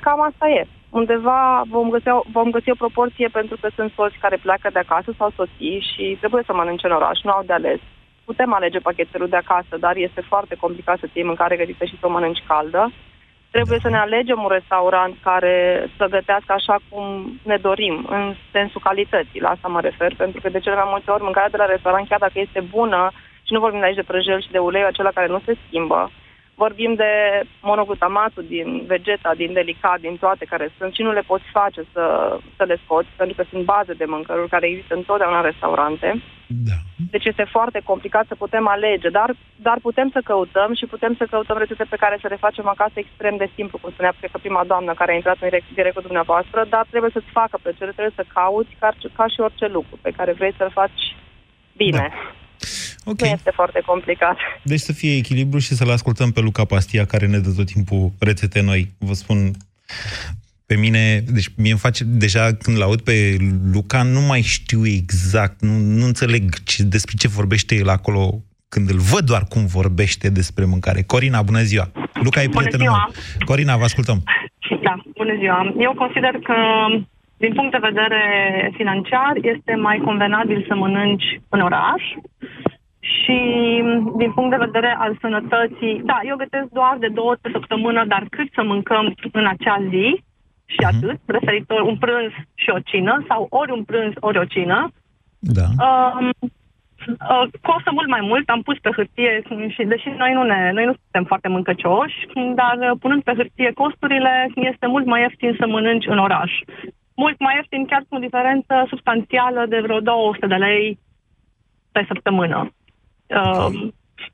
cam 0.02 0.22
asta 0.22 0.48
e. 0.50 0.68
Undeva 0.90 1.62
vom 1.70 1.90
găsi, 1.90 2.10
vom 2.32 2.50
găsi 2.52 2.70
o 2.70 2.82
proporție 2.84 3.28
pentru 3.28 3.58
că 3.62 3.68
sunt 3.76 3.92
soți 3.96 4.18
care 4.18 4.38
pleacă 4.42 4.70
de 4.74 4.80
acasă 4.80 5.12
sau 5.18 5.30
soții 5.36 5.86
și 5.92 6.18
trebuie 6.20 6.44
să 6.46 6.54
mănânce 6.54 6.86
în 6.88 6.94
oraș, 6.94 7.20
nu 7.24 7.32
au 7.32 7.44
de 7.46 7.54
ales. 7.54 7.80
Putem 8.26 8.54
alege 8.54 8.80
pachetelul 8.80 9.30
de 9.30 9.36
acasă, 9.36 9.78
dar 9.80 9.96
este 9.96 10.22
foarte 10.22 10.56
complicat 10.56 10.98
să 11.00 11.08
ții 11.12 11.24
mâncare 11.24 11.56
gătită 11.56 11.86
și 11.86 11.98
să 12.00 12.06
o 12.06 12.10
mănânci 12.10 12.44
caldă. 12.48 12.92
Trebuie 13.58 13.80
să 13.82 13.90
ne 13.90 13.98
alegem 13.98 14.40
un 14.44 14.50
restaurant 14.58 15.16
care 15.22 15.56
să 15.98 16.06
gătească 16.16 16.52
așa 16.54 16.78
cum 16.90 17.06
ne 17.44 17.58
dorim, 17.58 18.06
în 18.10 18.36
sensul 18.52 18.82
calității, 18.84 19.42
la 19.42 19.50
asta 19.50 19.68
mă 19.68 19.82
refer, 19.82 20.12
pentru 20.18 20.42
că 20.42 20.50
de 20.50 20.60
cele 20.60 20.76
mai 20.76 20.90
multe 20.94 21.12
ori 21.12 21.24
mâncarea 21.24 21.50
de 21.50 21.58
la 21.58 21.66
restaurant, 21.66 22.08
chiar 22.08 22.20
dacă 22.20 22.40
este 22.40 22.62
bună, 22.78 23.12
și 23.46 23.54
nu 23.54 23.60
vorbim 23.60 23.82
aici 23.82 23.96
de 23.96 24.10
prăjel 24.10 24.42
și 24.42 24.52
de 24.52 24.58
ulei, 24.58 24.84
acela 24.84 25.12
care 25.14 25.28
nu 25.28 25.42
se 25.46 25.54
schimbă, 25.66 26.12
vorbim 26.64 26.94
de 27.04 27.12
monoglutamatul 27.62 28.46
din 28.48 28.70
vegeta, 28.88 29.32
din 29.42 29.54
delicat, 29.54 30.00
din 30.00 30.16
toate 30.18 30.46
care 30.46 30.66
sunt 30.78 30.94
și 30.94 31.02
nu 31.02 31.12
le 31.12 31.24
poți 31.32 31.48
face 31.60 31.82
să, 31.94 32.06
să 32.58 32.64
le 32.64 32.78
scoți, 32.84 33.10
pentru 33.16 33.36
că 33.36 33.44
sunt 33.50 33.64
baze 33.64 33.94
de 33.94 34.06
mâncăruri 34.06 34.54
care 34.56 34.68
există 34.68 34.94
întotdeauna 34.96 35.38
în 35.38 35.50
restaurante. 35.52 36.08
Da. 36.70 36.78
Deci 37.14 37.26
este 37.26 37.46
foarte 37.56 37.80
complicat 37.84 38.26
să 38.28 38.36
putem 38.36 38.68
alege, 38.68 39.10
dar, 39.10 39.30
dar 39.56 39.78
putem 39.82 40.10
să 40.16 40.22
căutăm 40.24 40.74
și 40.74 40.86
putem 40.86 41.14
să 41.20 41.28
căutăm 41.30 41.58
rețete 41.58 41.86
pe 41.90 42.02
care 42.04 42.18
să 42.22 42.28
le 42.28 42.44
facem 42.46 42.68
acasă 42.68 42.96
extrem 42.96 43.36
de 43.38 43.50
simplu, 43.56 43.78
cum 43.78 43.92
spunea 43.92 44.14
cred 44.18 44.32
că 44.32 44.38
prima 44.38 44.64
doamnă 44.64 44.94
care 44.94 45.12
a 45.12 45.16
intrat 45.16 45.38
în 45.40 45.48
direct, 45.50 45.66
direct 45.74 45.96
cu 45.96 46.02
dumneavoastră, 46.02 46.66
dar 46.70 46.86
trebuie 46.90 47.12
să-ți 47.14 47.36
facă 47.40 47.56
plăcere, 47.62 47.92
trebuie 47.92 48.20
să 48.20 48.32
cauți 48.34 48.76
ca, 48.80 48.90
ca 49.16 49.28
și 49.28 49.40
orice 49.40 49.68
lucru 49.68 49.96
pe 50.02 50.12
care 50.18 50.32
vrei 50.32 50.54
să-l 50.58 50.72
faci 50.74 51.16
bine. 51.76 51.98
Da. 51.98 52.37
Okay. 53.12 53.30
Nu 53.30 53.36
este 53.36 53.52
foarte 53.54 53.82
complicat. 53.86 54.38
Deci 54.64 54.80
să 54.80 54.94
fie 54.94 55.16
echilibru 55.16 55.60
și 55.60 55.74
să-l 55.74 55.90
ascultăm 55.90 56.32
pe 56.32 56.42
Luca 56.42 56.66
Pastia, 56.66 57.06
care 57.06 57.28
ne 57.28 57.38
dă 57.38 57.52
tot 57.56 57.66
timpul 57.66 58.12
rețete 58.20 58.62
noi. 58.62 58.92
Vă 58.98 59.14
spun, 59.14 59.52
pe 60.66 60.76
mine, 60.76 61.20
deci 61.20 61.50
mie 61.58 61.72
îmi 61.72 61.80
face, 61.80 62.04
deja 62.04 62.54
când 62.62 62.78
l-aud 62.78 63.02
pe 63.02 63.38
Luca, 63.74 64.04
nu 64.04 64.22
mai 64.22 64.42
știu 64.42 64.86
exact, 64.86 65.62
nu, 65.62 65.78
nu 65.78 66.06
înțeleg 66.06 66.64
ce, 66.64 66.84
despre 66.84 67.16
ce 67.18 67.28
vorbește 67.28 67.76
el 67.76 67.90
acolo 67.90 68.42
când 68.70 68.90
îl 68.90 68.98
văd 68.98 69.26
doar 69.26 69.44
cum 69.50 69.66
vorbește 69.66 70.30
despre 70.30 70.66
mâncare. 70.66 71.02
Corina, 71.02 71.42
bună 71.42 71.62
ziua! 71.62 71.92
Luca 72.14 72.42
e 72.42 72.50
prietenul 72.50 72.86
meu. 72.86 72.96
Corina, 73.46 73.78
vă 73.78 73.84
ascultăm. 73.84 74.24
Da, 74.84 74.96
bună 75.16 75.36
ziua! 75.40 75.74
Eu 75.80 75.94
consider 75.94 76.34
că 76.44 76.56
din 77.38 77.54
punct 77.54 77.72
de 77.72 77.88
vedere 77.90 78.24
financiar, 78.78 79.34
este 79.42 79.76
mai 79.76 79.98
convenabil 79.98 80.66
să 80.68 80.76
mănânci 80.76 81.42
în 81.50 81.62
oraș 81.62 82.04
și 83.16 83.38
din 84.18 84.32
punct 84.36 84.50
de 84.50 84.66
vedere 84.66 84.96
al 85.00 85.18
sănătății, 85.22 86.02
da, 86.06 86.20
eu 86.24 86.36
gătesc 86.36 86.68
doar 86.80 86.98
de 87.00 87.08
două 87.08 87.30
ori 87.30 87.40
pe 87.40 87.50
săptămână, 87.52 88.06
dar 88.06 88.24
cât 88.30 88.50
să 88.54 88.64
mâncăm 88.64 89.14
în 89.32 89.48
acea 89.48 89.78
zi 89.90 90.24
și 90.66 90.80
uh-huh. 90.82 90.96
atât, 90.96 91.18
preferitor 91.26 91.82
un 91.82 91.98
prânz 91.98 92.32
și 92.54 92.70
o 92.70 92.80
cină 92.80 93.26
sau 93.28 93.48
ori 93.50 93.72
un 93.72 93.84
prânz, 93.84 94.14
ori 94.20 94.38
o 94.38 94.46
cină. 94.46 94.92
Da. 95.40 95.68
Uh, 95.86 96.30
uh, 97.32 97.46
costă 97.62 97.92
mult 97.92 98.08
mai 98.08 98.22
mult, 98.22 98.50
am 98.50 98.62
pus 98.62 98.78
pe 98.80 98.90
hârtie 98.96 99.44
și 99.76 99.84
deși 99.84 100.10
noi 100.18 100.34
nu, 100.34 100.44
ne, 100.44 100.72
noi 100.74 100.86
nu 100.86 100.96
suntem 101.02 101.24
foarte 101.24 101.48
mâncăcioși, 101.48 102.18
dar 102.56 102.76
uh, 102.80 102.98
punând 103.00 103.24
pe 103.24 103.34
hârtie 103.34 103.72
costurile, 103.72 104.50
este 104.56 104.88
mult 104.88 105.06
mai 105.06 105.22
ieftin 105.22 105.56
să 105.60 105.68
mănânci 105.68 106.08
în 106.08 106.18
oraș. 106.18 106.52
Mult 107.16 107.40
mai 107.40 107.56
ieftin, 107.56 107.86
chiar 107.86 108.04
cu 108.10 108.16
o 108.16 108.26
diferență 108.28 108.86
substanțială 108.88 109.66
de 109.70 109.80
vreo 109.80 110.00
200 110.00 110.48
de 110.48 110.56
lei 110.56 111.00
pe 111.92 112.06
săptămână. 112.08 112.72
Uh, 113.28 113.90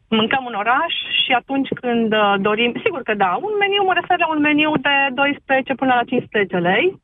mâncăm 0.08 0.46
în 0.48 0.54
oraș 0.54 0.94
și 1.24 1.32
atunci 1.32 1.70
când 1.82 2.14
uh, 2.14 2.34
dorim, 2.40 2.74
sigur 2.84 3.02
că 3.02 3.14
da, 3.14 3.40
un 3.42 3.54
meniu, 3.60 3.84
mă 3.86 3.94
refer 3.94 4.18
la 4.20 4.30
un 4.36 4.42
meniu 4.42 4.72
de 4.82 4.96
12 5.14 5.74
până 5.74 5.94
la 5.94 6.04
15 6.04 6.58
lei, 6.58 7.02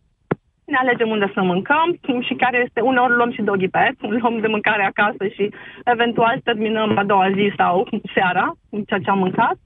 ne 0.66 0.78
alegem 0.78 1.10
unde 1.10 1.32
să 1.34 1.42
mâncăm 1.42 1.88
și 2.28 2.34
care 2.34 2.58
este, 2.66 2.82
uneori 2.82 3.16
luăm 3.16 3.32
și 3.32 3.42
doggy 3.42 3.68
bag, 3.76 3.94
luăm 4.00 4.40
de 4.40 4.48
mâncare 4.48 4.84
acasă 4.86 5.24
și 5.36 5.50
eventual 5.84 6.40
terminăm 6.44 6.98
a 6.98 7.04
doua 7.04 7.30
zi 7.32 7.54
sau 7.58 7.88
seara 8.14 8.46
ceea 8.88 9.00
ce 9.00 9.10
am 9.10 9.18
mâncat. 9.18 9.58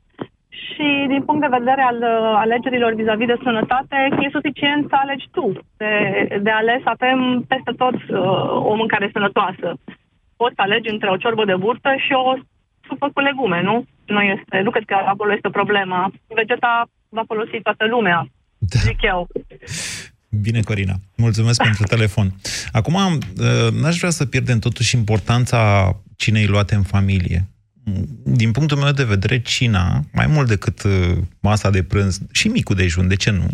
Și 0.49 1.05
din 1.07 1.21
punct 1.23 1.41
de 1.41 1.55
vedere 1.57 1.81
al 1.81 1.97
uh, 1.97 2.33
alegerilor 2.35 2.93
vis-a-vis 2.93 3.27
de 3.27 3.37
sănătate, 3.43 3.97
e 4.19 4.29
suficient 4.31 4.89
să 4.89 4.95
alegi 4.95 5.27
tu. 5.31 5.51
De, 5.77 5.93
de 6.41 6.49
ales 6.49 6.81
avem 6.83 7.45
peste 7.47 7.71
tot 7.77 7.93
uh, 7.93 8.65
o 8.71 8.75
mâncare 8.75 9.09
sănătoasă 9.13 9.77
poți 10.43 10.63
alegi 10.65 10.93
între 10.95 11.09
o 11.09 11.19
ciorbă 11.23 11.43
de 11.45 11.55
burtă 11.63 11.89
și 12.05 12.13
o 12.13 12.31
supă 12.87 13.07
cu 13.13 13.19
legume, 13.27 13.59
nu? 13.69 13.75
Nu, 14.13 14.21
este, 14.33 14.55
nu 14.65 14.71
cred 14.71 14.85
că 14.91 14.95
acolo 15.13 15.31
este 15.33 15.49
problema. 15.57 15.99
Vegeta 16.37 16.73
va 17.17 17.23
folosi 17.31 17.57
toată 17.67 17.85
lumea, 17.93 18.19
da. 18.57 18.79
zic 18.79 18.99
eu. 19.01 19.27
Bine, 20.45 20.61
Corina. 20.61 20.95
Mulțumesc 21.15 21.61
pentru 21.67 21.83
telefon. 21.83 22.27
Acum, 22.71 22.93
uh, 22.93 23.71
n-aș 23.81 23.97
vrea 23.97 24.09
să 24.09 24.25
pierdem 24.25 24.59
totuși 24.59 24.95
importanța 24.95 25.59
cinei 26.15 26.47
luate 26.47 26.75
în 26.75 26.83
familie. 26.83 27.47
Din 28.23 28.51
punctul 28.51 28.77
meu 28.77 28.91
de 28.91 29.03
vedere, 29.03 29.41
cina, 29.41 30.01
mai 30.13 30.27
mult 30.27 30.47
decât 30.47 30.83
uh, 30.83 31.17
masa 31.39 31.69
de 31.69 31.83
prânz 31.83 32.19
și 32.31 32.47
micul 32.47 32.75
dejun, 32.75 33.07
de 33.07 33.15
ce 33.15 33.31
nu, 33.31 33.47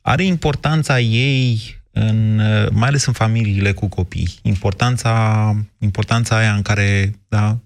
are 0.00 0.24
importanța 0.24 1.00
ei 1.00 1.76
în, 1.98 2.36
mai 2.72 2.88
ales 2.88 3.04
în 3.04 3.12
familiile 3.12 3.72
cu 3.72 3.88
copii. 3.88 4.38
Importanța, 4.42 5.54
importanța 5.78 6.36
aia 6.36 6.54
în 6.54 6.62
care, 6.62 7.14
da, 7.28 7.58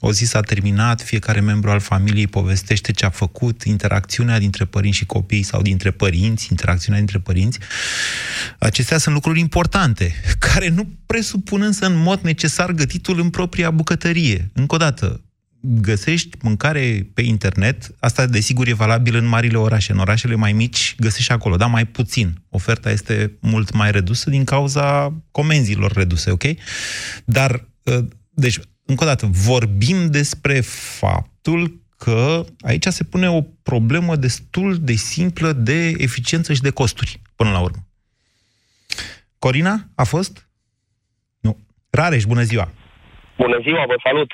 o 0.00 0.12
zi 0.12 0.24
s-a 0.24 0.40
terminat, 0.40 1.02
fiecare 1.02 1.40
membru 1.40 1.70
al 1.70 1.80
familiei 1.80 2.26
povestește 2.26 2.92
ce 2.92 3.04
a 3.04 3.10
făcut, 3.10 3.62
interacțiunea 3.62 4.38
dintre 4.38 4.64
părinți 4.64 4.96
și 4.96 5.06
copii 5.06 5.42
sau 5.42 5.62
dintre 5.62 5.90
părinți, 5.90 6.46
interacțiunea 6.50 7.00
dintre 7.00 7.18
părinți. 7.18 7.58
Acestea 8.58 8.98
sunt 8.98 9.14
lucruri 9.14 9.40
importante, 9.40 10.14
care 10.52 10.68
nu 10.68 10.88
presupun 11.06 11.62
însă 11.62 11.86
în 11.86 11.96
mod 11.96 12.20
necesar 12.20 12.72
gătitul 12.72 13.20
în 13.20 13.30
propria 13.30 13.70
bucătărie. 13.70 14.50
Încă 14.52 14.74
o 14.74 14.78
dată, 14.78 15.20
găsești 15.60 16.36
mâncare 16.42 17.08
pe 17.14 17.22
internet, 17.22 17.94
asta 18.00 18.26
desigur 18.26 18.68
e 18.68 18.72
valabil 18.72 19.16
în 19.16 19.26
marile 19.26 19.58
orașe, 19.58 19.92
în 19.92 19.98
orașele 19.98 20.34
mai 20.34 20.52
mici 20.52 20.94
găsești 20.98 21.32
acolo, 21.32 21.56
dar 21.56 21.68
mai 21.68 21.84
puțin. 21.84 22.32
Oferta 22.50 22.90
este 22.90 23.32
mult 23.40 23.72
mai 23.72 23.90
redusă 23.90 24.30
din 24.30 24.44
cauza 24.44 25.14
comenzilor 25.30 25.92
reduse, 25.92 26.30
ok? 26.30 26.42
Dar, 27.24 27.64
ă, 27.86 28.04
deci, 28.30 28.58
încă 28.84 29.04
o 29.04 29.06
dată, 29.06 29.26
vorbim 29.26 30.10
despre 30.10 30.60
faptul 30.98 31.80
că 31.96 32.44
aici 32.60 32.86
se 32.86 33.04
pune 33.04 33.30
o 33.30 33.40
problemă 33.62 34.16
destul 34.16 34.76
de 34.80 34.92
simplă 34.92 35.52
de 35.52 35.88
eficiență 35.88 36.52
și 36.52 36.60
de 36.60 36.70
costuri, 36.70 37.20
până 37.36 37.50
la 37.50 37.60
urmă. 37.60 37.78
Corina, 39.38 39.88
a 39.94 40.04
fost? 40.04 40.48
Nu. 41.40 41.56
Rareș, 41.90 42.24
bună 42.24 42.42
ziua! 42.42 42.72
Bună 43.36 43.58
ziua, 43.62 43.84
vă 43.86 43.94
salut! 44.02 44.30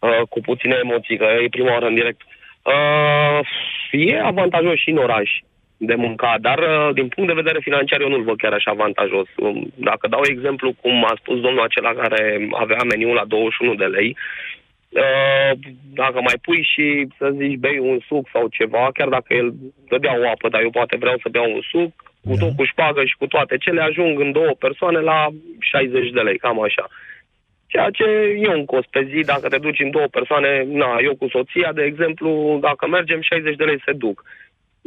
Uh, 0.00 0.20
cu 0.28 0.40
puține 0.40 0.76
emoții, 0.82 1.16
că 1.16 1.24
e 1.24 1.56
prima 1.56 1.72
oară 1.72 1.86
în 1.86 1.94
direct. 1.94 2.20
Uh, 2.62 3.40
e 3.90 4.20
avantajos 4.22 4.78
și 4.78 4.90
în 4.90 4.96
oraș 4.96 5.30
de 5.76 5.94
mâncat, 5.94 6.40
dar 6.40 6.58
uh, 6.58 6.94
din 6.94 7.08
punct 7.08 7.28
de 7.28 7.40
vedere 7.42 7.58
financiar 7.62 8.00
eu 8.00 8.08
nu-l 8.08 8.22
văd 8.22 8.36
chiar 8.36 8.52
așa 8.52 8.70
avantajos. 8.70 9.28
Um, 9.36 9.72
dacă 9.74 10.08
dau 10.08 10.20
exemplu 10.24 10.72
cum 10.80 11.04
a 11.04 11.14
spus 11.18 11.40
domnul 11.40 11.62
acela 11.62 11.92
care 11.92 12.48
avea 12.52 12.82
meniul 12.90 13.14
la 13.14 13.24
21 13.24 13.74
de 13.74 13.84
lei, 13.84 14.16
Uh, 14.92 15.58
dacă 15.94 16.20
mai 16.20 16.34
pui 16.42 16.62
și 16.72 17.06
să 17.18 17.30
zici 17.36 17.56
bei 17.56 17.78
un 17.78 17.98
suc 18.06 18.28
sau 18.32 18.48
ceva, 18.48 18.90
chiar 18.94 19.08
dacă 19.08 19.34
el 19.34 19.52
dădea 19.88 20.20
o 20.20 20.28
apă, 20.28 20.48
dar 20.48 20.60
eu 20.60 20.70
poate 20.70 20.96
vreau 20.96 21.16
să 21.22 21.28
beau 21.28 21.52
un 21.54 21.60
suc, 21.70 21.92
cu 22.24 22.34
da. 22.34 22.44
tot 22.44 22.56
cu 22.56 22.64
șpagă 22.64 23.04
și 23.04 23.16
cu 23.18 23.26
toate 23.26 23.56
cele, 23.56 23.80
ajung 23.80 24.20
în 24.20 24.32
două 24.32 24.52
persoane 24.58 24.98
la 24.98 25.28
60 25.60 26.10
de 26.10 26.20
lei, 26.20 26.38
cam 26.38 26.62
așa. 26.62 26.86
Uh, 26.88 27.09
Ceea 27.72 27.90
ce 27.98 28.06
e 28.46 28.58
un 28.60 28.64
cost 28.72 28.88
pe 28.94 29.02
zi, 29.10 29.20
dacă 29.32 29.46
te 29.48 29.58
duci 29.66 29.84
în 29.84 29.90
două 29.96 30.08
persoane, 30.16 30.50
na, 30.80 30.90
eu 31.08 31.14
cu 31.20 31.26
soția, 31.36 31.70
de 31.78 31.84
exemplu, 31.90 32.28
dacă 32.66 32.82
mergem, 32.86 33.20
60 33.22 33.56
de 33.56 33.64
lei 33.64 33.80
se 33.86 33.92
duc. 34.04 34.16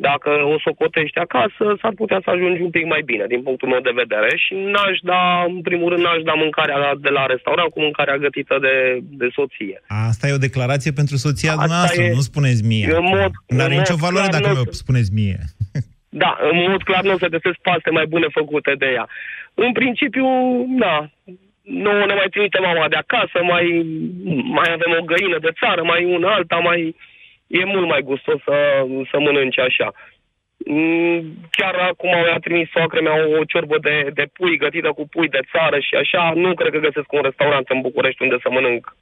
Dacă 0.07 0.29
o 0.53 0.55
socotești 0.65 1.19
acasă, 1.25 1.65
s-ar 1.81 1.93
putea 2.01 2.19
să 2.23 2.29
ajungi 2.29 2.61
un 2.61 2.73
pic 2.77 2.85
mai 2.93 3.01
bine, 3.11 3.25
din 3.33 3.41
punctul 3.47 3.67
meu 3.73 3.81
de 3.87 3.99
vedere. 4.01 4.29
Și 4.43 4.53
n-aș 4.71 4.95
da, 5.11 5.21
în 5.47 5.61
primul 5.61 5.89
rând, 5.89 6.03
n-aș 6.03 6.21
da 6.29 6.35
mâncarea 6.43 6.79
de 7.05 7.11
la 7.17 7.23
restaurant 7.33 7.69
cu 7.71 7.79
mâncarea 7.87 8.17
gătită 8.25 8.55
de, 8.65 8.75
de 9.21 9.27
soție. 9.37 9.77
Asta 10.09 10.27
e 10.27 10.39
o 10.39 10.45
declarație 10.47 10.91
pentru 10.91 11.15
soția 11.25 11.51
Asta 11.51 11.61
dumneavoastră, 11.61 12.03
e, 12.03 12.17
nu 12.19 12.29
spuneți 12.31 12.63
mie. 12.71 12.87
În 12.99 13.05
mod, 13.15 13.31
nu 13.47 13.63
are 13.63 13.75
nicio 13.75 14.01
valoare 14.05 14.29
dacă 14.37 14.49
mi-o 14.53 14.71
spuneți 14.83 15.11
mie. 15.19 15.39
Da, 16.23 16.37
în 16.51 16.57
mod 16.69 16.83
clar 16.83 17.03
nu 17.03 17.17
se 17.17 17.33
găsesc 17.35 17.57
paste 17.61 17.89
mai 17.89 18.05
bune 18.05 18.27
făcute 18.31 18.71
de 18.77 18.85
ea. 18.85 19.07
În 19.53 19.71
principiu, 19.71 20.25
da, 20.79 21.09
nu 21.63 22.05
ne 22.05 22.13
mai 22.13 22.27
trimite 22.29 22.59
mama 22.59 22.87
de 22.87 22.95
acasă, 22.95 23.37
mai, 23.43 23.65
mai 24.57 24.69
avem 24.71 24.91
o 24.99 25.03
găină 25.03 25.37
de 25.39 25.51
țară, 25.59 25.83
mai 25.83 26.05
una 26.05 26.33
alta, 26.33 26.55
mai... 26.55 26.95
E 27.47 27.65
mult 27.65 27.87
mai 27.87 28.01
gustos 28.01 28.39
să, 28.43 28.57
să 29.11 29.19
mănânci 29.19 29.59
așa. 29.59 29.93
Mm, 30.65 31.19
Chiar 31.51 31.75
acum 31.75 32.09
mi-a 32.09 32.39
trimis 32.39 32.69
soacră 32.69 33.01
mea 33.01 33.15
o 33.39 33.43
ciorbă 33.43 33.77
de, 33.81 34.09
de 34.13 34.25
pui 34.33 34.57
gătită 34.57 34.91
cu 34.91 35.07
pui 35.07 35.29
de 35.29 35.39
țară 35.51 35.79
și 35.79 35.95
așa. 35.95 36.33
Nu 36.35 36.53
cred 36.53 36.71
că 36.71 36.79
găsesc 36.79 37.11
un 37.11 37.21
restaurant 37.21 37.69
în 37.69 37.81
București 37.81 38.21
unde 38.21 38.37
să 38.41 38.49
mănânc 38.51 38.95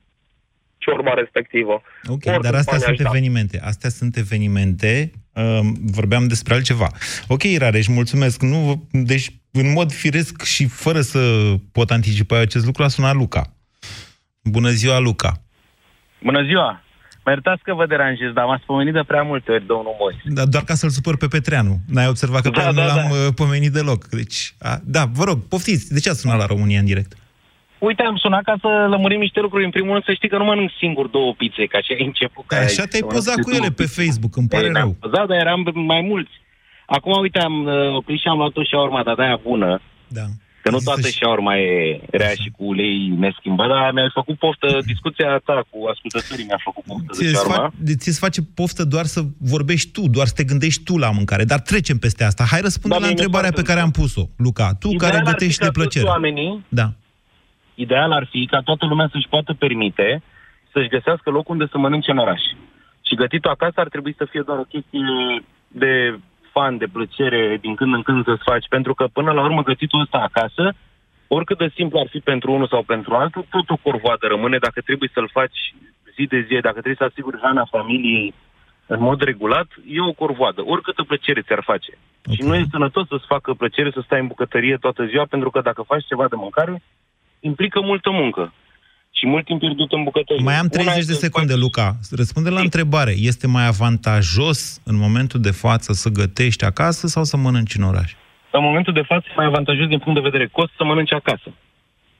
ciorba 0.77 1.13
respectivă. 1.13 1.81
Ok, 2.07 2.23
Oricum 2.25 2.41
dar 2.41 2.53
astea 2.53 2.77
sunt 2.77 2.97
da. 3.01 3.09
evenimente. 3.09 3.59
Astea 3.63 3.89
sunt 3.89 4.15
evenimente. 4.17 5.11
Uh, 5.33 5.59
vorbeam 5.81 6.27
despre 6.27 6.53
altceva. 6.53 6.87
Ok, 7.27 7.41
Rareș, 7.57 7.87
mulțumesc. 7.87 8.41
Nu, 8.41 8.87
deci, 8.91 9.31
în 9.51 9.71
mod 9.71 9.91
firesc 9.91 10.43
și 10.43 10.67
fără 10.67 11.01
să 11.01 11.53
pot 11.71 11.91
anticipa 11.91 12.37
acest 12.39 12.65
lucru, 12.65 12.83
a 12.83 12.87
sunat 12.87 13.15
Luca. 13.15 13.53
Bună 14.43 14.69
ziua, 14.69 14.99
Luca. 14.99 15.41
Bună 16.23 16.43
ziua! 16.43 16.83
Mă 17.25 17.31
iertați 17.31 17.63
că 17.63 17.73
vă 17.73 17.85
deranjez, 17.85 18.31
dar 18.33 18.45
m-ați 18.45 18.63
pomenit 18.65 18.93
de 18.93 19.03
prea 19.07 19.21
multe 19.21 19.51
ori, 19.51 19.65
domnul 19.65 19.95
Moise. 19.99 20.21
Da, 20.25 20.45
doar 20.45 20.63
ca 20.63 20.73
să-l 20.73 20.89
supăr 20.89 21.17
pe 21.17 21.27
Petreanu. 21.27 21.79
N-ai 21.87 22.07
observat 22.07 22.41
că 22.41 22.49
Da, 22.49 22.59
pe 22.59 22.67
el 22.67 22.73
nu 22.73 22.79
da, 22.79 22.85
l-am 22.85 23.09
da. 23.09 23.15
uh, 23.15 23.33
pomenit 23.35 23.71
deloc. 23.71 24.07
Deci, 24.07 24.55
a, 24.59 24.79
da, 24.83 25.05
vă 25.05 25.23
rog, 25.23 25.47
poftiți. 25.47 25.93
De 25.93 25.99
ce 25.99 26.09
ați 26.09 26.19
sunat 26.19 26.37
la 26.37 26.45
România 26.45 26.79
în 26.79 26.85
direct? 26.85 27.13
Uite, 27.87 28.03
am 28.03 28.17
sunat 28.23 28.43
ca 28.43 28.55
să 28.61 28.69
lămurim 28.89 29.19
niște 29.19 29.39
lucruri. 29.39 29.63
În 29.63 29.69
primul 29.77 29.91
rând 29.91 30.03
să 30.03 30.13
știi 30.13 30.29
că 30.29 30.37
nu 30.37 30.43
mănânc 30.43 30.69
singur 30.79 31.07
două 31.07 31.33
pizze, 31.39 31.65
ca 31.73 31.79
și 31.81 31.91
ai 31.97 32.05
început. 32.05 32.43
Păi 32.45 32.57
așa 32.57 32.83
te-ai 32.85 33.01
pozat 33.13 33.39
cu 33.45 33.51
ele 33.51 33.69
pe 33.81 33.85
Facebook, 33.97 34.33
îmi 34.35 34.47
pare 34.47 34.65
Ei, 34.65 34.71
rău. 34.71 34.81
n-am 34.81 34.97
pozat, 34.99 35.27
dar 35.27 35.37
eram 35.45 35.61
mai 35.73 36.01
mulți. 36.11 36.31
Acum, 36.85 37.11
uite, 37.21 37.39
am 37.39 37.55
uh, 37.65 37.95
oprit 37.99 38.19
și 38.19 38.27
am 38.27 38.37
luat 38.37 38.55
o 38.57 38.63
șaurma, 38.63 39.03
dar 39.03 39.15
de-aia 39.15 39.39
bună. 39.49 39.81
Da. 40.07 40.25
Că 40.63 40.69
nu 40.69 40.77
toată 40.77 41.07
șaurma 41.09 41.57
e 41.57 41.99
rea 42.11 42.29
și 42.41 42.49
cu 42.57 42.63
ulei 42.65 42.97
neschimbat, 43.23 43.67
dar 43.67 43.91
mi-a 43.93 44.09
făcut 44.13 44.37
poftă, 44.37 44.67
discuția 44.85 45.41
ta 45.45 45.63
cu 45.69 45.77
ascultătorii 45.93 46.45
mi-a 46.45 46.61
făcut 46.63 46.83
poftă 46.83 47.05
de 47.07 47.13
Ți-ți, 47.17 47.33
șaurma. 47.33 47.69
fa- 47.69 47.73
de- 47.87 47.95
ți-ți 47.95 48.19
face 48.19 48.41
poftă 48.59 48.83
doar 48.83 49.05
să 49.05 49.21
vorbești 49.53 49.91
tu, 49.91 50.01
doar 50.07 50.27
să 50.27 50.33
te 50.33 50.43
gândești 50.43 50.83
tu 50.83 50.97
la 50.97 51.11
mâncare. 51.11 51.43
Dar 51.43 51.59
trecem 51.59 51.97
peste 51.97 52.23
asta. 52.23 52.43
Hai 52.51 52.61
răspunde 52.61 52.95
Da, 52.95 53.01
la 53.01 53.07
mie 53.07 53.13
mi-e 53.13 53.23
întrebarea 53.23 53.49
pe 53.49 53.55
foarte 53.55 53.71
care 53.73 53.85
am 53.85 53.91
pus-o, 53.91 54.23
Luca. 54.37 54.73
Tu 54.79 54.87
Ideal 54.87 55.01
care 55.03 55.15
ar 55.17 55.25
fi 55.25 55.31
gătești 55.31 55.59
ca 55.59 55.65
de 55.65 55.71
toți 55.71 55.79
plăcere. 55.79 56.07
oamenii 56.09 56.65
Da. 56.69 56.93
Ideal 57.81 58.11
ar 58.11 58.25
fi 58.31 58.45
ca 58.45 58.59
toată 58.59 58.85
lumea 58.85 59.07
să-și 59.11 59.31
poată 59.33 59.53
permite 59.53 60.21
să-și 60.71 60.93
găsească 60.95 61.29
loc 61.29 61.49
unde 61.49 61.65
să 61.71 61.77
mănânce 61.77 62.11
în 62.11 62.17
oraș. 62.17 62.41
Și 63.07 63.15
gătitul 63.15 63.51
acasă 63.51 63.79
ar 63.79 63.89
trebui 63.89 64.13
să 64.17 64.25
fie 64.25 64.41
doar 64.45 64.57
o 64.57 64.69
chestie 64.73 64.99
de 65.67 66.19
fan, 66.51 66.77
de 66.77 66.87
plăcere, 66.95 67.57
din 67.61 67.75
când 67.75 67.93
în 67.93 68.01
când 68.01 68.23
să-ți 68.23 68.47
faci. 68.51 68.67
Pentru 68.69 68.93
că, 68.93 69.05
până 69.13 69.31
la 69.31 69.43
urmă, 69.43 69.63
gătitul 69.63 70.01
ăsta 70.01 70.17
acasă, 70.17 70.73
oricât 71.27 71.57
de 71.57 71.71
simplu 71.75 71.99
ar 71.99 72.07
fi 72.09 72.19
pentru 72.19 72.51
unul 72.51 72.67
sau 72.67 72.83
pentru 72.83 73.13
altul, 73.15 73.45
tot 73.49 73.69
o 73.69 73.81
corvoadă 73.87 74.27
rămâne 74.27 74.57
dacă 74.57 74.81
trebuie 74.81 75.09
să-l 75.13 75.29
faci 75.31 75.59
zi 76.15 76.23
de 76.33 76.39
zi, 76.47 76.53
dacă 76.67 76.79
trebuie 76.81 77.01
să 77.03 77.09
asiguri 77.09 77.37
hrana 77.37 77.65
familiei 77.65 78.33
în 78.93 79.01
mod 79.01 79.21
regulat, 79.21 79.67
e 79.87 80.01
o 80.01 80.11
corvoadă. 80.11 80.61
Oricâtă 80.65 81.03
plăcere 81.03 81.41
ți-ar 81.41 81.63
face. 81.63 81.91
Okay. 81.97 82.35
Și 82.35 82.41
nu 82.47 82.55
e 82.55 82.73
sănătos 82.75 83.07
să-ți 83.07 83.25
facă 83.25 83.53
plăcere 83.53 83.91
să 83.91 84.01
stai 84.03 84.19
în 84.19 84.27
bucătărie 84.27 84.77
toată 84.77 85.05
ziua, 85.05 85.25
pentru 85.29 85.49
că 85.49 85.61
dacă 85.61 85.81
faci 85.81 86.05
ceva 86.05 86.27
de 86.27 86.35
mâncare, 86.35 86.81
implică 87.41 87.81
multă 87.81 88.09
muncă. 88.11 88.53
Și 89.11 89.27
mult 89.27 89.45
timp 89.45 89.59
pierdut 89.59 89.91
în 89.91 90.03
bucătărie. 90.03 90.43
Mai 90.43 90.55
am 90.55 90.67
Una 90.71 90.83
30 90.83 91.03
e 91.03 91.05
de 91.05 91.13
să 91.13 91.19
secunde, 91.19 91.55
Luca. 91.55 91.95
Răspunde 92.11 92.49
la 92.49 92.59
întrebare. 92.59 93.13
Este 93.17 93.47
mai 93.47 93.67
avantajos 93.67 94.81
în 94.85 94.97
momentul 94.97 95.39
de 95.39 95.51
față 95.51 95.93
să 95.93 96.09
gătești 96.09 96.65
acasă 96.65 97.07
sau 97.07 97.23
să 97.23 97.37
mănânci 97.37 97.75
în 97.75 97.83
oraș? 97.83 98.11
în 98.51 98.63
momentul 98.63 98.93
de 98.93 99.01
față 99.01 99.25
e 99.29 99.33
mai 99.35 99.45
avantajos 99.45 99.87
din 99.87 99.99
punct 99.99 100.19
de 100.21 100.29
vedere 100.29 100.47
cost 100.47 100.71
să 100.77 100.83
mănânci 100.83 101.13
acasă. 101.13 101.49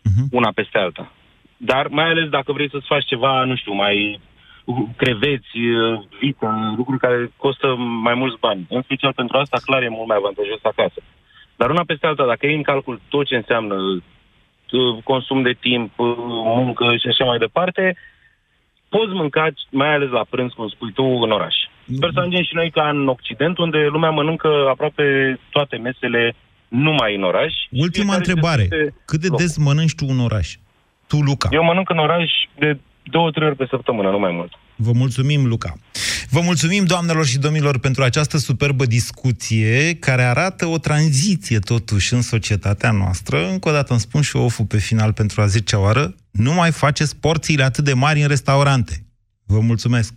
Mhm. 0.01 0.27
Una 0.31 0.51
peste 0.55 0.77
alta. 0.77 1.11
Dar 1.57 1.87
mai 1.87 2.09
ales 2.09 2.29
dacă 2.29 2.51
vrei 2.51 2.69
să-ți 2.69 2.87
faci 2.87 3.05
ceva, 3.05 3.43
nu 3.43 3.55
știu, 3.55 3.73
mai 3.73 4.19
creveți, 4.95 5.51
vită, 6.19 6.73
lucruri 6.77 6.99
care 6.99 7.31
costă 7.37 7.75
mai 8.03 8.13
mulți 8.13 8.39
bani. 8.39 8.65
În 8.69 8.81
special 8.81 9.13
pentru 9.13 9.37
asta, 9.37 9.57
clar, 9.65 9.81
e 9.81 9.89
mult 9.89 10.07
mai 10.07 10.17
avantajos 10.19 10.59
acasă. 10.63 11.01
Dar 11.55 11.69
una 11.69 11.83
peste 11.83 12.07
alta, 12.07 12.25
dacă 12.25 12.45
iei 12.45 12.55
în 12.55 12.63
calcul 12.63 13.01
tot 13.09 13.25
ce 13.25 13.35
înseamnă 13.35 13.75
uh, 13.75 14.01
consum 15.03 15.41
de 15.41 15.55
timp, 15.59 15.99
uh, 15.99 16.15
muncă 16.59 16.85
și 17.01 17.07
așa 17.07 17.25
mai 17.25 17.37
departe, 17.37 17.97
poți 18.89 19.13
mânca, 19.13 19.47
mai 19.69 19.93
ales 19.93 20.09
la 20.09 20.25
prânz, 20.29 20.51
cum 20.51 20.67
spui 20.67 20.91
tu, 20.91 21.03
în 21.03 21.31
oraș. 21.31 21.55
Sper 21.95 22.09
să 22.13 22.19
ajungem 22.19 22.43
și 22.43 22.55
noi 22.55 22.69
ca 22.71 22.89
în 22.89 23.07
Occident, 23.07 23.57
unde 23.57 23.77
lumea 23.91 24.09
mănâncă 24.09 24.67
aproape 24.69 25.05
toate 25.49 25.75
mesele 25.77 26.35
numai 26.67 27.15
în 27.15 27.23
oraș. 27.23 27.53
Ultima 27.71 28.15
întrebare. 28.15 28.67
Cât 29.05 29.19
de 29.19 29.27
des 29.37 29.57
mănânci 29.57 29.95
tu 29.95 30.05
în 30.09 30.19
oraș? 30.19 30.47
Tu, 31.07 31.17
Luca. 31.17 31.49
Eu 31.51 31.63
mănânc 31.63 31.89
în 31.89 31.97
oraș 31.97 32.31
de 32.57 32.79
două, 33.03 33.31
trei 33.31 33.47
ori 33.47 33.55
pe 33.55 33.67
săptămână, 33.69 34.09
nu 34.09 34.19
mai 34.19 34.31
mult. 34.31 34.51
Vă 34.75 34.91
mulțumim, 34.93 35.47
Luca. 35.47 35.73
Vă 36.33 36.41
mulțumim, 36.41 36.85
doamnelor 36.85 37.25
și 37.25 37.37
domnilor, 37.37 37.77
pentru 37.77 38.03
această 38.03 38.37
superbă 38.37 38.85
discuție 38.85 39.95
care 39.99 40.23
arată 40.23 40.65
o 40.65 40.77
tranziție, 40.77 41.59
totuși, 41.59 42.13
în 42.13 42.21
societatea 42.21 42.91
noastră. 42.91 43.49
Încă 43.49 43.69
o 43.69 43.71
dată 43.71 43.91
îmi 43.91 44.01
spun 44.01 44.21
și 44.21 44.35
oful 44.35 44.65
pe 44.65 44.77
final 44.77 45.13
pentru 45.13 45.41
a 45.41 45.45
10 45.45 45.75
oară. 45.75 46.15
Nu 46.31 46.53
mai 46.53 46.71
faceți 46.71 47.15
porțiile 47.15 47.63
atât 47.63 47.83
de 47.83 47.93
mari 47.93 48.21
în 48.21 48.27
restaurante. 48.27 49.05
Vă 49.45 49.59
mulțumesc. 49.59 50.13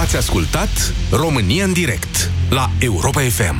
Ați 0.00 0.16
ascultat 0.16 0.92
România 1.10 1.64
în 1.64 1.72
direct 1.72 2.30
la 2.50 2.70
Europa 2.78 3.20
FM. 3.20 3.56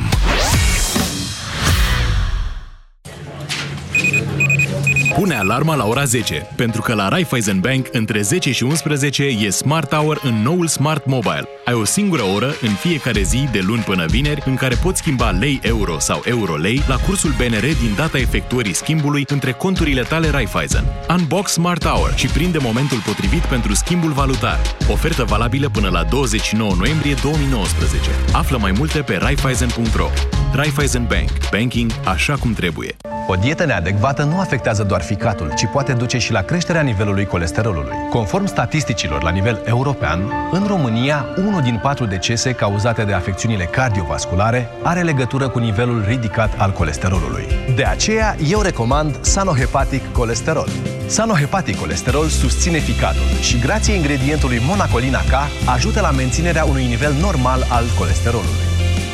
Pune 5.17 5.35
alarma 5.35 5.75
la 5.75 5.85
ora 5.85 6.03
10, 6.03 6.47
pentru 6.55 6.81
că 6.81 6.93
la 6.93 7.07
Raiffeisen 7.07 7.59
Bank 7.59 7.87
între 7.91 8.21
10 8.21 8.51
și 8.51 8.63
11 8.63 9.23
e 9.23 9.49
Smart 9.49 9.93
Hour 9.93 10.19
în 10.23 10.41
noul 10.41 10.67
Smart 10.67 11.05
Mobile. 11.05 11.47
Ai 11.65 11.73
o 11.73 11.83
singură 11.83 12.21
oră 12.35 12.53
în 12.61 12.69
fiecare 12.73 13.21
zi 13.21 13.47
de 13.51 13.59
luni 13.65 13.81
până 13.81 14.05
vineri 14.05 14.43
în 14.45 14.55
care 14.55 14.75
poți 14.75 14.97
schimba 14.97 15.29
lei 15.29 15.59
euro 15.63 15.99
sau 15.99 16.21
euro 16.25 16.55
lei 16.55 16.81
la 16.87 16.95
cursul 16.95 17.33
BNR 17.37 17.63
din 17.81 17.93
data 17.95 18.17
efectuării 18.17 18.73
schimbului 18.73 19.23
între 19.27 19.51
conturile 19.51 20.01
tale 20.01 20.29
Raiffeisen. 20.29 20.83
Unbox 21.09 21.51
Smart 21.51 21.85
Hour 21.85 22.13
și 22.15 22.27
prinde 22.27 22.57
momentul 22.57 23.01
potrivit 23.05 23.41
pentru 23.41 23.73
schimbul 23.73 24.11
valutar. 24.11 24.59
Ofertă 24.91 25.23
valabilă 25.23 25.69
până 25.69 25.89
la 25.89 26.03
29 26.03 26.73
noiembrie 26.77 27.15
2019. 27.21 28.09
Află 28.33 28.57
mai 28.57 28.71
multe 28.71 28.99
pe 28.99 29.15
raiffeisen.ro. 29.15 30.09
Raiffeisen 30.53 31.05
Bank. 31.09 31.29
Banking 31.51 31.91
așa 32.05 32.35
cum 32.35 32.53
trebuie. 32.53 32.95
O 33.29 33.35
dietă 33.35 33.65
neadecvată 33.65 34.23
nu 34.23 34.39
afectează 34.39 34.83
doar 34.83 35.01
ficatul, 35.07 35.53
ci 35.55 35.65
poate 35.71 35.93
duce 35.93 36.17
și 36.17 36.31
la 36.31 36.41
creșterea 36.41 36.81
nivelului 36.81 37.25
colesterolului. 37.25 37.95
Conform 38.09 38.45
statisticilor 38.45 39.23
la 39.23 39.29
nivel 39.29 39.61
european, 39.65 40.19
în 40.51 40.65
România, 40.67 41.25
unul 41.37 41.61
din 41.61 41.79
patru 41.81 42.05
decese 42.05 42.51
cauzate 42.51 43.03
de 43.03 43.13
afecțiunile 43.13 43.63
cardiovasculare 43.63 44.69
are 44.83 45.01
legătură 45.01 45.49
cu 45.49 45.59
nivelul 45.59 46.03
ridicat 46.07 46.53
al 46.57 46.71
colesterolului. 46.71 47.47
De 47.75 47.83
aceea, 47.83 48.35
eu 48.49 48.61
recomand 48.61 49.17
Sanohepatic 49.21 50.11
Colesterol. 50.11 50.69
Sanohepatic 51.05 51.79
Colesterol 51.79 52.27
susține 52.27 52.77
ficatul 52.77 53.27
și, 53.41 53.59
grație 53.59 53.93
ingredientului 53.93 54.61
monacolina 54.67 55.19
K, 55.19 55.33
ajută 55.75 56.01
la 56.01 56.11
menținerea 56.11 56.63
unui 56.63 56.85
nivel 56.85 57.13
normal 57.21 57.65
al 57.69 57.83
colesterolului. 57.97 58.65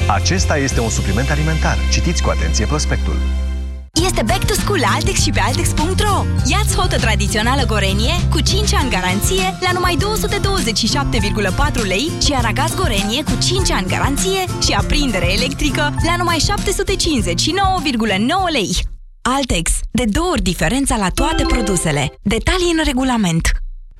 Acesta 0.07 0.57
este 0.57 0.79
un 0.79 0.89
supliment 0.89 1.29
alimentar. 1.29 1.77
Citiți 1.91 2.23
cu 2.23 2.29
atenție 2.29 2.65
prospectul. 2.65 3.42
Este 4.05 4.21
back 4.21 4.45
to 4.45 4.53
school 4.53 4.79
la 4.79 4.87
Altex 4.95 5.21
și 5.21 5.29
pe 5.29 5.39
Altex.ro. 5.39 6.25
Iați 6.45 6.75
hotă 6.75 6.97
tradițională 6.97 7.63
gorenie 7.65 8.13
cu 8.29 8.41
5 8.41 8.73
ani 8.73 8.89
garanție 8.89 9.57
la 9.59 9.71
numai 9.73 9.97
227,4 11.79 11.85
lei 11.87 12.11
și 12.25 12.33
aragaz 12.33 12.75
gorenie 12.75 13.23
cu 13.23 13.37
5 13.47 13.71
ani 13.71 13.87
garanție 13.87 14.45
și 14.65 14.71
aprindere 14.73 15.33
electrică 15.33 15.95
la 16.05 16.15
numai 16.17 16.37
759,9 16.37 16.45
lei. 18.51 18.75
Altex. 19.21 19.71
De 19.91 20.03
două 20.05 20.29
ori 20.29 20.41
diferența 20.41 20.97
la 20.97 21.09
toate 21.09 21.43
produsele. 21.47 22.13
Detalii 22.21 22.73
în 22.77 22.83
regulament. 22.83 23.62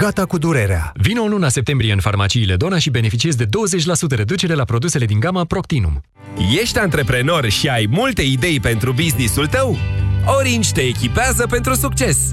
Gata 0.00 0.26
cu 0.26 0.38
durerea. 0.38 0.92
Vino 0.94 1.22
în 1.22 1.30
luna 1.30 1.48
septembrie 1.48 1.92
în 1.92 2.00
farmaciile 2.00 2.56
Dona 2.56 2.78
și 2.78 2.90
beneficiezi 2.90 3.36
de 3.36 3.44
20% 3.44 3.48
reducere 4.08 4.54
la 4.54 4.64
produsele 4.64 5.04
din 5.04 5.20
gama 5.20 5.44
Proctinum. 5.44 6.00
Ești 6.60 6.78
antreprenor 6.78 7.48
și 7.48 7.68
ai 7.68 7.86
multe 7.90 8.22
idei 8.22 8.60
pentru 8.60 8.92
businessul 8.92 9.46
tău? 9.46 9.78
Orange 10.24 10.70
te 10.72 10.80
echipează 10.80 11.46
pentru 11.46 11.74
succes! 11.74 12.32